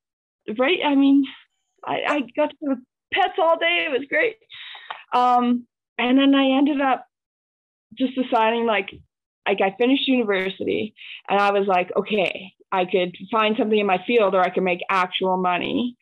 right. 0.58 0.78
I 0.84 0.94
mean, 0.96 1.24
I, 1.84 2.00
I 2.08 2.20
got 2.36 2.50
to 2.50 2.56
with 2.62 2.78
pets 3.12 3.34
all 3.38 3.56
day. 3.58 3.86
It 3.86 3.92
was 3.92 4.06
great. 4.08 4.36
Um, 5.14 5.66
and 5.98 6.18
then 6.18 6.34
I 6.34 6.58
ended 6.58 6.80
up 6.80 7.06
just 7.96 8.14
deciding 8.16 8.66
like, 8.66 8.90
like 9.46 9.60
I 9.60 9.74
finished 9.78 10.08
university 10.08 10.94
and 11.28 11.38
I 11.38 11.50
was 11.52 11.66
like, 11.66 11.90
okay, 11.96 12.52
I 12.72 12.84
could 12.84 13.16
find 13.30 13.56
something 13.58 13.78
in 13.78 13.86
my 13.86 14.02
field 14.06 14.34
or 14.34 14.40
I 14.40 14.50
could 14.50 14.62
make 14.62 14.80
actual 14.90 15.36
money. 15.36 15.96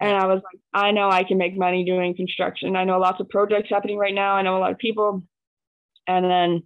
And 0.00 0.16
I 0.16 0.26
was 0.26 0.42
like, 0.44 0.60
I 0.72 0.90
know 0.90 1.10
I 1.10 1.24
can 1.24 1.38
make 1.38 1.56
money 1.56 1.84
doing 1.84 2.14
construction. 2.14 2.76
I 2.76 2.84
know 2.84 2.98
lots 2.98 3.20
of 3.20 3.28
projects 3.28 3.70
happening 3.70 3.98
right 3.98 4.14
now. 4.14 4.34
I 4.34 4.42
know 4.42 4.56
a 4.56 4.60
lot 4.60 4.72
of 4.72 4.78
people. 4.78 5.22
And 6.06 6.24
then 6.24 6.62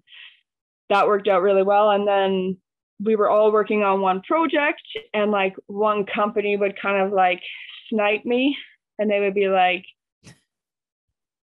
that 0.91 1.07
worked 1.07 1.29
out 1.29 1.43
really 1.43 1.63
well. 1.63 1.91
And 1.91 2.07
then 2.07 2.59
we 3.01 3.17
were 3.17 3.31
all 3.31 3.53
working 3.53 3.83
on 3.83 4.01
one 4.01 4.23
project, 4.23 4.83
and 5.15 5.31
like 5.31 5.55
one 5.67 6.05
company 6.05 6.57
would 6.57 6.81
kind 6.81 7.01
of 7.01 7.13
like 7.13 7.41
snipe 7.89 8.25
me, 8.25 8.57
and 8.99 9.11
they 9.11 9.21
would 9.21 9.35
be 9.35 9.49
like, 9.49 9.85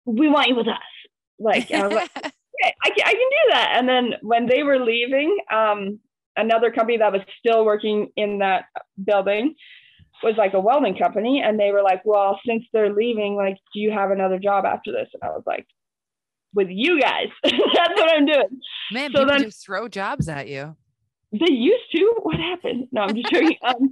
"We 0.05 0.29
want 0.29 0.49
you 0.49 0.55
with 0.55 0.67
us." 0.67 0.77
Like, 1.39 1.71
I 1.71 1.87
was 1.87 1.95
like, 1.95 2.30
okay, 2.61 2.73
I 2.83 2.89
can, 2.89 3.05
I 3.05 3.11
can 3.11 3.19
do 3.19 3.51
that. 3.51 3.73
And 3.77 3.89
then 3.89 4.13
when 4.21 4.45
they 4.47 4.63
were 4.63 4.79
leaving, 4.79 5.37
um, 5.51 5.99
another 6.37 6.71
company 6.71 6.97
that 6.97 7.11
was 7.11 7.21
still 7.39 7.65
working 7.65 8.09
in 8.15 8.39
that 8.39 8.65
building 9.03 9.55
was 10.23 10.35
like 10.37 10.53
a 10.53 10.59
welding 10.59 10.95
company, 10.97 11.41
and 11.43 11.59
they 11.59 11.71
were 11.71 11.81
like, 11.81 12.01
"Well, 12.05 12.39
since 12.47 12.63
they're 12.73 12.93
leaving, 12.93 13.35
like, 13.35 13.55
do 13.73 13.79
you 13.79 13.91
have 13.91 14.11
another 14.11 14.37
job 14.37 14.65
after 14.65 14.91
this?" 14.91 15.09
And 15.13 15.23
I 15.23 15.29
was 15.29 15.43
like, 15.47 15.65
"With 16.53 16.67
you 16.69 16.99
guys, 17.01 17.27
that's 17.43 17.57
what 17.57 18.11
I'm 18.13 18.25
doing." 18.27 18.59
Man, 18.91 19.09
So 19.11 19.19
people 19.19 19.25
then- 19.25 19.43
just 19.43 19.65
throw 19.65 19.87
jobs 19.87 20.29
at 20.29 20.47
you. 20.47 20.75
They 21.31 21.51
used 21.51 21.89
to. 21.95 22.13
What 22.23 22.39
happened? 22.39 22.87
No, 22.91 23.01
I'm 23.01 23.15
just 23.15 23.31
joking. 23.31 23.57
um, 23.63 23.89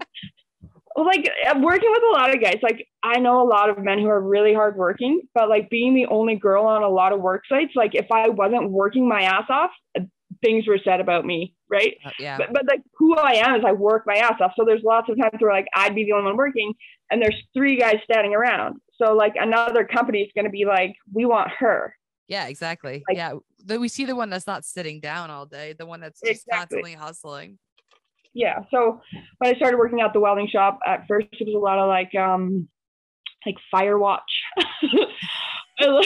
like 1.06 1.30
working 1.62 1.92
with 1.92 2.04
a 2.10 2.14
lot 2.14 2.34
of 2.34 2.42
guys. 2.42 2.58
Like 2.62 2.88
I 3.04 3.20
know 3.20 3.42
a 3.42 3.48
lot 3.48 3.70
of 3.70 3.78
men 3.78 4.00
who 4.00 4.08
are 4.08 4.22
really 4.22 4.54
hardworking, 4.54 5.22
but 5.34 5.50
like 5.50 5.70
being 5.70 5.94
the 5.96 6.06
only 6.08 6.36
girl 6.36 6.66
on 6.66 6.84
a 6.84 6.90
lot 6.90 7.14
of 7.14 7.22
work 7.22 7.44
sites, 7.48 7.72
like 7.76 7.96
if 7.96 8.08
I 8.12 8.30
wasn't 8.30 8.72
working 8.72 9.08
my 9.08 9.22
ass 9.24 9.46
off, 9.50 9.72
uh, 9.98 10.04
things 10.44 10.68
were 10.68 10.80
said 10.84 11.00
about 11.00 11.26
me, 11.26 11.54
right? 11.70 11.98
Uh, 12.06 12.12
yeah. 12.20 12.38
But, 12.38 12.54
but 12.54 12.64
like 12.68 12.82
who 12.98 13.16
I 13.16 13.34
am 13.34 13.56
is 13.56 13.64
I 13.66 13.72
work 13.72 14.04
my 14.06 14.16
ass 14.16 14.36
off. 14.42 14.54
So 14.58 14.64
there's 14.66 14.84
lots 14.84 15.10
of 15.10 15.18
times 15.18 15.36
where 15.40 15.54
like 15.54 15.68
I'd 15.76 15.96
be 15.96 16.06
the 16.06 16.14
only 16.14 16.26
one 16.26 16.38
working, 16.38 16.74
and 17.12 17.22
there's 17.22 17.36
three 17.54 17.78
guys 17.78 17.98
standing 18.04 18.34
around. 18.36 18.80
So 19.02 19.14
like 19.14 19.34
another 19.40 19.86
company 19.86 20.22
is 20.22 20.32
going 20.36 20.46
to 20.46 20.52
be 20.52 20.66
like, 20.66 20.96
we 21.14 21.26
want 21.26 21.50
her. 21.60 21.96
Yeah, 22.28 22.48
exactly. 22.48 23.04
Like- 23.08 23.18
yeah. 23.18 23.34
We 23.78 23.90
see 23.90 24.06
the 24.06 24.16
one 24.16 24.30
that's 24.30 24.48
not 24.48 24.64
sitting 24.64 25.00
down 25.02 25.30
all 25.32 25.46
day, 25.46 25.74
the 25.78 25.86
one 25.86 26.00
that's 26.00 26.22
just 26.22 26.44
Exactly. 26.48 26.58
constantly 26.58 26.94
hustling. 26.94 27.60
Yeah 28.40 28.64
so 28.72 29.00
when 29.40 29.54
i 29.54 29.58
started 29.58 29.78
working 29.78 30.02
at 30.02 30.14
the 30.14 30.20
welding 30.20 30.48
shop 30.48 30.80
at 30.88 31.06
first 31.08 31.28
it 31.34 31.46
was 31.48 31.56
a 31.56 31.60
lot 31.60 31.78
of 31.78 31.88
like 31.88 32.14
um 32.16 32.68
like 33.46 33.56
fire 33.72 33.98
watch. 33.98 34.22
Did 35.80 36.06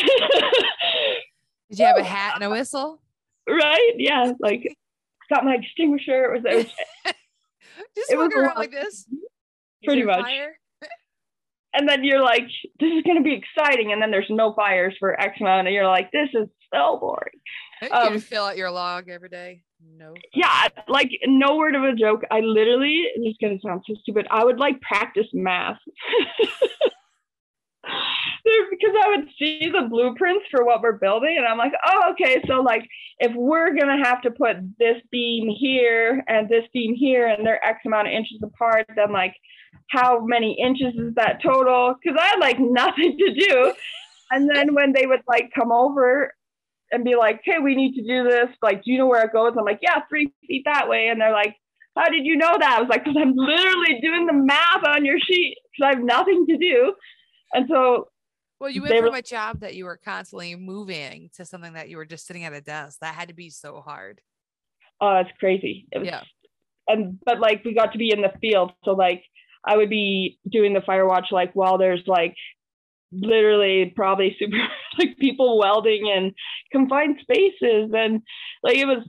you 1.80 1.86
have 1.86 1.98
a 1.98 2.04
hat 2.04 2.34
and 2.36 2.44
a 2.44 2.50
whistle? 2.56 3.00
right 3.48 3.94
yeah 3.98 4.32
like 4.40 4.76
got 5.30 5.44
my 5.44 5.56
extinguisher 5.56 6.26
it 6.26 6.32
was, 6.34 6.44
it 6.46 6.56
was 6.56 7.14
just 7.98 8.12
It 8.12 8.18
walking 8.18 8.38
around 8.38 8.56
like 8.58 8.72
this. 8.72 9.06
Pretty 9.84 10.04
much. 10.04 10.22
fire? 10.22 10.58
and 11.74 11.90
then 11.90 12.04
you're 12.04 12.22
like 12.22 12.44
this 12.80 12.92
is 12.94 13.04
going 13.04 13.18
to 13.18 13.24
be 13.24 13.34
exciting 13.34 13.92
and 13.92 14.02
then 14.02 14.12
there's 14.12 14.30
no 14.30 14.54
fires 14.54 14.96
for 15.00 15.20
x 15.20 15.40
amount 15.42 15.68
and 15.68 15.74
you're 15.76 15.88
like 15.88 16.12
this 16.12 16.30
is 16.34 16.48
so 16.74 16.98
boring 17.00 17.40
You 17.82 17.90
Um, 17.92 18.20
fill 18.20 18.46
out 18.46 18.58
your 18.58 18.72
log 18.72 19.10
every 19.10 19.30
day. 19.30 19.64
No. 19.98 20.14
yeah 20.34 20.68
like 20.88 21.12
no 21.26 21.56
word 21.58 21.76
of 21.76 21.84
a 21.84 21.94
joke. 21.94 22.24
I 22.32 22.40
literally 22.42 23.06
this 23.18 23.32
is 23.32 23.38
going 23.42 23.58
to 23.58 23.62
sound 23.68 23.84
so 23.88 23.96
stupid 24.02 24.28
i 24.32 24.44
would 24.44 24.60
like 24.60 24.82
practice 24.82 25.28
math. 25.34 25.78
Because 28.72 28.96
i 29.04 29.10
would 29.10 29.28
see 29.40 29.70
the 29.70 29.88
blueprints 29.90 30.46
for 30.52 30.66
what 30.66 30.82
we're 30.82 30.94
building 30.94 31.36
and 31.38 31.46
i'm 31.46 31.58
like 31.58 31.74
oh 31.86 32.12
okay 32.12 32.42
so 32.48 32.62
like 32.62 32.88
if 33.20 33.34
we're 33.36 33.74
going 33.74 33.88
to 33.88 34.04
have 34.04 34.22
to 34.22 34.32
put 34.32 34.58
this 34.80 34.98
beam 35.12 35.50
here 35.50 36.24
and 36.28 36.50
this 36.50 36.64
beam 36.74 36.94
here 36.96 37.28
and 37.28 37.46
they're 37.46 37.64
x 37.66 37.80
amount 37.86 38.08
of 38.08 38.14
inches 38.14 38.40
apart 38.44 38.86
then 38.96 39.12
like 39.12 39.36
how 39.90 40.20
many 40.20 40.58
inches 40.60 40.94
is 40.96 41.14
that 41.16 41.42
total? 41.42 41.96
Because 42.02 42.18
i 42.20 42.28
had 42.28 42.40
like 42.40 42.58
nothing 42.60 43.18
to 43.18 43.34
do. 43.34 43.74
And 44.32 44.50
then 44.54 44.74
when 44.74 44.94
they 44.94 45.06
would 45.06 45.22
like 45.28 45.52
come 45.54 45.72
over 45.72 46.34
and 46.94 47.04
be 47.04 47.16
like, 47.16 47.42
hey, 47.44 47.60
we 47.60 47.76
need 47.76 47.96
to 47.96 48.04
do 48.04 48.24
this. 48.30 48.48
Like, 48.62 48.84
do 48.84 48.92
you 48.92 48.98
know 48.98 49.08
where 49.08 49.24
it 49.26 49.34
goes? 49.34 49.54
I'm 49.58 49.66
like, 49.66 49.80
yeah, 49.82 50.00
three 50.10 50.32
feet 50.48 50.64
that 50.66 50.88
way. 50.88 51.08
And 51.10 51.20
they're 51.20 51.34
like, 51.34 51.56
how 51.98 52.10
did 52.10 52.26
you 52.26 52.38
know 52.38 52.56
that? 52.58 52.78
I 52.78 52.80
was 52.80 52.90
like, 52.90 53.04
because 53.04 53.18
I'm 53.20 53.34
literally 53.36 54.00
doing 54.02 54.26
the 54.26 54.34
math 54.34 54.84
on 54.88 55.04
your 55.06 55.20
sheet 55.20 55.58
because 55.78 55.92
I 55.92 55.96
have 55.98 56.04
nothing 56.06 56.46
to 56.48 56.58
do. 56.58 56.94
And 57.54 57.68
so, 57.70 58.08
Well, 58.60 58.70
you 58.70 58.82
went 58.82 58.96
were- 58.96 59.08
from 59.08 59.16
a 59.16 59.22
job 59.22 59.60
that 59.60 59.76
you 59.76 59.86
were 59.86 59.98
constantly 59.98 60.56
moving 60.56 61.30
to 61.36 61.46
something 61.46 61.74
that 61.74 61.90
you 61.90 61.98
were 61.98 62.06
just 62.06 62.26
sitting 62.26 62.46
at 62.46 62.54
a 62.54 62.62
desk. 62.62 63.00
That 63.02 63.14
had 63.16 63.28
to 63.28 63.34
be 63.36 63.50
so 63.50 63.82
hard. 63.82 64.22
oh, 65.02 65.18
it's 65.18 65.30
crazy. 65.40 65.86
It 65.92 66.00
was, 66.00 66.08
Yeah. 66.08 66.22
and 66.88 67.20
but 67.26 67.40
like 67.40 67.64
we 67.66 67.74
got 67.74 67.92
to 67.94 67.98
be 67.98 68.12
in 68.12 68.22
the 68.22 68.32
field. 68.40 68.72
So 68.86 68.92
like 68.92 69.24
I 69.66 69.76
would 69.78 69.90
be 69.90 70.40
doing 70.50 70.74
the 70.74 70.82
fire 70.82 71.06
watch 71.08 71.28
like 71.32 71.52
while 71.54 71.78
there's 71.78 72.04
like 72.08 72.36
literally 73.14 73.92
probably 73.96 74.36
super 74.40 74.58
like 75.00 75.18
people 75.18 75.58
welding 75.60 76.08
in 76.08 76.34
confined 76.72 77.18
spaces 77.22 77.92
and 77.96 78.22
like 78.64 78.78
it 78.78 78.86
was 78.86 79.06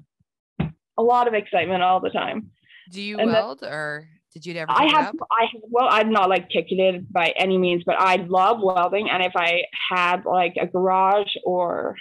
a 0.96 1.02
lot 1.02 1.26
of 1.28 1.34
excitement 1.34 1.82
all 1.82 2.00
the 2.00 2.10
time. 2.10 2.50
Do 2.90 3.00
you 3.02 3.18
And 3.18 3.30
weld 3.30 3.62
or 3.62 4.08
did 4.32 4.44
you 4.46 4.54
ever? 4.54 4.70
I 4.70 4.84
have. 4.86 5.14
I 5.30 5.44
have, 5.52 5.62
well, 5.70 5.86
I'm 5.90 6.10
not 6.10 6.28
like 6.28 6.50
ticketed 6.50 7.12
by 7.12 7.32
any 7.36 7.56
means, 7.56 7.82
but 7.86 7.96
I 7.98 8.16
love 8.16 8.58
welding. 8.60 9.08
And 9.08 9.22
if 9.22 9.32
I 9.36 9.62
had 9.90 10.24
like 10.24 10.54
a 10.60 10.66
garage 10.66 11.32
or 11.44 11.96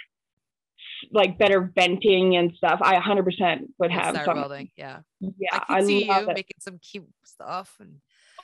like 1.12 1.38
better 1.38 1.70
venting 1.74 2.36
and 2.36 2.52
stuff, 2.56 2.80
I 2.82 2.96
100% 2.96 3.66
would 3.78 3.90
have 3.92 4.20
some. 4.24 4.36
welding. 4.36 4.70
Yeah, 4.76 5.00
Yeah, 5.20 5.60
I 5.68 5.78
can 5.78 5.86
see 5.86 6.06
you 6.06 6.12
it. 6.12 6.26
making 6.26 6.56
some 6.58 6.78
cute 6.78 7.08
stuff 7.24 7.76
and 7.80 7.96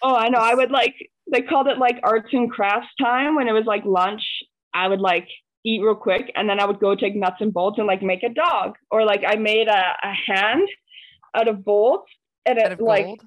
Oh, 0.02 0.14
I 0.16 0.28
know. 0.30 0.38
I 0.38 0.54
would 0.54 0.70
like, 0.70 0.94
they 1.30 1.42
called 1.42 1.68
it 1.68 1.78
like 1.78 2.00
arts 2.02 2.28
and 2.32 2.50
crafts 2.50 2.88
time 3.00 3.36
when 3.36 3.48
it 3.48 3.52
was 3.52 3.64
like 3.66 3.84
lunch. 3.84 4.22
I 4.74 4.88
would 4.88 5.00
like 5.00 5.28
eat 5.64 5.82
real 5.82 5.94
quick 5.94 6.32
and 6.34 6.48
then 6.48 6.60
I 6.60 6.64
would 6.64 6.80
go 6.80 6.94
take 6.94 7.14
nuts 7.14 7.36
and 7.40 7.52
bolts 7.52 7.78
and 7.78 7.86
like 7.86 8.02
make 8.02 8.22
a 8.22 8.32
dog. 8.32 8.74
Or 8.90 9.04
like 9.04 9.22
I 9.26 9.36
made 9.36 9.68
a, 9.68 9.82
a 10.02 10.12
hand 10.26 10.68
out 11.34 11.48
of 11.48 11.64
bolts 11.64 12.10
and 12.46 12.58
it 12.58 12.66
out 12.66 12.72
of 12.72 12.80
like 12.80 13.06
gold. 13.06 13.20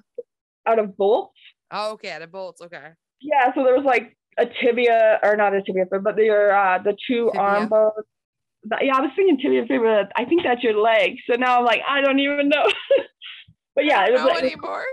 out 0.66 0.78
of 0.78 0.96
bolts. 0.96 1.38
Oh, 1.70 1.92
okay, 1.92 2.10
out 2.10 2.22
of 2.22 2.32
bolts. 2.32 2.60
Okay. 2.60 2.88
Yeah, 3.20 3.54
so 3.54 3.64
there 3.64 3.74
was 3.74 3.84
like 3.84 4.16
a 4.38 4.46
tibia 4.46 5.20
or 5.22 5.36
not 5.36 5.54
a 5.54 5.62
tibia, 5.62 5.84
but 5.90 6.02
but 6.02 6.16
your 6.16 6.54
uh 6.54 6.78
the 6.78 6.96
two 7.06 7.26
Tibia. 7.32 7.40
arm 7.40 7.68
bones. 7.68 7.92
Yeah, 8.80 8.96
I 8.96 9.00
was 9.00 9.10
thinking 9.14 9.38
tibia 9.38 9.66
fibula. 9.66 10.08
I 10.16 10.24
think 10.24 10.42
that's 10.42 10.62
your 10.62 10.80
leg. 10.80 11.16
So 11.30 11.36
now 11.36 11.58
I'm 11.58 11.64
like, 11.64 11.82
I 11.88 12.00
don't 12.00 12.18
even 12.18 12.48
know. 12.48 12.64
but 13.74 13.84
yeah, 13.84 14.06
it 14.06 14.12
was 14.12 14.22
like, 14.22 14.42
anymore. 14.42 14.84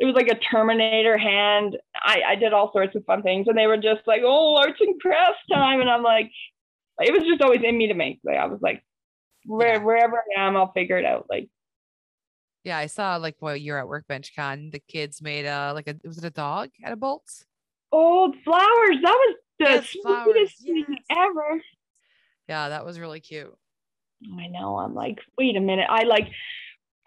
It 0.00 0.06
was 0.06 0.14
like 0.16 0.28
a 0.28 0.34
Terminator 0.34 1.16
hand. 1.18 1.76
I 1.94 2.22
I 2.28 2.34
did 2.34 2.52
all 2.52 2.72
sorts 2.72 2.96
of 2.96 3.04
fun 3.04 3.22
things, 3.22 3.46
and 3.48 3.56
they 3.56 3.66
were 3.68 3.76
just 3.76 4.00
like, 4.06 4.22
oh, 4.24 4.56
arts 4.56 4.80
and 4.80 5.00
crafts 5.00 5.38
time, 5.52 5.80
and 5.80 5.90
I'm 5.90 6.02
like, 6.02 6.32
it 7.00 7.12
was 7.12 7.22
just 7.28 7.42
always 7.42 7.62
in 7.62 7.76
me 7.78 7.86
to 7.88 7.94
make. 7.94 8.20
Like 8.24 8.38
I 8.38 8.46
was 8.46 8.60
like, 8.60 8.82
where 9.46 9.74
Yeah. 9.74 9.84
wherever 9.84 10.22
I 10.36 10.46
am, 10.46 10.56
I'll 10.56 10.72
figure 10.72 10.98
it 10.98 11.04
out. 11.04 11.26
Like 11.30 11.48
Yeah, 12.64 12.78
I 12.78 12.86
saw 12.86 13.16
like 13.16 13.36
while 13.40 13.56
you're 13.56 13.78
at 13.78 13.88
Workbench 13.88 14.34
Con, 14.34 14.70
the 14.70 14.80
kids 14.80 15.22
made 15.22 15.46
a 15.46 15.72
like 15.72 15.88
a 15.88 15.96
was 16.04 16.18
it 16.18 16.24
a 16.24 16.30
dog 16.30 16.70
out 16.84 16.92
of 16.92 17.00
bolts? 17.00 17.44
old 17.92 18.36
flowers. 18.44 18.96
That 19.02 19.18
was 19.26 19.36
the 19.58 19.64
Yes, 19.66 19.88
sweetest 19.90 20.62
thing 20.64 20.98
ever. 21.10 21.60
Yeah, 22.48 22.70
that 22.70 22.84
was 22.84 22.98
really 22.98 23.20
cute. 23.20 23.54
I 24.38 24.46
know. 24.48 24.76
I'm 24.76 24.94
like, 24.94 25.18
wait 25.38 25.56
a 25.56 25.60
minute. 25.60 25.86
I 25.88 26.04
like 26.04 26.28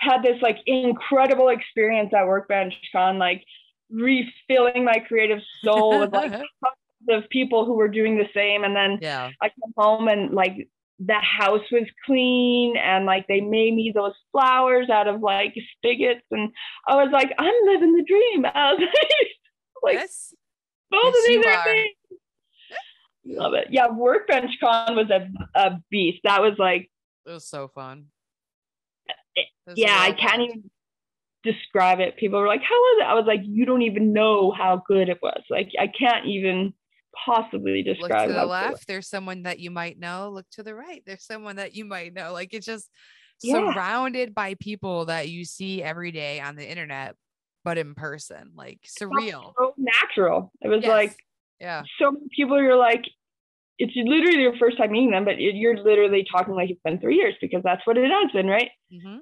had 0.03 0.23
this 0.23 0.41
like 0.41 0.57
incredible 0.65 1.49
experience 1.49 2.13
at 2.13 2.27
Workbench 2.27 2.73
Con, 2.91 3.17
like 3.17 3.43
refilling 3.89 4.83
my 4.83 4.99
creative 5.07 5.39
soul 5.63 5.99
with 5.99 6.13
like 6.13 6.31
tons 6.31 6.43
of 7.09 7.29
people 7.29 7.65
who 7.65 7.73
were 7.73 7.87
doing 7.87 8.17
the 8.17 8.27
same. 8.33 8.63
And 8.63 8.75
then 8.75 8.99
yeah. 9.01 9.29
I 9.41 9.49
come 9.49 9.73
home 9.77 10.07
and 10.07 10.33
like 10.33 10.67
the 10.99 11.15
house 11.15 11.63
was 11.71 11.87
clean 12.05 12.77
and 12.77 13.05
like 13.05 13.27
they 13.27 13.41
made 13.41 13.73
me 13.73 13.91
those 13.93 14.13
flowers 14.31 14.89
out 14.89 15.07
of 15.07 15.21
like 15.21 15.53
spigots 15.77 16.25
and 16.31 16.51
I 16.87 16.95
was 16.95 17.09
like, 17.11 17.31
I'm 17.37 17.53
living 17.65 17.93
the 17.95 18.03
dream. 18.03 18.45
I 18.53 18.73
was 18.73 18.87
like, 19.83 19.95
yes. 19.95 20.33
both 20.89 21.13
Yes, 21.15 21.15
of 21.17 21.27
these 21.27 21.45
are 21.45 21.49
are. 21.51 21.63
things. 21.63 21.95
Love 23.25 23.53
it. 23.53 23.67
Yeah, 23.69 23.87
Workbench 23.89 24.51
Con 24.59 24.95
was 24.95 25.09
a, 25.09 25.29
a 25.55 25.79
beast. 25.89 26.19
That 26.23 26.41
was 26.41 26.53
like 26.57 26.89
It 27.25 27.31
was 27.31 27.47
so 27.47 27.67
fun. 27.69 28.07
It- 29.35 29.47
It 29.65 29.69
was 29.71 29.77
a 29.77 29.81
yeah, 29.81 29.99
I 29.99 30.11
can't 30.11 30.41
even 30.41 30.69
describe 31.43 31.99
it. 31.99 32.17
People 32.17 32.39
were 32.39 32.47
like, 32.47 32.61
"How 32.61 32.75
was 32.75 33.01
it?" 33.01 33.05
I 33.05 33.13
was 33.15 33.25
like, 33.25 33.41
"You 33.43 33.65
don't 33.65 33.81
even 33.81 34.13
know 34.13 34.51
how 34.51 34.83
good 34.87 35.09
it 35.09 35.19
was. 35.21 35.43
Like, 35.49 35.69
I 35.79 35.87
can't 35.87 36.25
even 36.25 36.73
possibly 37.25 37.83
describe." 37.83 38.11
Look 38.11 38.27
to 38.27 38.33
the 38.33 38.39
how 38.39 38.45
good 38.45 38.45
it 38.45 38.47
was." 38.47 38.71
left, 38.71 38.87
there's 38.87 39.07
someone 39.09 39.43
that 39.43 39.59
you 39.59 39.71
might 39.71 39.97
know. 39.99 40.29
Look 40.29 40.49
to 40.51 40.63
the 40.63 40.75
right, 40.75 41.03
there's 41.05 41.23
someone 41.25 41.57
that 41.57 41.73
you 41.75 41.85
might 41.85 42.13
know. 42.13 42.33
Like 42.33 42.53
it's 42.53 42.65
just 42.65 42.89
Yeah. 43.41 43.73
surrounded 43.73 44.33
by 44.33 44.55
people 44.55 45.05
that 45.05 45.29
you 45.29 45.43
see 45.45 45.83
every 45.83 46.11
day 46.11 46.39
on 46.39 46.55
the 46.55 46.69
internet, 46.69 47.15
but 47.63 47.77
in 47.77 47.93
person, 47.95 48.51
like 48.55 48.79
surreal. 48.87 49.53
So 49.57 49.73
natural. 49.77 50.51
It 50.61 50.69
was 50.69 50.81
Yes. 50.83 50.89
like 50.89 51.15
Yeah. 51.59 51.83
so 51.99 52.11
many 52.11 52.27
people. 52.35 52.61
You're 52.61 52.75
like, 52.77 53.03
it's 53.79 53.93
literally 53.95 54.41
your 54.41 54.55
first 54.57 54.77
time 54.77 54.91
meeting 54.91 55.11
them, 55.11 55.25
but 55.25 55.39
you- 55.39 55.51
you're 55.51 55.77
literally 55.77 56.25
talking 56.31 56.53
like 56.53 56.69
it's 56.69 56.81
been 56.83 56.99
three 56.99 57.15
years 57.15 57.35
because 57.41 57.63
that's 57.63 57.85
what 57.85 57.97
it 57.97 58.09
has 58.09 58.31
been, 58.31 58.47
right? 58.47 58.69
Mm-hmm. 58.91 59.17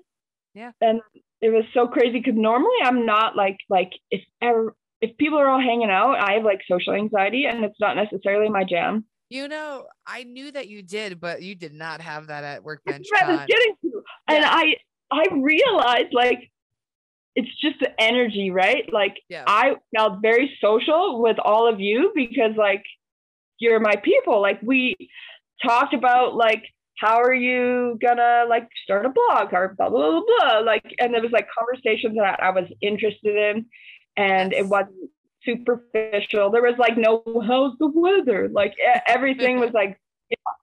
Yeah. 0.54 0.72
And 0.82 1.02
it 1.42 1.50
was 1.50 1.64
so 1.74 1.88
crazy 1.88 2.20
because 2.20 2.36
normally 2.36 2.76
I'm 2.84 3.06
not 3.06 3.36
like 3.36 3.58
like 3.70 3.92
if 4.12 4.22
ever 4.42 4.76
if 5.02 5.18
people 5.18 5.40
are 5.40 5.48
all 5.48 5.60
hanging 5.62 5.90
out, 5.90 6.16
I 6.20 6.34
have 6.34 6.44
like 6.44 6.62
social 6.70 6.94
anxiety, 6.94 7.46
and 7.46 7.64
it's 7.64 7.80
not 7.80 7.96
necessarily 7.96 8.50
my 8.50 8.64
jam. 8.64 9.06
You 9.30 9.48
know, 9.48 9.86
I 10.06 10.24
knew 10.24 10.52
that 10.52 10.68
you 10.68 10.84
did, 10.84 11.20
but 11.22 11.42
you 11.42 11.56
did 11.56 11.74
not 11.74 12.02
have 12.02 12.28
that 12.28 12.44
at 12.44 12.64
Workbench 12.64 13.08
That's 13.10 13.24
what 13.24 13.30
I 13.30 13.32
was 13.38 13.46
getting 13.48 13.76
to. 13.84 14.04
And 14.28 14.46
I 14.46 14.76
I 15.10 15.24
realized 15.34 16.14
like 16.14 16.52
it's 17.36 17.50
just 17.62 17.80
the 17.80 17.90
energy, 18.00 18.52
right? 18.52 18.92
Like 18.92 19.16
Yeah. 19.30 19.46
I 19.48 19.76
felt 19.96 20.22
very 20.22 20.52
social 20.62 21.22
with 21.22 21.38
all 21.40 21.68
of 21.68 21.80
you 21.80 22.12
because 22.14 22.56
like 22.58 22.84
you're 23.62 23.80
my 23.80 23.96
people. 23.96 24.42
Like 24.42 24.60
we 24.62 24.96
talked 25.66 25.94
about 25.94 26.36
like 26.36 26.64
how 27.00 27.22
are 27.22 27.34
you 27.34 27.98
gonna 28.02 28.46
like 28.50 28.68
start 28.84 29.06
a 29.06 29.10
blog 29.10 29.54
or 29.54 29.76
blah 29.78 29.90
blah 29.90 30.12
blah 30.12 30.22
blah. 30.40 30.60
Like 30.60 30.84
and 31.00 31.14
there 31.14 31.22
was 31.22 31.32
like 31.32 31.48
conversations 31.58 32.16
that 32.18 32.42
I 32.44 32.50
was 32.50 32.66
interested 32.82 33.36
in 33.38 33.66
and 34.18 34.52
it 34.54 34.68
wasn't 34.68 35.10
superficial. 35.44 36.52
There 36.52 36.62
was 36.64 36.78
like 36.78 36.98
no 36.98 37.24
how's 37.48 37.78
the 37.80 37.88
weather? 37.94 38.50
Like 38.52 38.74
everything 39.08 39.60
was 39.60 39.72
like 39.74 40.00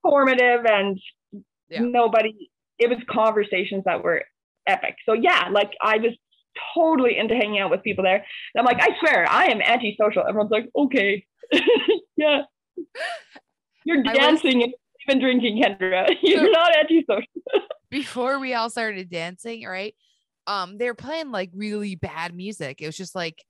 informative 0.05 0.67
and 0.67 0.99
Yeah. 1.71 1.81
nobody 1.81 2.51
it 2.79 2.89
was 2.89 2.99
conversations 3.11 3.85
that 3.85 4.03
were 4.05 4.25
epic. 4.67 4.97
So 5.07 5.13
yeah, 5.13 5.49
like 5.53 5.73
I 5.83 5.99
was 5.99 6.13
totally 6.75 7.17
into 7.17 7.35
hanging 7.35 7.61
out 7.61 7.71
with 7.71 7.83
people 7.83 8.05
there. 8.05 8.17
And 8.55 8.59
I'm 8.59 8.65
like, 8.65 8.81
I 8.81 8.97
swear, 9.01 9.27
I 9.29 9.47
am 9.47 9.61
antisocial. 9.61 10.25
Everyone's 10.27 10.51
like, 10.51 10.69
okay. 10.77 11.25
yeah. 12.17 12.43
You're 13.85 13.99
I 14.07 14.11
was- 14.11 14.19
dancing 14.19 14.63
and 14.63 14.73
even 15.09 15.21
drinking, 15.21 15.63
Kendra. 15.63 16.09
You're 16.23 16.45
So- 16.47 16.51
not 16.51 16.77
antisocial. 16.77 17.27
Before 17.91 18.39
we 18.39 18.53
all 18.55 18.69
started 18.69 19.09
dancing, 19.11 19.65
right? 19.65 19.95
Um, 20.47 20.77
they 20.79 20.87
were 20.87 20.95
playing 20.95 21.31
like 21.31 21.51
really 21.55 21.95
bad 21.95 22.35
music. 22.35 22.81
It 22.83 22.87
was 22.87 22.97
just 22.97 23.15
like 23.15 23.43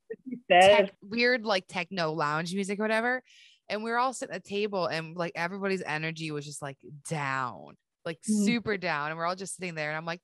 tech, 0.50 0.92
weird 1.02 1.44
like 1.44 1.64
techno 1.68 2.12
lounge 2.12 2.54
music 2.54 2.78
or 2.78 2.82
whatever. 2.82 3.22
And 3.68 3.82
we 3.84 3.90
were 3.90 3.98
all 3.98 4.12
sitting 4.12 4.34
at 4.34 4.40
a 4.40 4.48
table 4.48 4.86
and 4.86 5.16
like 5.16 5.32
everybody's 5.34 5.82
energy 5.84 6.30
was 6.30 6.44
just 6.44 6.62
like 6.62 6.76
down, 7.08 7.76
like 8.04 8.18
Mhm. 8.28 8.44
super 8.44 8.76
down. 8.76 9.10
And 9.10 9.18
we're 9.18 9.26
all 9.26 9.34
just 9.36 9.56
sitting 9.56 9.74
there. 9.74 9.88
And 9.90 9.96
I'm 9.96 10.06
like, 10.06 10.20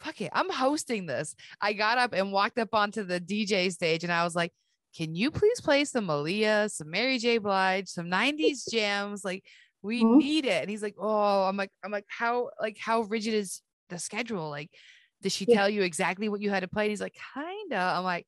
fuck 0.00 0.20
it, 0.20 0.30
I'm 0.32 0.50
hosting 0.50 1.06
this. 1.06 1.34
I 1.60 1.72
got 1.74 1.98
up 1.98 2.12
and 2.14 2.32
walked 2.32 2.58
up 2.58 2.74
onto 2.74 3.04
the 3.04 3.20
DJ 3.20 3.70
stage 3.70 4.04
and 4.04 4.12
I 4.12 4.24
was 4.24 4.34
like, 4.34 4.52
can 4.94 5.14
you 5.14 5.30
please 5.30 5.60
play 5.60 5.84
some 5.84 6.06
Aaliyah, 6.06 6.70
some 6.70 6.90
Mary 6.90 7.18
J. 7.18 7.38
Blige, 7.38 7.88
some 7.88 8.08
90s 8.08 8.64
jams? 8.70 9.24
Like, 9.24 9.44
we 9.82 10.04
Mhm. 10.04 10.16
need 10.16 10.44
it. 10.46 10.62
And 10.62 10.70
he's 10.70 10.82
like, 10.82 10.94
Oh, 10.98 11.44
I'm 11.44 11.56
like, 11.56 11.70
I'm 11.84 11.90
like, 11.90 12.06
how 12.08 12.50
like 12.60 12.78
how 12.78 13.02
rigid 13.02 13.34
is 13.34 13.60
the 13.90 13.98
schedule? 13.98 14.48
Like, 14.48 14.70
did 15.20 15.32
she 15.32 15.46
Yeah. 15.46 15.56
tell 15.56 15.68
you 15.68 15.82
exactly 15.82 16.28
what 16.28 16.40
you 16.40 16.50
had 16.50 16.60
to 16.60 16.68
play? 16.68 16.84
And 16.84 16.90
he's 16.90 17.00
like, 17.00 17.16
kinda. 17.34 17.76
I'm 17.76 18.04
like, 18.04 18.26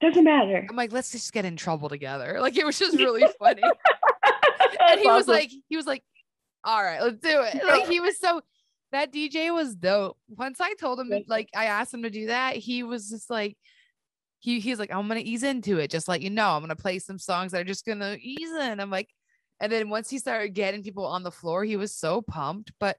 doesn't 0.00 0.24
matter. 0.24 0.66
I'm 0.68 0.76
like, 0.76 0.92
let's 0.92 1.10
just 1.10 1.32
get 1.32 1.44
in 1.44 1.56
trouble 1.56 1.88
together. 1.88 2.38
Like 2.40 2.56
it 2.56 2.66
was 2.66 2.78
just 2.78 2.96
really 2.98 3.26
funny. 3.38 3.62
and 4.90 5.00
he 5.00 5.08
was 5.08 5.26
like, 5.26 5.50
he 5.68 5.76
was 5.76 5.86
like, 5.86 6.04
all 6.64 6.82
right, 6.82 7.00
let's 7.00 7.18
do 7.20 7.42
it. 7.42 7.64
Like 7.66 7.86
he 7.86 8.00
was 8.00 8.18
so 8.18 8.42
that 8.92 9.12
DJ 9.12 9.52
was 9.52 9.74
dope. 9.74 10.18
Once 10.28 10.60
I 10.60 10.74
told 10.74 11.00
him, 11.00 11.10
like 11.26 11.48
I 11.56 11.66
asked 11.66 11.92
him 11.94 12.02
to 12.02 12.10
do 12.10 12.26
that, 12.26 12.56
he 12.56 12.82
was 12.82 13.10
just 13.10 13.30
like, 13.30 13.56
he 14.38 14.60
he's 14.60 14.78
like, 14.78 14.92
I'm 14.92 15.08
gonna 15.08 15.20
ease 15.20 15.42
into 15.42 15.78
it, 15.78 15.90
just 15.90 16.08
let 16.08 16.22
you 16.22 16.30
know, 16.30 16.50
I'm 16.50 16.62
gonna 16.62 16.76
play 16.76 16.98
some 16.98 17.18
songs 17.18 17.52
that 17.52 17.60
are 17.60 17.64
just 17.64 17.86
gonna 17.86 18.16
ease 18.20 18.52
in. 18.52 18.80
I'm 18.80 18.90
like, 18.90 19.08
and 19.60 19.70
then 19.72 19.88
once 19.88 20.10
he 20.10 20.18
started 20.18 20.50
getting 20.50 20.82
people 20.82 21.06
on 21.06 21.22
the 21.22 21.30
floor, 21.30 21.64
he 21.64 21.76
was 21.76 21.94
so 21.94 22.22
pumped. 22.22 22.72
But 22.78 22.96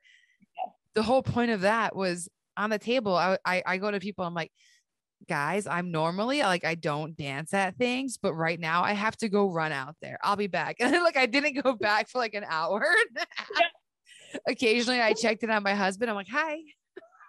the 0.93 1.03
whole 1.03 1.23
point 1.23 1.51
of 1.51 1.61
that 1.61 1.95
was 1.95 2.29
on 2.55 2.69
the 2.69 2.79
table. 2.79 3.15
I 3.15 3.37
I, 3.45 3.63
I 3.65 3.77
go 3.77 3.91
to 3.91 3.99
people, 3.99 4.25
I'm 4.25 4.33
like, 4.33 4.51
guys, 5.27 5.67
I'm 5.67 5.91
normally 5.91 6.41
like 6.41 6.65
I 6.65 6.75
don't 6.75 7.15
dance 7.15 7.53
at 7.53 7.77
things, 7.77 8.17
but 8.17 8.33
right 8.33 8.59
now 8.59 8.83
I 8.83 8.93
have 8.93 9.17
to 9.17 9.29
go 9.29 9.49
run 9.49 9.71
out 9.71 9.95
there. 10.01 10.17
I'll 10.23 10.35
be 10.35 10.47
back. 10.47 10.77
And 10.79 10.93
then, 10.93 11.03
like 11.03 11.17
I 11.17 11.25
didn't 11.25 11.61
go 11.61 11.73
back 11.73 12.09
for 12.09 12.17
like 12.17 12.33
an 12.33 12.45
hour. 12.47 12.83
and 13.09 13.17
a 13.17 13.25
half. 13.35 13.71
Occasionally 14.47 15.01
I 15.01 15.13
checked 15.13 15.43
in 15.43 15.51
on 15.51 15.63
my 15.63 15.73
husband. 15.73 16.09
I'm 16.09 16.15
like, 16.15 16.29
hi. 16.29 16.57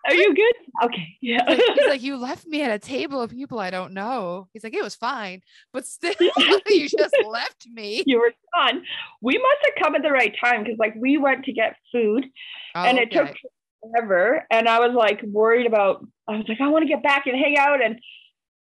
Are 0.09 0.15
you 0.15 0.35
good? 0.35 0.55
Okay. 0.85 1.17
Yeah. 1.21 1.45
Like, 1.47 1.61
he's 1.61 1.89
like, 1.89 2.03
you 2.09 2.17
left 2.17 2.47
me 2.47 2.63
at 2.63 2.71
a 2.71 2.79
table 2.79 3.21
of 3.21 3.31
people 3.31 3.59
I 3.59 3.71
don't 3.71 3.93
know. 3.93 4.49
He's 4.53 4.65
like, 4.65 4.75
it 4.75 4.83
was 4.83 4.95
fine, 4.95 5.43
but 5.73 5.87
still, 5.87 6.15
you 6.67 6.89
just 6.89 7.15
left 7.27 7.67
me. 7.73 8.03
you 8.07 8.19
were 8.19 8.33
gone. 8.55 8.83
We 9.21 9.37
must 9.37 9.59
have 9.65 9.85
come 9.85 9.95
at 9.95 10.03
the 10.03 10.11
right 10.11 10.35
time 10.43 10.65
because 10.65 10.79
like 10.79 10.95
we 10.97 11.19
went 11.19 11.45
to 11.45 11.53
get 11.53 11.77
food 11.93 12.27
Oh, 12.75 12.85
and 12.85 12.99
it 12.99 13.13
took 13.13 13.35
forever. 13.81 14.47
And 14.51 14.69
I 14.69 14.81
was 14.81 14.95
like 14.95 15.21
worried 15.23 15.67
about, 15.67 16.07
I 16.29 16.37
was 16.37 16.47
like, 16.49 16.61
I 16.61 16.69
want 16.69 16.83
to 16.83 16.89
get 16.89 17.03
back 17.03 17.27
and 17.27 17.37
hang 17.37 17.57
out. 17.59 17.83
And 17.85 17.99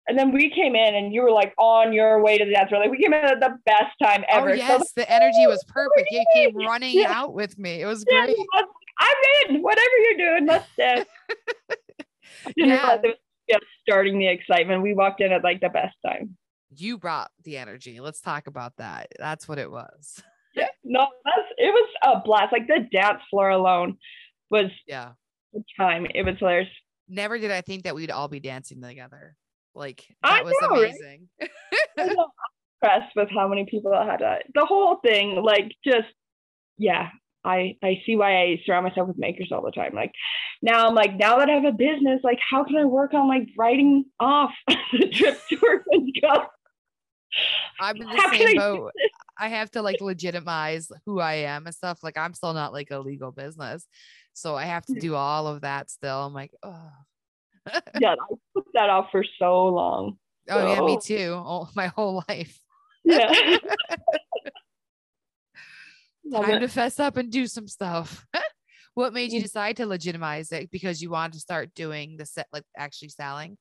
and 0.07 0.17
then 0.17 0.31
we 0.31 0.49
came 0.49 0.75
in 0.75 0.95
and 0.95 1.13
you 1.13 1.21
were 1.21 1.31
like 1.31 1.53
on 1.57 1.93
your 1.93 2.21
way 2.21 2.37
to 2.37 2.45
the 2.45 2.51
dance 2.51 2.69
floor. 2.69 2.81
Like 2.81 2.91
we 2.91 2.97
came 3.01 3.13
in 3.13 3.23
at 3.25 3.39
the 3.39 3.57
best 3.65 3.95
time 4.01 4.23
Oh 4.29 4.37
ever. 4.37 4.49
So 4.51 4.55
yes, 4.55 4.91
the 4.93 5.09
energy 5.11 5.45
was 5.47 5.63
perfect. 5.67 6.07
You 6.11 6.23
came 6.33 6.55
running 6.55 6.97
Yeah. 6.97 7.11
out 7.11 7.33
with 7.33 7.57
me. 7.57 7.81
It 7.81 7.85
was 7.85 8.05
Yeah, 8.09 8.25
great. 8.25 8.29
I 8.29 8.37
was 8.37 8.47
like, 8.55 8.65
I'm 8.99 9.55
in. 9.55 9.61
Whatever 9.61 9.97
you're 10.03 10.17
doing, 10.33 10.47
let's 10.47 10.67
dance. 10.77 11.09
Yeah. 12.55 12.65
realize 12.65 12.99
it 13.03 13.07
was 13.07 13.17
just 13.49 13.65
starting 13.87 14.19
the 14.19 14.27
excitement. 14.27 14.81
We 14.81 14.93
walked 14.93 15.21
in 15.21 15.31
at 15.31 15.43
like 15.43 15.59
the 15.61 15.69
best 15.69 15.95
time. 16.05 16.37
You 16.75 16.97
brought 16.97 17.31
the 17.43 17.57
energy. 17.57 17.99
Let's 17.99 18.21
talk 18.21 18.47
about 18.47 18.73
that. 18.77 19.07
That's 19.19 19.47
what 19.47 19.57
it 19.57 19.69
was. 19.71 20.21
Yeah. 20.55 20.67
No, 20.83 21.07
that's 21.25 21.47
it 21.57 21.71
was 21.73 21.89
a 22.03 22.19
blast. 22.25 22.51
Like 22.51 22.67
the 22.67 22.87
dance 22.91 23.21
floor 23.29 23.49
alone 23.49 23.97
was 24.49 24.71
Yeah. 24.85 25.11
the 25.53 25.63
time. 25.77 26.07
It 26.13 26.23
was 26.25 26.35
hilarious. 26.39 26.69
Never 27.07 27.37
did 27.39 27.51
I 27.51 27.61
think 27.61 27.83
that 27.83 27.95
we'd 27.95 28.11
all 28.11 28.27
be 28.27 28.39
dancing 28.39 28.81
together. 28.81 29.35
Like 29.77 30.03
I 30.23 30.37
that 30.37 30.45
was 30.45 30.55
know, 30.61 30.69
right? 30.69 30.89
amazing. 30.89 31.29
I'm 31.97 32.09
so 32.09 32.27
impressed 32.81 33.15
with 33.15 33.29
how 33.29 33.47
many 33.47 33.65
people 33.65 33.93
had 33.93 34.21
the 34.53 34.65
whole 34.65 34.97
thing. 34.97 35.41
Like 35.43 35.71
just 35.85 36.07
yeah. 36.77 37.09
I, 37.45 37.77
I 37.81 38.01
see 38.05 38.17
why 38.17 38.41
I 38.41 38.61
surround 38.65 38.83
myself 38.83 39.07
with 39.07 39.17
makers 39.17 39.53
all 39.53 39.61
the 39.61 39.71
time. 39.71 39.95
Like 39.95 40.11
now 40.61 40.87
I'm 40.87 40.95
like, 40.95 41.15
now 41.15 41.37
that 41.37 41.49
I 41.49 41.53
have 41.53 41.63
a 41.63 41.71
business, 41.71 42.19
like 42.21 42.39
how 42.41 42.65
can 42.65 42.75
I 42.75 42.83
work 42.83 43.13
on 43.13 43.29
like 43.29 43.47
writing 43.57 44.03
off 44.19 44.51
the 44.67 45.07
trip 45.07 45.39
to 45.49 45.57
work 45.61 45.83
and 45.89 46.13
go? 46.21 46.45
I'm 47.79 47.95
in 47.95 48.07
the 48.07 48.17
How 48.17 48.31
same 48.31 48.47
I 48.47 48.53
boat. 48.55 48.91
I 49.37 49.49
have 49.49 49.71
to 49.71 49.81
like 49.81 50.01
legitimize 50.01 50.91
who 51.05 51.19
I 51.19 51.35
am 51.35 51.67
and 51.67 51.75
stuff. 51.75 51.99
Like 52.03 52.17
I'm 52.17 52.33
still 52.33 52.53
not 52.53 52.73
like 52.73 52.91
a 52.91 52.99
legal 52.99 53.31
business. 53.31 53.85
So 54.33 54.55
I 54.55 54.65
have 54.65 54.85
to 54.87 54.93
hmm. 54.93 54.99
do 54.99 55.15
all 55.15 55.47
of 55.47 55.61
that 55.61 55.89
still. 55.89 56.25
I'm 56.25 56.33
like, 56.33 56.51
oh, 56.63 56.91
yeah, 57.99 58.13
I 58.13 58.35
put 58.55 58.65
that 58.73 58.89
off 58.89 59.07
for 59.11 59.23
so 59.39 59.67
long. 59.67 60.17
oh 60.49 60.67
yeah, 60.73 60.81
me 60.81 60.97
too. 61.01 61.33
All, 61.35 61.69
my 61.75 61.87
whole 61.87 62.23
life. 62.29 62.59
Yeah. 63.03 63.31
Time 66.31 66.59
to 66.59 66.67
fess 66.67 66.99
up 66.99 67.15
and 67.17 67.31
do 67.31 67.47
some 67.47 67.67
stuff. 67.67 68.25
what 68.95 69.13
made 69.13 69.31
you 69.31 69.39
Mm. 69.39 69.43
decide 69.43 69.77
to 69.77 69.85
legitimize 69.85 70.51
it? 70.51 70.69
Because 70.71 71.01
you 71.01 71.09
wanted 71.09 71.33
to 71.33 71.39
start 71.39 71.73
doing 71.73 72.17
the 72.17 72.25
set, 72.25 72.47
like 72.51 72.63
actually 72.77 73.09
selling. 73.09 73.57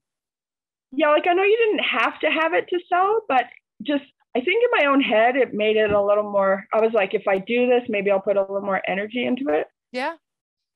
yeah, 0.93 1.11
like 1.11 1.25
I 1.29 1.35
know 1.35 1.45
you 1.45 1.57
didn't 1.57 1.85
have 1.85 2.19
to 2.21 2.31
have 2.31 2.55
it 2.55 2.67
to 2.71 2.79
sell, 2.89 3.21
but 3.29 3.45
just 3.83 4.05
I 4.37 4.41
think 4.41 4.63
in 4.65 4.71
my 4.81 4.87
own 4.93 5.01
head 5.01 5.37
it 5.37 5.55
made 5.55 5.77
it 5.77 5.93
a 5.93 6.03
little 6.03 6.29
more. 6.31 6.67
I 6.75 6.81
was 6.81 6.93
like, 6.93 7.15
if 7.15 7.29
I 7.29 7.39
do 7.39 7.67
this, 7.69 7.83
maybe 7.89 8.11
I'll 8.11 8.21
put 8.21 8.37
a 8.37 8.41
little 8.41 8.61
more 8.63 8.83
energy 8.89 9.25
into 9.25 9.49
it. 9.49 9.67
Yeah, 9.93 10.15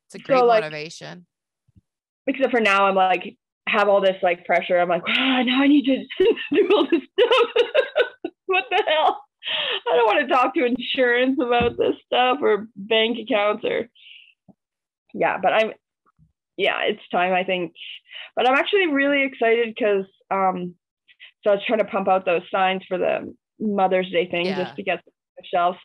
it's 0.06 0.14
a 0.14 0.18
So, 0.18 0.24
great 0.24 0.44
like- 0.44 0.62
motivation. 0.62 1.26
Except 2.26 2.50
for 2.50 2.60
now, 2.60 2.86
I'm 2.86 2.94
like 2.94 3.36
have 3.68 3.88
all 3.88 4.00
this 4.00 4.16
like 4.22 4.44
pressure. 4.44 4.78
I'm 4.78 4.88
like, 4.88 5.02
ah, 5.06 5.42
now 5.42 5.62
I 5.62 5.68
need 5.68 5.84
to 5.84 6.24
do 6.54 6.68
all 6.74 6.86
this 6.90 7.02
stuff. 7.02 8.32
what 8.46 8.64
the 8.70 8.82
hell? 8.86 9.22
I 9.90 9.96
don't 9.96 10.06
want 10.06 10.20
to 10.20 10.34
talk 10.34 10.54
to 10.54 10.64
insurance 10.64 11.38
about 11.40 11.76
this 11.78 11.94
stuff 12.06 12.38
or 12.42 12.66
bank 12.76 13.18
accounts 13.18 13.64
or 13.64 13.88
yeah, 15.14 15.38
but 15.42 15.52
I'm 15.52 15.72
yeah, 16.56 16.80
it's 16.82 17.00
time 17.10 17.32
I 17.32 17.44
think. 17.44 17.72
But 18.36 18.48
I'm 18.48 18.56
actually 18.56 18.88
really 18.88 19.24
excited 19.24 19.74
because 19.74 20.04
um 20.30 20.74
so 21.42 21.50
I 21.50 21.54
was 21.54 21.64
trying 21.66 21.78
to 21.78 21.86
pump 21.86 22.06
out 22.08 22.26
those 22.26 22.42
signs 22.52 22.82
for 22.86 22.98
the 22.98 23.34
Mother's 23.58 24.10
Day 24.10 24.28
thing 24.30 24.46
Yeah. 24.46 24.64
just 24.64 24.76
to 24.76 24.82
get 24.82 25.00
the 25.04 25.44
shelves. 25.52 25.78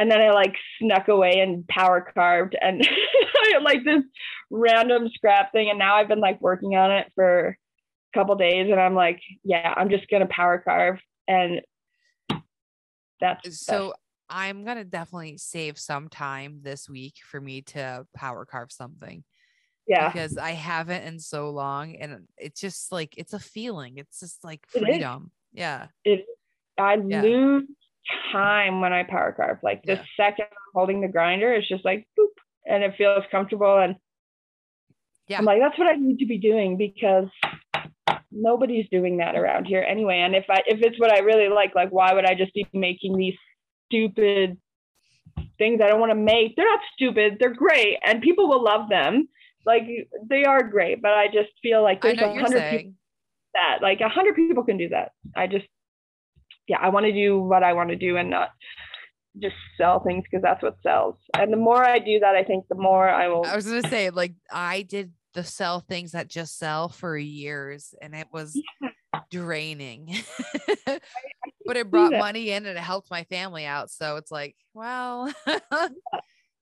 And 0.00 0.10
then 0.10 0.18
I 0.22 0.30
like 0.30 0.56
snuck 0.80 1.08
away 1.08 1.40
and 1.40 1.68
power 1.68 2.00
carved 2.00 2.56
and 2.58 2.80
like 3.62 3.84
this 3.84 4.02
random 4.48 5.10
scrap 5.12 5.52
thing. 5.52 5.68
And 5.68 5.78
now 5.78 5.96
I've 5.96 6.08
been 6.08 6.20
like 6.20 6.40
working 6.40 6.74
on 6.74 6.90
it 6.90 7.12
for 7.14 7.48
a 7.48 8.18
couple 8.18 8.34
days 8.36 8.70
and 8.70 8.80
I'm 8.80 8.94
like, 8.94 9.20
yeah, 9.44 9.74
I'm 9.76 9.90
just 9.90 10.08
gonna 10.08 10.26
power 10.26 10.56
carve 10.58 11.00
and 11.28 11.60
that's 13.20 13.60
So 13.62 13.92
I'm 14.30 14.64
gonna 14.64 14.84
definitely 14.84 15.36
save 15.36 15.78
some 15.78 16.08
time 16.08 16.60
this 16.62 16.88
week 16.88 17.16
for 17.22 17.38
me 17.38 17.60
to 17.62 18.06
power 18.16 18.46
carve 18.46 18.72
something. 18.72 19.22
yeah. 19.86 20.08
because 20.08 20.38
I 20.38 20.52
haven't 20.52 21.02
in 21.02 21.18
so 21.18 21.50
long, 21.50 21.96
and 21.96 22.26
it's 22.38 22.58
just 22.58 22.90
like 22.90 23.18
it's 23.18 23.34
a 23.34 23.38
feeling. 23.38 23.98
It's 23.98 24.20
just 24.20 24.44
like 24.44 24.66
It 24.72 24.80
freedom. 24.80 25.30
Yeah, 25.52 25.88
It 26.06 26.24
I 26.78 26.94
Yeah. 26.94 27.20
lose 27.20 27.64
time 28.32 28.80
when 28.80 28.92
I 28.92 29.02
power 29.04 29.32
carve. 29.32 29.58
Like 29.62 29.82
the 29.82 29.94
Yeah. 29.94 30.04
second 30.16 30.46
I'm 30.50 30.72
holding 30.74 31.00
the 31.00 31.08
grinder, 31.08 31.52
it's 31.52 31.68
just 31.68 31.84
like 31.84 32.06
boop, 32.18 32.28
and 32.66 32.82
it 32.82 32.94
feels 32.96 33.24
comfortable. 33.30 33.78
And 33.78 33.96
Yeah. 35.28 35.38
I'm 35.38 35.44
like, 35.44 35.60
that's 35.60 35.78
what 35.78 35.88
I 35.88 35.96
need 35.96 36.18
to 36.18 36.26
be 36.26 36.38
doing 36.38 36.76
because 36.76 37.28
nobody's 38.32 38.88
doing 38.90 39.18
that 39.18 39.36
around 39.36 39.66
here 39.66 39.82
anyway. 39.82 40.20
And 40.20 40.34
if 40.34 40.44
I 40.48 40.62
if 40.66 40.80
it's 40.82 40.98
what 40.98 41.12
I 41.12 41.20
really 41.20 41.48
like, 41.48 41.74
like 41.74 41.90
why 41.90 42.12
would 42.14 42.24
I 42.24 42.34
just 42.34 42.54
be 42.54 42.66
making 42.72 43.16
these 43.16 43.36
stupid 43.86 44.58
things 45.58 45.80
I 45.82 45.88
don't 45.88 46.00
want 46.00 46.10
to 46.10 46.16
make? 46.16 46.56
They're 46.56 46.64
not 46.68 46.80
stupid. 46.94 47.36
They're 47.38 47.54
great, 47.54 47.98
and 48.04 48.22
people 48.22 48.48
will 48.48 48.62
love 48.62 48.88
them. 48.88 49.28
Like 49.66 49.82
they 50.28 50.44
are 50.44 50.62
great, 50.62 51.02
but 51.02 51.12
I 51.12 51.26
just 51.26 51.50
feel 51.62 51.82
like 51.82 52.00
there's 52.02 52.18
a 52.18 52.32
hundred 52.34 52.70
people 52.70 52.92
that 53.54 53.78
like 53.82 54.00
a 54.00 54.08
hundred 54.08 54.36
people 54.36 54.62
can 54.62 54.76
do 54.76 54.88
that 54.90 55.10
i 55.34 55.44
just 55.48 55.66
yeah 56.70 56.78
i 56.80 56.88
want 56.88 57.04
to 57.04 57.12
do 57.12 57.40
what 57.40 57.62
i 57.62 57.72
want 57.72 57.90
to 57.90 57.96
do 57.96 58.16
and 58.16 58.30
not 58.30 58.50
just 59.40 59.54
sell 59.78 60.00
things 60.00 60.24
because 60.24 60.42
that's 60.42 60.62
what 60.62 60.76
sells 60.82 61.16
and 61.38 61.52
the 61.52 61.56
more 61.56 61.84
i 61.84 61.98
do 61.98 62.18
that 62.18 62.34
i 62.34 62.42
think 62.42 62.64
the 62.68 62.74
more 62.74 63.08
i 63.08 63.28
will 63.28 63.44
I 63.44 63.54
was 63.54 63.66
gonna 63.66 63.88
say 63.88 64.10
like 64.10 64.34
I 64.52 64.82
did 64.82 65.12
the 65.34 65.44
sell 65.44 65.80
things 65.80 66.12
that 66.12 66.28
just 66.28 66.58
sell 66.58 66.88
for 66.88 67.16
years, 67.16 67.94
and 68.00 68.14
it 68.14 68.26
was 68.32 68.60
draining. 69.30 70.16
but 70.86 71.76
it 71.76 71.90
brought 71.90 72.12
money 72.12 72.50
in 72.50 72.66
and 72.66 72.76
it 72.76 72.82
helped 72.82 73.10
my 73.10 73.24
family 73.24 73.64
out. 73.64 73.90
So 73.90 74.16
it's 74.16 74.30
like, 74.30 74.56
well, 74.74 75.32
but 75.46 75.62
I 75.72 75.88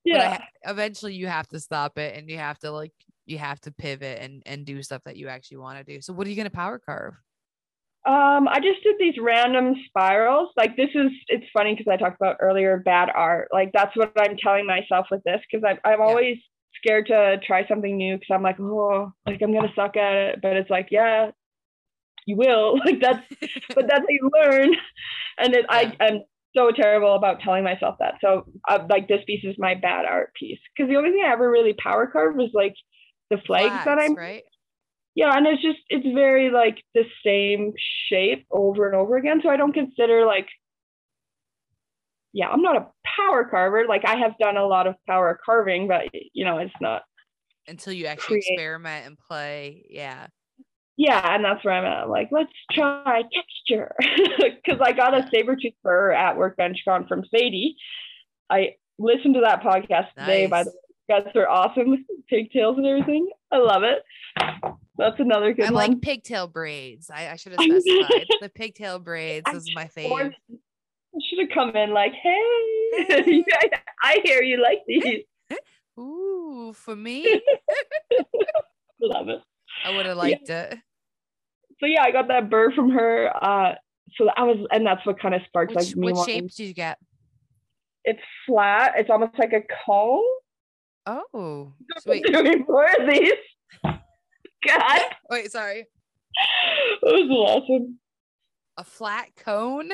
yeah 0.05 0.43
eventually 0.65 1.15
you 1.15 1.27
have 1.27 1.47
to 1.49 1.61
stop 1.61 1.99
it 1.99 2.17
and 2.17 2.31
you 2.31 2.39
have 2.39 2.59
to 2.59 2.71
like 2.71 2.93
you 3.27 3.37
have 3.37 3.61
to 3.61 3.73
pivot 3.73 4.19
and 4.21 4.43
and 4.47 4.65
do 4.65 4.83
stuff 4.83 5.03
that 5.05 5.17
you 5.17 5.29
actually 5.29 5.59
want 5.59 5.79
to 5.79 5.85
do. 5.85 6.01
So 6.01 6.13
what 6.13 6.27
are 6.27 6.31
you 6.31 6.37
gonna 6.37 6.51
power 6.51 6.79
carve? 6.79 7.15
Um 8.09 8.49
i 8.49 8.59
just 8.61 8.83
did 8.83 8.97
these 8.99 9.15
random 9.21 9.75
spirals 9.87 10.51
like 10.57 10.77
this 10.77 10.91
is 10.95 11.13
it's 11.29 11.47
funny 11.53 11.75
because 11.75 11.91
i 11.93 11.97
talked 11.97 12.21
about 12.21 12.37
earlier 12.41 12.79
bad 12.85 13.11
art 13.15 13.49
like 13.53 13.71
that's 13.75 13.97
what 13.97 14.13
i'm 14.19 14.37
telling 14.43 14.67
myself 14.67 15.07
with 15.11 15.23
this 15.25 15.41
because 15.51 15.65
i'm, 15.69 15.79
I'm 15.85 16.03
Yeah. 16.03 16.03
always 16.03 16.39
scared 16.77 17.07
to 17.09 17.39
try 17.47 17.67
something 17.69 17.97
new 17.97 18.17
because 18.17 18.35
i'm 18.35 18.43
like 18.43 18.59
oh 18.61 19.13
like 19.27 19.41
i'm 19.43 19.53
gonna 19.53 19.73
suck 19.77 19.97
at 19.97 20.15
it 20.15 20.41
but 20.43 20.57
it's 20.57 20.71
like 20.71 20.89
yeah 20.91 21.31
you 22.27 22.37
will 22.37 22.79
like 22.85 23.01
that's 23.01 23.25
but 23.75 23.87
that's 23.89 24.03
how 24.03 24.07
you 24.09 24.31
learn. 24.41 24.75
And 25.39 25.55
it, 25.55 25.67
Yeah. 25.71 25.93
I, 25.93 25.97
I'm 26.01 26.21
so 26.57 26.71
terrible 26.71 27.15
about 27.15 27.41
telling 27.41 27.65
myself 27.65 27.97
that. 28.01 28.15
So, 28.21 28.47
uh, 28.69 28.81
like, 28.91 29.09
this 29.09 29.23
piece 29.27 29.45
is 29.45 29.57
my 29.59 29.75
bad 29.75 30.05
art 30.05 30.33
piece 30.35 30.59
because 30.77 30.91
the 30.91 30.97
only 30.97 31.11
thing 31.11 31.25
I 31.27 31.33
ever 31.33 31.51
really 31.51 31.75
power 31.83 32.07
carved 32.07 32.37
was 32.37 32.51
like 32.55 32.75
the 33.31 33.39
flags 33.47 33.85
that 33.85 33.99
I'm, 33.99 34.15
right. 34.17 34.45
Yeah, 35.19 35.37
and 35.37 35.49
it's 35.49 35.61
just, 35.61 35.81
it's 35.89 36.07
very 36.15 36.49
like 36.51 36.79
the 36.95 37.03
same 37.27 37.73
shape 38.09 38.47
over 38.53 38.87
and 38.87 38.95
over 38.95 39.17
again. 39.17 39.41
So, 39.43 39.49
I 39.51 39.57
don't 39.57 39.73
consider 39.73 40.25
like, 40.25 40.47
yeah, 42.33 42.49
I'm 42.49 42.63
not 42.63 42.77
a 42.77 42.87
power 43.17 43.45
carver. 43.45 43.85
Like, 43.89 44.05
I 44.07 44.17
have 44.17 44.39
done 44.39 44.57
a 44.57 44.65
lot 44.65 44.87
of 44.87 44.95
power 45.09 45.37
carving, 45.45 45.89
but 45.89 46.03
you 46.35 46.45
know, 46.45 46.59
it's 46.59 46.73
not 46.81 47.03
Until 47.67 47.93
you 47.95 48.07
actually 48.07 48.43
create- 48.43 48.53
experiment 48.53 49.07
and 49.07 49.19
play. 49.19 49.87
Yeah. 49.91 50.29
yeah, 50.97 51.35
and 51.35 51.45
that's 51.45 51.65
where 51.65 51.75
I'm 51.75 51.85
at. 51.85 52.05
I'm 52.05 52.11
like, 52.11 52.29
let's 52.31 52.53
try 52.73 53.23
texture. 53.35 53.95
Because 54.65 54.81
I 54.85 54.93
got 54.93 55.19
a 55.19 55.27
saber 55.35 55.57
tooth 55.57 55.73
burr 55.83 56.13
at 56.13 56.37
Workbench 56.37 56.79
Con 56.87 57.09
from 57.09 57.25
Sadie. 57.35 57.75
I 58.49 58.77
listened 59.01 59.35
to 59.35 59.41
that 59.41 59.63
podcast 59.63 60.13
today, 60.17 60.47
by 60.47 60.63
the 60.63 60.71
Nice. 60.71 60.75
way. 61.09 61.23
Guys 61.25 61.33
are 61.37 61.49
awesome 61.49 62.05
pigtails 62.29 62.77
and 62.77 62.87
everything. 62.87 63.29
I 63.51 63.57
love 63.59 63.83
it. 63.83 64.03
That's 64.99 65.19
another 65.21 65.55
good 65.55 65.67
I 65.67 65.71
one. 65.71 65.91
like 65.93 66.01
pigtail 66.03 66.49
braids. 66.49 67.09
I, 67.09 67.31
I 67.31 67.37
should 67.37 67.53
have 67.53 67.61
specified 67.65 68.27
the 68.41 68.49
pigtail 68.53 68.99
braids 68.99 69.45
I 69.47 69.55
is 69.55 69.71
my 69.75 69.87
favorite. 69.87 70.35
I 70.51 71.19
should 71.31 71.39
have 71.49 71.55
come 71.55 71.75
in 71.77 71.93
like, 71.95 72.13
hey, 72.13 73.05
Hey. 73.09 73.45
I 74.03 74.21
hear 74.25 74.43
you 74.43 74.61
like 74.61 74.81
these. 74.87 75.25
Ooh, 75.99 76.73
for 76.77 76.95
me, 76.97 77.41
love 79.01 79.29
it. 79.29 79.41
I 79.85 79.97
would 79.97 80.07
have 80.07 80.17
liked 80.17 80.51
it. 80.51 80.79
So 81.81 81.87
yeah, 81.87 82.03
I 82.03 82.11
got 82.11 82.29
that 82.29 82.51
burr 82.51 82.73
from 82.73 82.91
her. 82.91 83.31
Uh, 83.41 83.75
so 84.17 84.29
I 84.37 84.43
was, 84.45 84.67
and 84.73 84.85
that's 84.87 85.05
what 85.07 85.21
kind 85.21 85.35
of 85.35 85.43
sparked 85.47 85.75
Which, 85.75 85.87
like 85.89 85.97
me 85.97 86.07
what 86.07 86.15
wanting- 86.17 86.35
shape 86.49 86.51
did 86.57 86.67
you 86.69 86.75
get? 86.75 86.99
It's 88.05 88.21
flat. 88.47 88.93
It's 88.97 89.11
almost 89.11 89.39
like 89.39 89.53
a 89.53 89.63
cone. 89.87 90.23
Oh, 91.07 91.73
sweet. 92.01 92.25
doing 92.27 92.65
more 92.69 92.87
of 92.87 93.09
these. 93.09 93.33
God, 94.67 95.01
Wait, 95.31 95.51
sorry. 95.53 95.81
it 95.81 97.03
was 97.03 97.31
awesome. 97.31 97.99
A 98.77 98.85
flat 98.85 99.29
cone? 99.37 99.91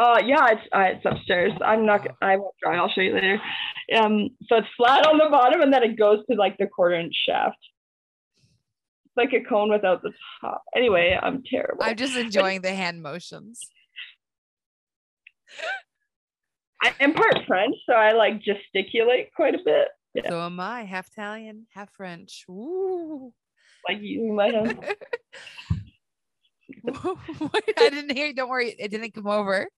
Uh, 0.00 0.20
yeah, 0.24 0.48
it's 0.50 0.62
uh, 0.74 0.80
it's 0.80 1.04
upstairs. 1.06 1.52
I'm 1.64 1.86
not. 1.86 2.06
I 2.20 2.36
won't 2.36 2.54
try. 2.62 2.76
I'll 2.76 2.90
show 2.90 3.00
you 3.00 3.14
later. 3.14 3.40
Um, 3.96 4.28
so 4.46 4.56
it's 4.56 4.68
flat 4.76 5.06
on 5.06 5.16
the 5.16 5.28
bottom, 5.30 5.62
and 5.62 5.72
then 5.72 5.82
it 5.82 5.96
goes 5.98 6.18
to 6.30 6.36
like 6.36 6.56
the 6.58 6.66
quarter 6.66 6.96
inch 6.96 7.14
shaft. 7.26 7.56
It's 9.06 9.16
like 9.16 9.32
a 9.32 9.42
cone 9.48 9.70
without 9.70 10.02
the 10.02 10.12
top. 10.40 10.62
Anyway, 10.74 11.18
I'm 11.20 11.42
terrible. 11.50 11.82
I'm 11.82 11.96
just 11.96 12.16
enjoying 12.16 12.60
the 12.60 12.74
hand 12.74 13.02
motions. 13.02 13.60
I 16.82 16.92
am 17.00 17.14
part 17.14 17.38
French, 17.46 17.76
so 17.88 17.94
I 17.94 18.12
like 18.12 18.42
gesticulate 18.42 19.32
quite 19.34 19.54
a 19.54 19.60
bit. 19.64 19.88
Yeah. 20.14 20.28
So 20.28 20.40
am 20.40 20.60
I, 20.60 20.84
half 20.84 21.08
Italian, 21.08 21.66
half 21.72 21.90
French. 21.90 22.44
Ooh. 22.50 23.32
Like 23.88 23.98
using 24.00 24.34
my 24.34 24.48
hands. 24.48 24.74
I 27.76 27.90
didn't 27.90 28.16
hear. 28.16 28.32
Don't 28.32 28.48
worry, 28.48 28.74
it 28.78 28.90
didn't 28.90 29.14
come 29.14 29.26
over. 29.26 29.68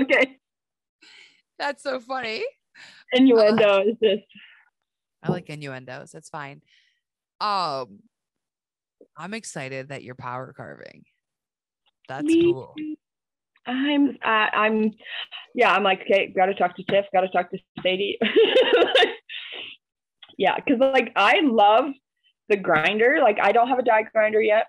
Okay. 0.00 0.38
That's 1.58 1.82
so 1.82 2.00
funny. 2.00 2.44
Innuendo 3.12 3.80
is 3.80 3.96
just 4.02 4.22
I 5.22 5.30
like 5.30 5.50
innuendos. 5.50 6.12
That's 6.12 6.28
fine. 6.28 6.62
Um, 7.40 8.00
I'm 9.16 9.34
excited 9.34 9.88
that 9.88 10.02
you're 10.02 10.14
power 10.14 10.52
carving. 10.56 11.04
That's 12.08 12.24
Me 12.24 12.52
cool. 12.52 12.74
too. 12.76 12.96
I'm 13.66 14.16
uh, 14.24 14.46
I'm 14.54 14.92
yeah, 15.54 15.74
I'm 15.74 15.82
like, 15.82 16.02
okay, 16.02 16.32
gotta 16.34 16.54
talk 16.54 16.76
to 16.76 16.84
Tiff, 16.84 17.04
gotta 17.12 17.28
talk 17.28 17.50
to 17.50 17.58
Sadie. 17.82 18.18
yeah, 20.38 20.56
because 20.56 20.78
like 20.78 21.12
I 21.16 21.40
love 21.42 21.86
the 22.48 22.56
grinder. 22.56 23.18
Like 23.22 23.38
I 23.40 23.52
don't 23.52 23.68
have 23.68 23.78
a 23.78 23.82
die 23.82 24.04
grinder 24.12 24.40
yet. 24.40 24.66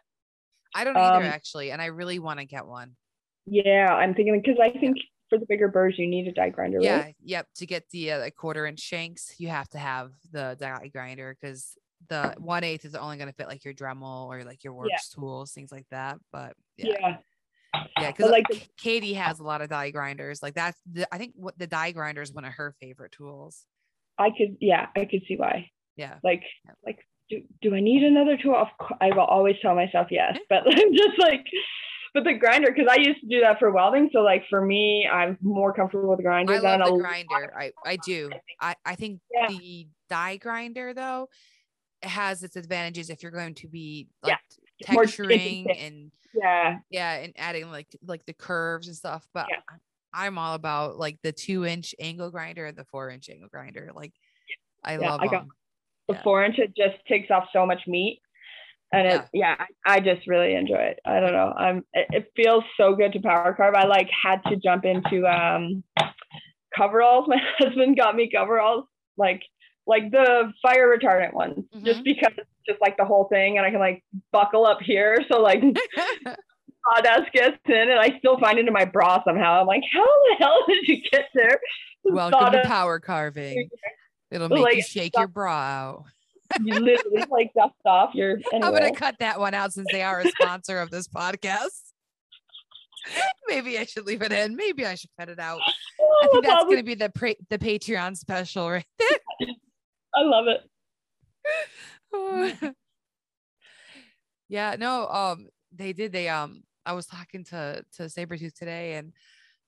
I 0.76 0.84
don't 0.84 0.96
either 0.98 1.18
Um, 1.18 1.24
actually, 1.24 1.72
and 1.72 1.82
I 1.82 1.88
really 1.88 2.20
want 2.20 2.40
to 2.40 2.46
get 2.46 2.66
one. 2.68 2.96
Yeah, 3.46 3.88
I'm 3.88 4.14
thinking 4.14 4.40
because 4.40 4.60
I 4.62 4.70
think 4.78 4.98
for 5.30 5.40
the 5.40 5.46
bigger 5.48 5.68
burrs 5.68 5.96
you 5.98 6.08
need 6.08 6.28
a 6.28 6.32
die 6.32 6.50
grinder, 6.50 6.80
Yeah, 6.82 7.02
right? 7.02 7.16
yep. 7.24 7.48
To 7.56 7.66
get 7.66 7.90
the 7.90 8.12
uh, 8.12 8.30
quarter 8.32 8.66
inch 8.68 8.80
shanks, 8.80 9.34
you 9.40 9.48
have 9.48 9.68
to 9.70 9.80
have 9.80 10.12
the 10.32 10.56
die 10.60 10.90
grinder 10.94 11.36
because 11.40 11.76
the 12.10 12.36
one 12.38 12.64
eighth 12.64 12.86
is 12.86 12.96
only 12.96 13.18
going 13.18 13.28
to 13.30 13.34
fit 13.34 13.48
like 13.48 13.66
your 13.66 13.74
Dremel 13.74 14.28
or 14.28 14.44
like 14.44 14.64
your 14.64 14.74
works 14.74 15.10
tools, 15.10 15.52
things 15.52 15.72
like 15.72 15.86
that. 15.92 16.18
But 16.32 16.54
yeah, 16.78 16.88
Yeah. 17.00 17.18
yeah, 18.00 18.12
because 18.12 18.32
like, 18.32 18.46
like 18.52 18.70
Katie 18.78 19.14
has 19.16 19.40
a 19.40 19.44
lot 19.44 19.62
of 19.62 19.70
die 19.70 19.90
grinders. 19.92 20.42
Like 20.44 20.54
that's 20.54 20.80
the, 20.92 21.08
I 21.14 21.18
think 21.18 21.34
what 21.36 21.58
the 21.58 21.68
die 21.68 21.92
grinder 21.92 22.22
is 22.22 22.32
one 22.32 22.46
of 22.46 22.54
her 22.54 22.76
favorite 22.80 23.12
tools. 23.12 23.66
I 24.18 24.30
could 24.30 24.58
yeah, 24.60 24.88
I 24.96 25.06
could 25.06 25.22
see 25.28 25.36
why. 25.38 25.70
Yeah, 25.96 26.18
Like 26.24 26.44
Yep. 26.66 26.76
like 26.86 27.00
do, 27.30 27.42
do 27.62 27.76
I 27.76 27.80
need 27.80 28.04
another 28.04 28.38
tool? 28.38 28.56
Of 28.56 28.68
course, 28.80 28.98
I 29.02 29.08
will 29.10 29.26
always 29.26 29.56
tell 29.62 29.76
myself 29.76 30.08
yes, 30.12 30.38
but 30.50 30.64
I'm 30.68 30.94
just 30.94 31.20
like 31.20 31.46
but 32.14 32.24
the 32.24 32.34
grinder 32.34 32.72
because 32.72 32.88
I 32.90 32.96
used 33.00 33.20
to 33.22 33.28
do 33.28 33.42
that 33.42 33.60
for 33.60 33.70
welding. 33.72 34.10
So 34.12 34.22
like 34.22 34.44
for 34.50 34.66
me, 34.66 35.08
I'm 35.12 35.38
more 35.42 35.72
comfortable 35.74 36.10
with 36.10 36.18
the 36.18 36.24
grinder 36.24 36.54
I 36.54 36.60
than 36.60 36.80
love 36.80 36.90
a 36.90 36.92
the 36.98 37.00
grinder. 37.04 37.54
I 37.58 37.72
I 37.86 37.98
do. 37.98 38.32
I 38.60 38.76
I 38.86 38.96
think 38.96 39.20
Yeah. 39.32 39.48
the 39.48 39.88
die 40.10 40.38
grinder 40.38 40.94
though 40.94 41.30
has 42.02 42.42
its 42.44 42.56
advantages 42.56 43.10
if 43.10 43.22
you're 43.22 43.32
going 43.32 43.54
to 43.56 43.68
be 43.68 44.08
Yeah, 44.26 44.38
like 44.88 44.92
more 44.94 45.04
texturing 45.04 45.66
and 45.86 46.12
yeah. 46.34 46.80
yeah 46.90 47.16
and 47.16 47.34
adding 47.38 47.70
like 47.70 47.88
like 48.04 48.26
the 48.26 48.34
curves 48.34 48.88
and 48.88 48.96
stuff 48.96 49.28
but 49.34 49.46
Yeah. 49.50 49.58
I'm 50.14 50.38
all 50.40 50.56
about 50.56 50.98
like 50.98 51.20
the 51.22 51.32
two 51.34 51.66
inch 51.66 51.94
angle 52.00 52.32
grinder 52.32 52.66
and 52.66 52.78
the 52.78 52.86
four 52.86 53.10
inch 53.10 53.30
angle 53.30 53.50
grinder 53.50 53.92
like 53.94 54.14
i 54.84 54.94
Yeah, 54.98 55.10
love 55.12 55.20
I 55.22 55.26
got- 55.26 55.42
them 55.42 55.50
the 56.10 56.16
Yeah. 56.16 56.22
four 56.24 56.43
inch 56.43 56.60
it 56.60 56.76
just 56.76 56.97
takes 57.07 57.32
off 57.32 57.45
so 57.53 57.66
much 57.66 57.82
meat. 57.88 58.22
And 58.91 59.07
it 59.07 59.22
yeah. 59.34 59.55
I, 59.86 59.97
I 59.97 59.99
just 59.99 60.28
really 60.28 60.55
enjoy 60.55 60.76
it. 60.91 60.99
I 61.05 61.20
don't 61.20 61.32
know. 61.32 61.53
I'm 61.55 61.86
it, 61.93 62.07
it 62.10 62.32
feels 62.36 62.64
so 62.76 62.95
good 62.95 63.14
to 63.14 63.20
power 63.22 63.53
carve. 63.53 63.76
I 63.76 63.86
like 63.86 64.10
had 64.24 64.41
to 64.49 64.55
jump 64.57 64.84
into 64.84 65.26
um 65.28 65.84
coveralls. 66.76 67.26
My 67.30 67.38
husband 67.60 67.97
got 67.97 68.16
me 68.16 68.30
coveralls 68.36 68.86
like 69.18 69.41
like 69.86 70.12
the 70.12 70.51
fire 70.62 70.88
retardant 70.95 71.34
ones 71.34 71.66
just 71.84 71.99
Mhm. 72.01 72.03
because 72.03 72.34
just 72.68 72.80
like 72.82 72.95
the 72.97 73.05
whole 73.05 73.28
thing 73.30 73.57
and 73.57 73.66
i 73.66 73.72
can 73.72 73.80
like 73.80 74.03
buckle 74.32 74.66
up 74.66 74.80
here. 74.82 75.18
So 75.32 75.39
like 75.39 75.62
sawdust 76.95 77.32
gets 77.34 77.57
in 77.68 77.76
and 77.89 77.99
i 77.99 78.18
still 78.20 78.39
find 78.39 78.57
it 78.60 78.68
in 78.68 78.74
my 78.74 78.86
bra 78.86 79.22
somehow. 79.24 79.62
I'm 79.62 79.68
like 79.68 79.84
how 79.93 80.03
the 80.05 80.36
hell 80.39 80.64
did 80.68 80.88
you 80.88 81.01
get 81.12 81.26
there? 81.36 81.60
Welcome 82.03 82.53
to 82.53 82.62
power 82.66 82.99
carving 82.99 83.70
it'll 84.32 84.50
make 84.50 84.76
you 84.76 84.82
shake 84.82 85.14
your 85.18 85.28
bra 85.28 85.52
out 85.54 86.06
you 86.64 86.74
literally 86.80 87.24
like 87.32 87.52
dust 87.54 87.74
off 87.86 88.14
your 88.16 88.40
i'm 88.54 88.62
gonna 88.62 88.94
cut 88.94 89.16
that 89.20 89.40
one 89.40 89.54
out 89.54 89.72
since 89.74 89.88
they 89.92 90.02
are 90.02 90.22
a 90.22 90.28
sponsor 90.30 90.80
of 90.80 90.90
this 90.90 91.08
podcast 91.08 91.82
maybe 93.48 93.78
i 93.78 93.86
should 93.86 94.06
leave 94.06 94.22
it 94.22 94.32
in 94.32 94.56
maybe 94.56 94.86
i 94.86 94.96
should 94.96 95.10
cut 95.20 95.30
it 95.30 95.40
out 95.40 95.60
i 95.66 95.72
Oh, 96.02 96.30
think 96.34 96.46
that's 96.46 96.64
gonna 96.66 96.84
be 96.84 96.96
the 96.96 97.10
pre- 97.10 97.38
the 97.50 97.58
patreon 97.58 98.16
special 98.18 98.70
right 98.70 98.86
there 99.00 99.10
I 100.16 100.22
love 100.24 100.46
it. 100.48 100.68
yeah, 104.50 104.76
no, 104.78 105.08
um, 105.08 105.48
they 105.74 105.94
did. 105.94 106.12
They 106.12 106.28
um, 106.30 106.64
I 106.86 106.94
was 106.94 107.06
talking 107.06 107.44
to 107.46 107.84
to 107.98 108.04
Saburrtooth 108.04 108.54
today, 108.56 108.94
and 108.96 109.14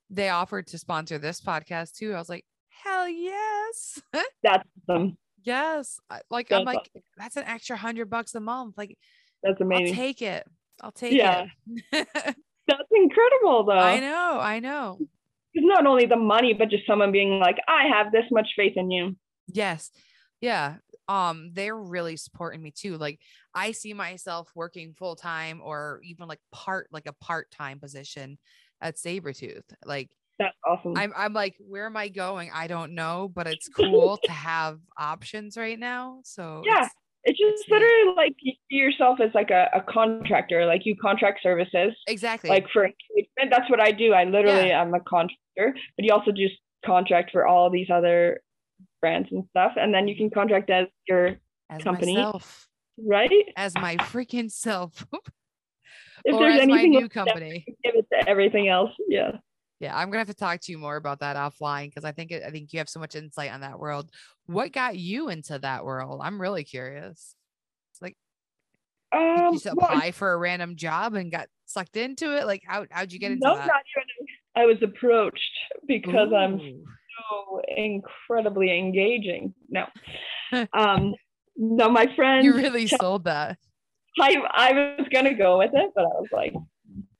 they 0.09 0.29
offered 0.29 0.67
to 0.67 0.77
sponsor 0.77 1.17
this 1.19 1.41
podcast 1.41 1.93
too. 1.95 2.13
I 2.13 2.17
was 2.17 2.29
like, 2.29 2.43
hell 2.83 3.07
yes, 3.07 4.01
That's 4.43 4.67
awesome. 4.89 5.17
yes. 5.43 5.99
Like 6.29 6.51
I'm 6.51 6.65
That's 6.65 6.75
like, 6.75 7.03
that's 7.17 7.37
an 7.37 7.43
extra 7.45 7.77
hundred 7.77 8.09
bucks 8.09 8.35
a 8.35 8.39
month. 8.39 8.77
Like 8.77 8.97
That's 9.43 9.59
amazing. 9.61 9.87
I'll 9.87 9.93
take 9.95 10.21
it. 10.21 10.47
I'll 10.81 10.91
take 10.91 11.13
Yeah. 11.13 11.45
it. 11.91 12.07
That's 12.67 12.89
incredible, 12.91 13.65
though. 13.65 13.73
I 13.73 13.99
know, 13.99 14.39
I 14.39 14.59
know. 14.59 14.97
It's 15.53 15.65
not 15.65 15.85
only 15.85 16.05
the 16.05 16.15
money, 16.15 16.53
but 16.53 16.69
just 16.69 16.85
someone 16.87 17.11
being 17.11 17.39
like, 17.39 17.57
"I 17.67 17.87
have 17.87 18.11
this 18.11 18.23
much 18.31 18.49
faith 18.55 18.73
in 18.77 18.89
you." 18.91 19.17
Yes. 19.47 19.91
Yeah. 20.39 20.75
Um, 21.09 21.49
they're 21.53 21.75
really 21.77 22.15
supporting 22.15 22.61
me 22.63 22.71
too. 22.71 22.97
Like 22.97 23.19
I 23.53 23.71
see 23.73 23.93
myself 23.93 24.49
working 24.55 24.93
full 24.93 25.15
time 25.17 25.59
or 25.61 25.99
even 26.05 26.27
like 26.29 26.39
part 26.53 26.87
like 26.91 27.05
a 27.05 27.13
part-time 27.13 27.79
position 27.79 28.37
at 28.79 28.95
Saburrtooth. 28.95 29.63
Like 29.83 30.09
That's 30.41 30.57
awesome. 30.67 30.97
I'm 30.97 31.13
I'm 31.15 31.33
like, 31.33 31.55
where 31.59 31.85
am 31.85 31.95
I 31.95 32.07
going? 32.09 32.49
I 32.53 32.67
don't 32.67 32.93
know, 32.95 33.31
but 33.33 33.45
it's 33.47 33.67
cool 33.69 34.17
to 34.23 34.31
have 34.31 34.79
options 34.97 35.55
right 35.57 35.77
now. 35.79 36.19
So 36.23 36.63
Yeah. 36.65 36.77
it's- 36.77 36.89
it's 37.23 37.37
just 37.37 37.69
literally 37.69 38.15
like 38.17 38.33
you 38.39 38.53
see 38.67 38.77
yourself 38.77 39.19
as 39.19 39.29
like 39.35 39.51
a, 39.51 39.69
a 39.75 39.81
contractor, 39.81 40.65
like 40.65 40.87
you 40.87 40.95
contract 40.95 41.41
services, 41.43 41.93
exactly. 42.07 42.49
like 42.49 42.67
for 42.73 42.85
engagement. 42.85 43.51
That's 43.51 43.69
what 43.69 43.79
I 43.79 43.91
do. 43.91 44.11
I 44.13 44.23
literally 44.23 44.71
am 44.71 44.91
a 44.95 44.99
contractor, 45.01 45.75
but 45.95 46.03
you 46.05 46.11
also 46.11 46.31
just 46.31 46.55
contract 46.83 47.29
for 47.31 47.45
all 47.45 47.69
these 47.69 47.91
other 47.91 48.41
brands 49.01 49.29
and 49.31 49.43
stuff, 49.51 49.73
and 49.75 49.93
then 49.93 50.07
you 50.07 50.15
can 50.15 50.31
contract 50.31 50.71
as 50.71 50.87
your 51.07 51.35
as 51.69 51.83
company. 51.83 52.15
myself, 52.15 52.67
right. 52.97 53.29
as 53.55 53.75
my 53.75 53.97
freaking 53.97 54.49
self, 54.51 55.05
If 56.25 56.33
or 56.33 56.39
there's 56.39 56.61
as 56.61 56.67
my 56.67 56.73
anything 56.73 56.91
new 56.91 57.07
company. 57.07 57.65
give 57.83 57.93
it 57.95 58.07
to 58.13 58.27
everything 58.27 58.67
else. 58.67 58.89
Yeah. 59.07 59.33
Yeah, 59.81 59.97
I'm 59.97 60.09
gonna 60.09 60.19
have 60.19 60.27
to 60.27 60.35
talk 60.35 60.61
to 60.61 60.71
you 60.71 60.77
more 60.77 60.95
about 60.95 61.21
that 61.21 61.35
offline 61.35 61.87
because 61.87 62.05
I 62.05 62.11
think 62.11 62.29
it, 62.29 62.43
I 62.45 62.51
think 62.51 62.71
you 62.71 62.77
have 62.77 62.87
so 62.87 62.99
much 62.99 63.15
insight 63.15 63.51
on 63.51 63.61
that 63.61 63.79
world. 63.79 64.11
What 64.45 64.71
got 64.71 64.95
you 64.95 65.29
into 65.29 65.57
that 65.57 65.83
world? 65.83 66.21
I'm 66.23 66.39
really 66.39 66.63
curious. 66.63 67.35
Like, 67.99 68.15
did 69.11 69.19
Um, 69.19 69.45
you 69.45 69.59
just 69.59 69.65
well, 69.75 69.87
apply 69.87 70.11
for 70.11 70.33
a 70.33 70.37
random 70.37 70.75
job 70.75 71.15
and 71.15 71.31
got 71.31 71.47
sucked 71.65 71.97
into 71.97 72.37
it? 72.37 72.45
Like, 72.45 72.61
how 72.63 72.85
how'd 72.91 73.11
you 73.11 73.17
get 73.17 73.31
into 73.31 73.47
no, 73.47 73.55
that? 73.55 73.65
not 73.65 73.81
even. 73.97 74.27
I 74.55 74.65
was 74.67 74.77
approached 74.83 75.41
because 75.87 76.31
I'm 76.31 76.59
so 76.59 77.61
incredibly 77.75 78.77
engaging. 78.77 79.55
No. 79.67 79.87
um 80.73 81.15
no, 81.57 81.89
my 81.89 82.05
friend 82.15 82.45
you 82.45 82.53
really 82.55 82.85
sold 82.85 83.23
that. 83.23 83.57
I, 84.19 84.35
I 84.51 84.95
was 84.99 85.07
gonna 85.11 85.33
go 85.33 85.57
with 85.57 85.71
it, 85.73 85.91
but 85.95 86.03
I 86.03 86.19
was 86.19 86.29
like, 86.31 86.53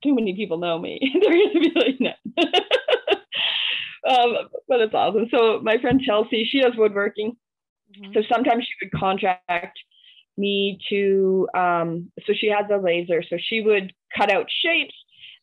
too 0.03 0.15
many 0.15 0.35
people 0.35 0.57
know 0.57 0.79
me. 0.79 0.99
They're 1.21 1.31
gonna 1.31 1.59
be 1.59 1.71
like, 1.75 1.99
no. 1.99 2.13
um, 4.09 4.49
but 4.67 4.81
it's 4.81 4.93
awesome. 4.93 5.27
So 5.31 5.59
my 5.61 5.77
friend 5.79 6.01
Chelsea, 6.01 6.47
she 6.49 6.61
does 6.61 6.73
woodworking. 6.75 7.33
Mhm. 7.97 8.13
So 8.13 8.21
sometimes 8.31 8.65
she 8.65 8.85
would 8.85 8.99
contract 8.99 9.77
me 10.37 10.79
to 10.89 11.47
um 11.53 12.09
so 12.25 12.33
she 12.33 12.47
has 12.47 12.65
a 12.71 12.77
laser. 12.77 13.23
So 13.29 13.37
she 13.39 13.61
would 13.61 13.93
cut 14.15 14.31
out 14.31 14.47
shapes 14.63 14.95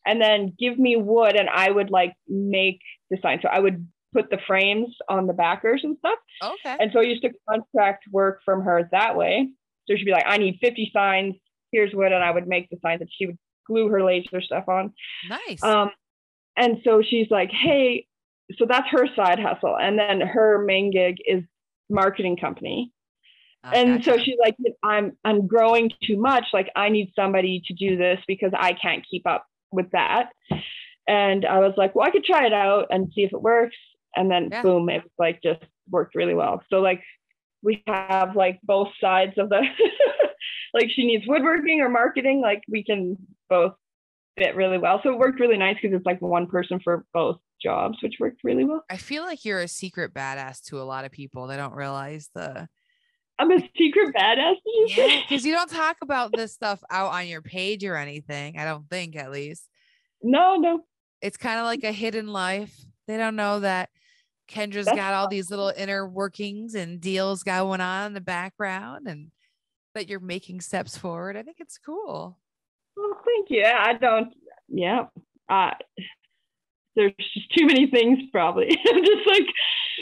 and 0.05 0.21
then 0.21 0.53
give 0.57 0.79
me 0.79 0.95
wood 0.95 1.35
and 1.35 1.49
I 1.49 1.69
would 1.69 1.89
like 1.91 2.13
make 2.27 2.79
the 3.09 3.17
sign. 3.21 3.39
So 3.41 3.49
I 3.49 3.59
would 3.59 3.87
put 4.13 4.29
the 4.29 4.39
frames 4.47 4.87
on 5.07 5.27
the 5.27 5.33
backers 5.33 5.81
and 5.83 5.97
stuff. 5.99 6.19
Okay. 6.43 6.77
And 6.79 6.91
so 6.91 6.99
I 6.99 7.03
used 7.03 7.21
to 7.23 7.31
contract 7.47 8.05
work 8.11 8.41
from 8.43 8.63
her 8.63 8.89
that 8.91 9.15
way. 9.15 9.49
So 9.87 9.95
she'd 9.95 10.05
be 10.05 10.11
like, 10.11 10.25
I 10.27 10.37
need 10.37 10.57
50 10.61 10.91
signs, 10.93 11.35
here's 11.71 11.93
wood, 11.93 12.11
and 12.11 12.23
I 12.23 12.31
would 12.31 12.47
make 12.47 12.69
the 12.69 12.77
signs 12.81 13.01
and 13.01 13.09
she 13.11 13.27
would 13.27 13.37
glue 13.69 13.87
her 13.87 14.03
laser 14.03 14.41
stuff 14.41 14.67
on. 14.67 14.93
Nice. 15.29 15.63
Um, 15.63 15.91
and 16.57 16.79
so 16.83 17.01
she's 17.01 17.27
like, 17.31 17.51
hey, 17.51 18.05
so 18.57 18.65
that's 18.67 18.87
her 18.89 19.07
side 19.15 19.39
hustle. 19.39 19.77
And 19.79 19.97
then 19.97 20.19
her 20.19 20.63
main 20.65 20.91
gig 20.91 21.17
is 21.25 21.43
marketing 21.89 22.35
company. 22.35 22.91
I 23.63 23.77
and 23.77 24.03
so 24.03 24.17
she's 24.17 24.37
like, 24.39 24.55
I'm 24.83 25.17
I'm 25.23 25.47
growing 25.47 25.91
too 26.03 26.17
much. 26.17 26.45
Like 26.53 26.69
I 26.75 26.89
need 26.89 27.11
somebody 27.15 27.61
to 27.67 27.73
do 27.73 27.97
this 27.97 28.19
because 28.27 28.51
I 28.57 28.73
can't 28.73 29.05
keep 29.09 29.27
up 29.27 29.45
with 29.71 29.91
that. 29.91 30.31
And 31.07 31.45
I 31.45 31.59
was 31.59 31.73
like, 31.77 31.95
well, 31.95 32.07
I 32.07 32.11
could 32.11 32.23
try 32.23 32.45
it 32.45 32.53
out 32.53 32.87
and 32.89 33.11
see 33.13 33.23
if 33.23 33.33
it 33.33 33.41
works. 33.41 33.75
And 34.15 34.29
then 34.29 34.49
Yeah. 34.51 34.63
boom, 34.63 34.89
it 34.89 35.03
like 35.17 35.41
just 35.43 35.63
worked 35.89 36.15
really 36.15 36.33
well. 36.33 36.63
So 36.69 36.79
like 36.81 37.03
we 37.61 37.83
have 37.87 38.35
like 38.35 38.59
both 38.63 38.89
sides 39.01 39.33
of 39.37 39.49
the 39.49 39.61
like 40.73 40.89
she 40.89 41.05
needs 41.05 41.25
woodworking 41.27 41.81
or 41.81 41.89
marketing, 41.89 42.41
like 42.41 42.63
we 42.67 42.83
can 42.83 43.17
both 43.49 43.73
fit 44.37 44.55
really 44.55 44.77
well. 44.77 44.99
So 45.03 45.11
it 45.11 45.17
worked 45.17 45.39
really 45.39 45.57
nice 45.57 45.77
because 45.81 45.95
it's 45.95 46.05
like 46.05 46.21
one 46.21 46.47
person 46.47 46.79
for 46.83 47.05
both 47.13 47.37
jobs, 47.61 47.97
which 48.01 48.15
worked 48.19 48.41
really 48.43 48.63
well. 48.63 48.83
I 48.89 48.97
feel 48.97 49.23
like 49.23 49.43
you're 49.45 49.59
a 49.59 49.67
secret 49.67 50.13
badass 50.13 50.61
to 50.67 50.81
a 50.81 50.83
lot 50.83 51.05
of 51.05 51.11
people. 51.11 51.47
They 51.47 51.57
don't 51.57 51.73
realize 51.73 52.29
the 52.33 52.67
I'm 53.39 53.51
a 53.51 53.59
secret 53.77 54.13
badass. 54.13 54.55
Yeah, 54.87 55.21
because 55.21 55.45
you 55.45 55.53
don't 55.53 55.69
talk 55.69 55.97
about 56.01 56.31
this 56.35 56.53
stuff 56.53 56.83
out 56.89 57.13
on 57.13 57.27
your 57.27 57.41
page 57.41 57.85
or 57.85 57.95
anything. 57.95 58.59
I 58.59 58.65
don't 58.65 58.87
think, 58.89 59.15
at 59.15 59.31
least. 59.31 59.63
No, 60.21 60.57
no. 60.57 60.81
It's 61.21 61.37
kind 61.37 61.57
of 61.59 61.65
like 61.65 61.83
a 61.85 61.93
hidden 61.93 62.27
life. 62.27 62.75
They 63.07 63.17
don't 63.17 63.37
know 63.37 63.61
that 63.61 63.89
Kendra's 64.49 64.85
That's 64.85 64.97
got 64.97 65.13
all 65.13 65.29
these 65.29 65.49
little 65.49 65.71
inner 65.75 66.07
workings 66.07 66.75
and 66.75 66.99
deals 66.99 67.43
going 67.43 67.79
on 67.79 68.07
in 68.07 68.13
the 68.13 68.21
background, 68.21 69.07
and 69.07 69.31
that 69.95 70.09
you're 70.09 70.19
making 70.19 70.59
steps 70.59 70.97
forward. 70.97 71.37
I 71.37 71.43
think 71.43 71.57
it's 71.59 71.77
cool. 71.77 72.37
Well, 72.99 73.17
thank 73.25 73.47
you. 73.49 73.63
I 73.63 73.93
don't. 73.93 74.33
Yeah. 74.67 75.05
Uh, 75.47 75.71
there's 76.95 77.13
just 77.33 77.51
too 77.57 77.65
many 77.65 77.87
things, 77.87 78.19
probably. 78.31 78.67
I'm 78.89 79.03
just 79.03 79.27
like, 79.27 79.45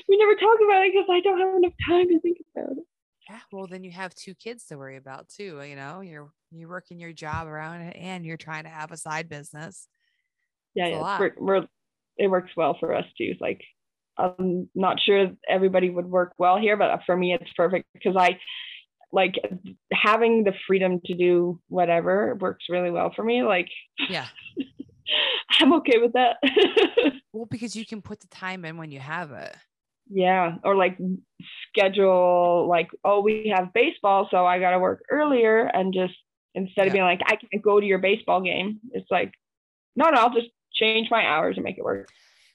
we 0.09 0.17
never 0.17 0.33
talk 0.33 0.57
about 0.65 0.83
it 0.83 0.93
because 0.93 1.07
I 1.11 1.19
don't 1.21 1.39
have 1.39 1.55
enough 1.55 1.73
time 1.87 2.07
to 2.07 2.19
think 2.19 2.37
about 2.55 2.71
it. 2.71 2.83
Yeah. 3.29 3.39
Well, 3.51 3.67
then 3.67 3.83
you 3.83 3.91
have 3.91 4.15
two 4.15 4.33
kids 4.33 4.65
to 4.65 4.77
worry 4.77 4.97
about 4.97 5.29
too. 5.29 5.61
You 5.61 5.75
know, 5.75 6.01
you're 6.01 6.31
you're 6.49 6.69
working 6.69 6.99
your 6.99 7.13
job 7.13 7.47
around 7.47 7.81
it, 7.81 7.95
and 7.97 8.25
you're 8.25 8.37
trying 8.37 8.63
to 8.63 8.69
have 8.69 8.91
a 8.91 8.97
side 8.97 9.29
business. 9.29 9.87
Yeah, 10.73 10.87
yeah. 10.87 11.19
We're, 11.19 11.33
we're, 11.37 11.67
it 12.17 12.27
works 12.27 12.51
well 12.55 12.77
for 12.79 12.95
us 12.95 13.05
too. 13.17 13.31
It's 13.31 13.41
Like, 13.41 13.61
I'm 14.17 14.69
not 14.73 14.99
sure 14.99 15.31
everybody 15.47 15.89
would 15.89 16.05
work 16.05 16.33
well 16.37 16.57
here, 16.57 16.77
but 16.77 17.01
for 17.05 17.17
me, 17.17 17.33
it's 17.33 17.51
perfect 17.55 17.85
because 17.93 18.15
I 18.17 18.39
like 19.11 19.35
having 19.93 20.43
the 20.43 20.53
freedom 20.67 20.99
to 21.05 21.13
do 21.13 21.59
whatever 21.69 22.35
works 22.39 22.65
really 22.69 22.91
well 22.91 23.11
for 23.15 23.23
me. 23.23 23.43
Like, 23.43 23.69
Yeah. 24.09 24.27
I'm 25.59 25.73
okay 25.73 25.97
with 25.99 26.13
that. 26.13 26.37
Well, 27.33 27.45
because 27.45 27.75
you 27.75 27.85
can 27.85 28.01
put 28.01 28.19
the 28.19 28.27
time 28.27 28.65
in 28.65 28.77
when 28.77 28.89
you 28.89 28.99
have 28.99 29.31
it. 29.31 29.55
yeah 30.09 30.55
or 30.63 30.75
like 30.75 30.97
schedule 31.69 32.65
like 32.67 32.89
oh 33.03 33.21
we 33.21 33.53
have 33.55 33.73
baseball 33.73 34.27
so 34.31 34.45
i 34.45 34.59
gotta 34.59 34.79
work 34.79 35.03
earlier 35.11 35.65
and 35.65 35.93
just 35.93 36.15
instead 36.55 36.83
Yeah. 36.83 36.87
of 36.87 36.93
being 36.93 37.03
like 37.05 37.21
i 37.25 37.35
can't 37.35 37.61
go 37.63 37.79
to 37.79 37.85
your 37.85 37.99
baseball 37.99 38.41
game 38.41 38.79
it's 38.91 39.09
like 39.11 39.33
no 39.95 40.09
no 40.09 40.19
i'll 40.19 40.33
just 40.33 40.47
change 40.73 41.09
my 41.11 41.23
hours 41.25 41.57
and 41.57 41.63
make 41.63 41.77
it 41.77 41.83
work 41.83 42.09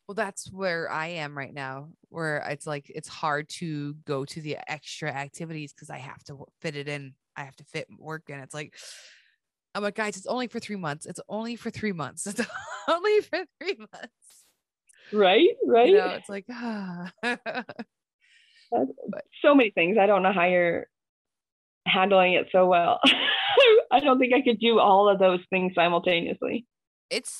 Well, 0.06 0.14
that's 0.14 0.50
where 0.52 0.90
I 0.90 1.08
am 1.08 1.36
right 1.36 1.54
now, 1.54 1.90
where 2.08 2.38
it's 2.50 2.66
like 2.66 2.90
it's 2.94 3.08
hard 3.08 3.48
to 3.60 3.94
go 4.04 4.24
to 4.24 4.40
the 4.40 4.58
extra 4.68 5.10
activities 5.10 5.72
because 5.72 5.90
I 5.90 5.98
have 5.98 6.22
to 6.24 6.44
fit 6.60 6.76
it 6.76 6.88
in. 6.88 7.14
I 7.36 7.44
have 7.44 7.56
to 7.56 7.64
fit 7.64 7.86
work 7.98 8.24
in. 8.28 8.38
It's 8.40 8.54
like, 8.54 8.74
I'm 9.74 9.82
like, 9.82 9.94
guys, 9.94 10.16
it's 10.16 10.26
only 10.26 10.48
for 10.48 10.60
three 10.60 10.76
months. 10.76 11.06
It's 11.06 11.20
only 11.28 11.56
for 11.56 11.70
three 11.70 11.92
months. 11.92 12.26
It's 12.36 12.46
only 12.88 13.20
for 13.20 13.44
three 13.60 13.76
months. 13.78 14.44
right 15.12 15.48
right 15.66 15.88
You 15.88 15.98
know, 15.98 16.08
it's 16.08 16.28
like, 16.28 16.46
ah. 16.50 17.12
so 19.42 19.54
many 19.54 19.70
things 19.70 19.96
i 20.00 20.06
don't 20.06 20.22
know 20.22 20.32
how 20.32 20.46
you're 20.46 20.86
handling 21.86 22.34
it 22.34 22.46
so 22.52 22.66
well 22.66 23.00
i 23.90 24.00
don't 24.00 24.18
think 24.18 24.32
i 24.32 24.40
could 24.40 24.58
do 24.60 24.78
all 24.78 25.08
of 25.08 25.18
those 25.18 25.40
things 25.50 25.72
simultaneously 25.74 26.66
it's 27.10 27.30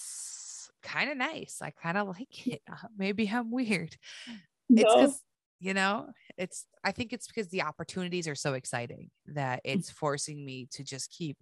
kind 0.83 1.11
of 1.11 1.17
nice. 1.17 1.59
I 1.63 1.71
kind 1.71 1.97
of 1.99 2.09
like 2.09 2.47
it. 2.47 2.63
Uh, 2.71 2.77
Maybe 2.97 3.29
I'm 3.29 3.51
weird. 3.51 3.97
It's 4.27 4.39
No. 4.69 4.83
because, 4.97 5.23
you 5.61 5.75
know, 5.75 6.09
it's, 6.37 6.67
I 6.85 6.93
think 6.93 7.13
it's 7.13 7.27
because 7.27 7.49
the 7.49 7.63
opportunities 7.63 8.27
are 8.29 8.35
so 8.35 8.55
exciting 8.55 9.11
that 9.27 9.59
Mm. 9.65 9.75
it's 9.75 9.91
forcing 9.91 10.45
me 10.45 10.67
to 10.73 10.83
just 10.85 11.11
keep 11.11 11.37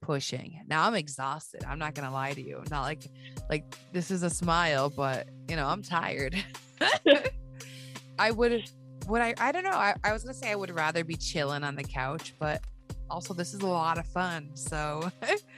pushing. 0.00 0.60
Now 0.68 0.86
I'm 0.86 0.94
exhausted. 0.94 1.64
I'm 1.64 1.78
not 1.78 1.94
going 1.94 2.06
to 2.06 2.14
lie 2.14 2.32
to 2.32 2.40
you. 2.42 2.62
Not 2.70 2.82
like, 2.82 3.02
like 3.50 3.64
this 3.92 4.10
is 4.10 4.22
a 4.22 4.30
smile, 4.30 4.90
but 4.90 5.28
you 5.48 5.56
know, 5.56 5.66
I'm 5.66 5.82
tired. 5.82 6.36
I 8.18 8.30
would, 8.30 8.64
would 9.08 9.20
I, 9.20 9.34
I 9.38 9.52
don't 9.52 9.64
know. 9.64 9.70
I, 9.70 9.94
I 10.04 10.12
was 10.12 10.22
going 10.22 10.34
to 10.34 10.38
say 10.40 10.50
I 10.50 10.54
would 10.56 10.70
rather 10.74 11.04
be 11.04 11.16
chilling 11.16 11.64
on 11.64 11.74
the 11.76 11.84
couch, 11.84 12.34
but 12.38 12.62
also 13.10 13.34
this 13.34 13.54
is 13.54 13.60
a 13.60 13.66
lot 13.66 13.98
of 13.98 14.06
fun. 14.06 14.50
So 14.54 15.10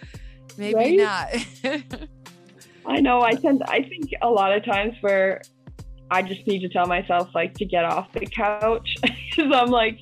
maybe 0.56 0.74
Right? 0.74 0.96
not. 0.98 2.00
I 2.86 3.00
know. 3.00 3.22
I 3.22 3.32
tend. 3.32 3.62
I 3.66 3.82
think 3.82 4.10
a 4.22 4.28
lot 4.28 4.52
of 4.52 4.64
times 4.64 4.94
where 5.00 5.42
I 6.10 6.22
just 6.22 6.46
need 6.46 6.60
to 6.60 6.68
tell 6.68 6.86
myself 6.86 7.30
like 7.34 7.54
to 7.54 7.64
get 7.64 7.84
off 7.84 8.12
the 8.12 8.26
couch 8.26 8.96
because 9.02 9.52
I'm 9.54 9.70
like, 9.70 10.00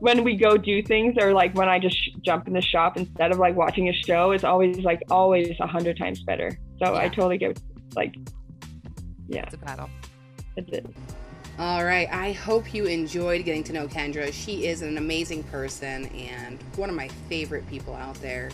when 0.00 0.24
we 0.24 0.36
go 0.36 0.56
do 0.56 0.82
things 0.82 1.16
or 1.20 1.32
like 1.32 1.54
when 1.54 1.68
I 1.68 1.78
just 1.78 1.96
sh- 1.96 2.10
jump 2.22 2.48
in 2.48 2.54
the 2.54 2.62
shop 2.62 2.96
instead 2.96 3.32
of 3.32 3.38
like 3.38 3.54
watching 3.54 3.88
a 3.88 3.92
show, 3.92 4.30
it's 4.30 4.44
always 4.44 4.78
like 4.78 5.02
always 5.10 5.54
a 5.60 5.66
hundred 5.66 5.98
times 5.98 6.22
better. 6.22 6.58
So 6.82 6.96
I 6.96 7.08
totally 7.08 7.38
get 7.38 7.60
like, 7.94 8.14
yeah, 9.28 9.42
it's 9.42 9.54
a 9.54 9.58
battle. 9.58 9.90
that's 10.56 10.72
it. 10.72 10.86
All 11.58 11.84
right. 11.84 12.08
I 12.10 12.32
hope 12.32 12.72
you 12.72 12.86
enjoyed 12.86 13.44
getting 13.44 13.62
to 13.64 13.74
know 13.74 13.86
Kendra. 13.86 14.32
She 14.32 14.66
is 14.66 14.80
an 14.80 14.96
amazing 14.96 15.42
person 15.44 16.06
and 16.06 16.58
one 16.76 16.88
of 16.88 16.96
my 16.96 17.08
favorite 17.28 17.68
people 17.68 17.94
out 17.94 18.14
there. 18.16 18.50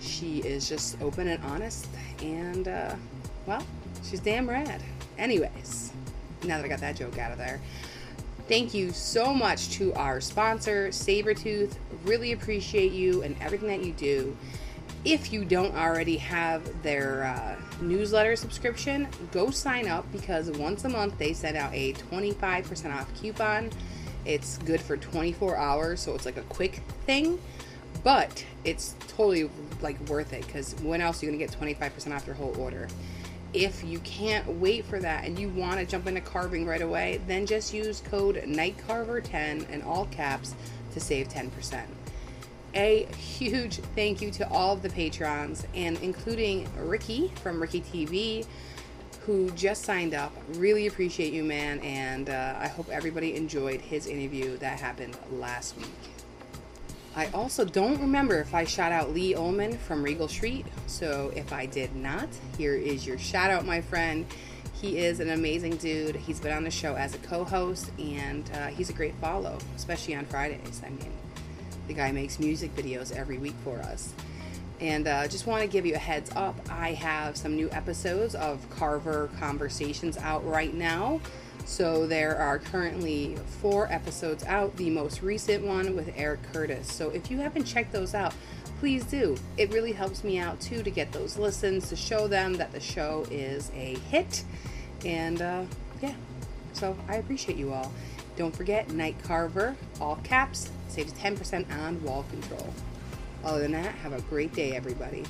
She 0.00 0.38
is 0.38 0.68
just 0.68 1.00
open 1.02 1.28
and 1.28 1.42
honest, 1.44 1.88
and 2.22 2.68
uh, 2.68 2.94
well, 3.46 3.62
she's 4.04 4.20
damn 4.20 4.48
rad. 4.48 4.82
Anyways, 5.18 5.92
now 6.44 6.56
that 6.56 6.64
I 6.64 6.68
got 6.68 6.80
that 6.80 6.96
joke 6.96 7.18
out 7.18 7.32
of 7.32 7.38
there, 7.38 7.60
thank 8.48 8.74
you 8.74 8.90
so 8.90 9.34
much 9.34 9.70
to 9.70 9.92
our 9.94 10.20
sponsor, 10.20 10.88
Saburrtooth. 10.88 11.74
Really 12.04 12.32
appreciate 12.32 12.92
you 12.92 13.22
and 13.22 13.36
everything 13.40 13.68
that 13.68 13.82
you 13.82 13.92
do. 13.92 14.36
If 15.04 15.32
you 15.32 15.44
don't 15.44 15.74
already 15.74 16.16
have 16.16 16.82
their 16.82 17.24
uh, 17.24 17.56
newsletter 17.80 18.36
subscription, 18.36 19.08
go 19.32 19.50
sign 19.50 19.88
up 19.88 20.10
because 20.12 20.50
once 20.50 20.84
a 20.84 20.88
month 20.88 21.18
they 21.18 21.32
send 21.32 21.56
out 21.56 21.72
a 21.72 21.92
25% 21.94 22.94
off 22.94 23.12
coupon. 23.20 23.70
It's 24.24 24.58
good 24.58 24.80
for 24.80 24.96
24 24.96 25.56
hours, 25.56 26.00
so 26.00 26.14
it's 26.14 26.26
like 26.26 26.36
a 26.36 26.42
quick 26.42 26.82
thing, 27.06 27.38
but 28.04 28.44
it's 28.64 28.94
totally 29.08 29.50
like 29.80 29.98
worth 30.08 30.32
it 30.32 30.46
because 30.46 30.74
when 30.82 31.00
else 31.00 31.22
are 31.22 31.26
you 31.26 31.32
gonna 31.32 31.44
get 31.44 31.50
25% 31.52 32.14
off 32.14 32.26
your 32.26 32.36
whole 32.36 32.56
order? 32.58 32.88
If 33.54 33.82
you 33.82 33.98
can't 34.00 34.46
wait 34.46 34.84
for 34.84 34.98
that 34.98 35.24
and 35.24 35.38
you 35.38 35.48
want 35.48 35.80
to 35.80 35.86
jump 35.86 36.06
into 36.06 36.20
carving 36.20 36.66
right 36.66 36.82
away, 36.82 37.20
then 37.26 37.46
just 37.46 37.72
use 37.72 38.00
code 38.00 38.36
NIGHTCARVER10 38.46 39.70
in 39.70 39.82
all 39.82 40.04
caps 40.06 40.54
to 40.92 41.00
save 41.00 41.28
10% 41.28 41.84
a 42.74 43.06
huge 43.16 43.76
thank 43.94 44.20
you 44.20 44.30
to 44.30 44.48
all 44.50 44.74
of 44.74 44.82
the 44.82 44.90
patrons 44.90 45.66
and 45.74 45.98
including 46.02 46.68
ricky 46.76 47.28
from 47.42 47.60
ricky 47.60 47.80
tv 47.80 48.46
who 49.20 49.50
just 49.50 49.84
signed 49.84 50.14
up. 50.14 50.32
Really 50.54 50.86
appreciate 50.86 51.32
you 51.32 51.44
man 51.44 51.80
and 51.80 52.30
uh, 52.30 52.54
i 52.58 52.68
hope 52.68 52.88
everybody 52.90 53.34
enjoyed 53.34 53.80
his 53.80 54.06
interview 54.06 54.56
that 54.58 54.78
happened 54.78 55.16
last 55.30 55.76
week 55.76 55.86
i 57.18 57.26
also 57.34 57.64
don't 57.64 58.00
remember 58.00 58.40
if 58.40 58.54
i 58.54 58.64
shout 58.64 58.92
out 58.92 59.12
lee 59.12 59.34
ullman 59.34 59.76
from 59.76 60.02
regal 60.02 60.28
street 60.28 60.64
so 60.86 61.30
if 61.36 61.52
i 61.52 61.66
did 61.66 61.94
not 61.94 62.28
here 62.56 62.74
is 62.74 63.06
your 63.06 63.18
shout 63.18 63.50
out 63.50 63.66
my 63.66 63.80
friend 63.80 64.24
he 64.72 64.98
is 64.98 65.20
an 65.20 65.30
amazing 65.30 65.76
dude 65.76 66.16
he's 66.16 66.40
been 66.40 66.52
on 66.52 66.64
the 66.64 66.70
show 66.70 66.94
as 66.94 67.14
a 67.14 67.18
co-host 67.18 67.90
and 67.98 68.50
uh, 68.54 68.68
he's 68.68 68.88
a 68.88 68.92
great 68.92 69.14
follow 69.16 69.58
especially 69.76 70.14
on 70.14 70.24
fridays 70.24 70.80
i 70.86 70.88
mean 70.88 71.12
the 71.88 71.94
guy 71.94 72.12
makes 72.12 72.38
music 72.38 72.76
videos 72.76 73.12
every 73.16 73.38
week 73.38 73.54
for 73.64 73.78
us. 73.80 74.12
And 74.80 75.08
uh, 75.08 75.26
just 75.26 75.46
want 75.46 75.62
to 75.62 75.66
give 75.66 75.84
you 75.84 75.96
a 75.96 75.98
heads 75.98 76.30
up 76.36 76.54
I 76.70 76.92
have 76.92 77.36
some 77.36 77.56
new 77.56 77.68
episodes 77.72 78.36
of 78.36 78.64
Carver 78.70 79.28
Conversations 79.40 80.16
out 80.18 80.46
right 80.46 80.72
now. 80.72 81.20
So 81.68 82.06
there 82.06 82.34
are 82.34 82.58
currently 82.58 83.36
four 83.60 83.92
episodes 83.92 84.42
out, 84.44 84.74
the 84.76 84.88
most 84.88 85.20
recent 85.22 85.64
one 85.64 85.94
with 85.94 86.10
Eric 86.16 86.40
Curtis. 86.50 86.90
So 86.90 87.10
if 87.10 87.30
you 87.30 87.38
haven't 87.38 87.64
checked 87.64 87.92
those 87.92 88.14
out, 88.14 88.32
please 88.80 89.04
do. 89.04 89.36
It 89.58 89.70
really 89.70 89.92
helps 89.92 90.24
me 90.24 90.38
out 90.38 90.58
too 90.62 90.82
to 90.82 90.90
get 90.90 91.12
those 91.12 91.36
listens 91.36 91.90
to 91.90 91.94
show 91.94 92.26
them 92.26 92.54
that 92.54 92.72
the 92.72 92.80
show 92.80 93.26
is 93.30 93.70
a 93.74 93.98
hit. 94.10 94.44
And 95.04 95.42
uh, 95.42 95.64
yeah, 96.00 96.14
so 96.72 96.96
I 97.06 97.16
appreciate 97.16 97.58
you 97.58 97.74
all. 97.74 97.92
Don't 98.36 98.56
forget 98.56 98.90
Night 98.90 99.16
Carver, 99.22 99.76
all 100.00 100.16
caps, 100.24 100.70
saves 100.88 101.12
10% 101.12 101.70
on 101.78 102.02
wall 102.02 102.24
control. 102.30 102.72
Other 103.44 103.60
than 103.60 103.72
that, 103.72 103.94
have 103.96 104.14
a 104.14 104.22
great 104.22 104.54
day, 104.54 104.74
everybody. 104.74 105.22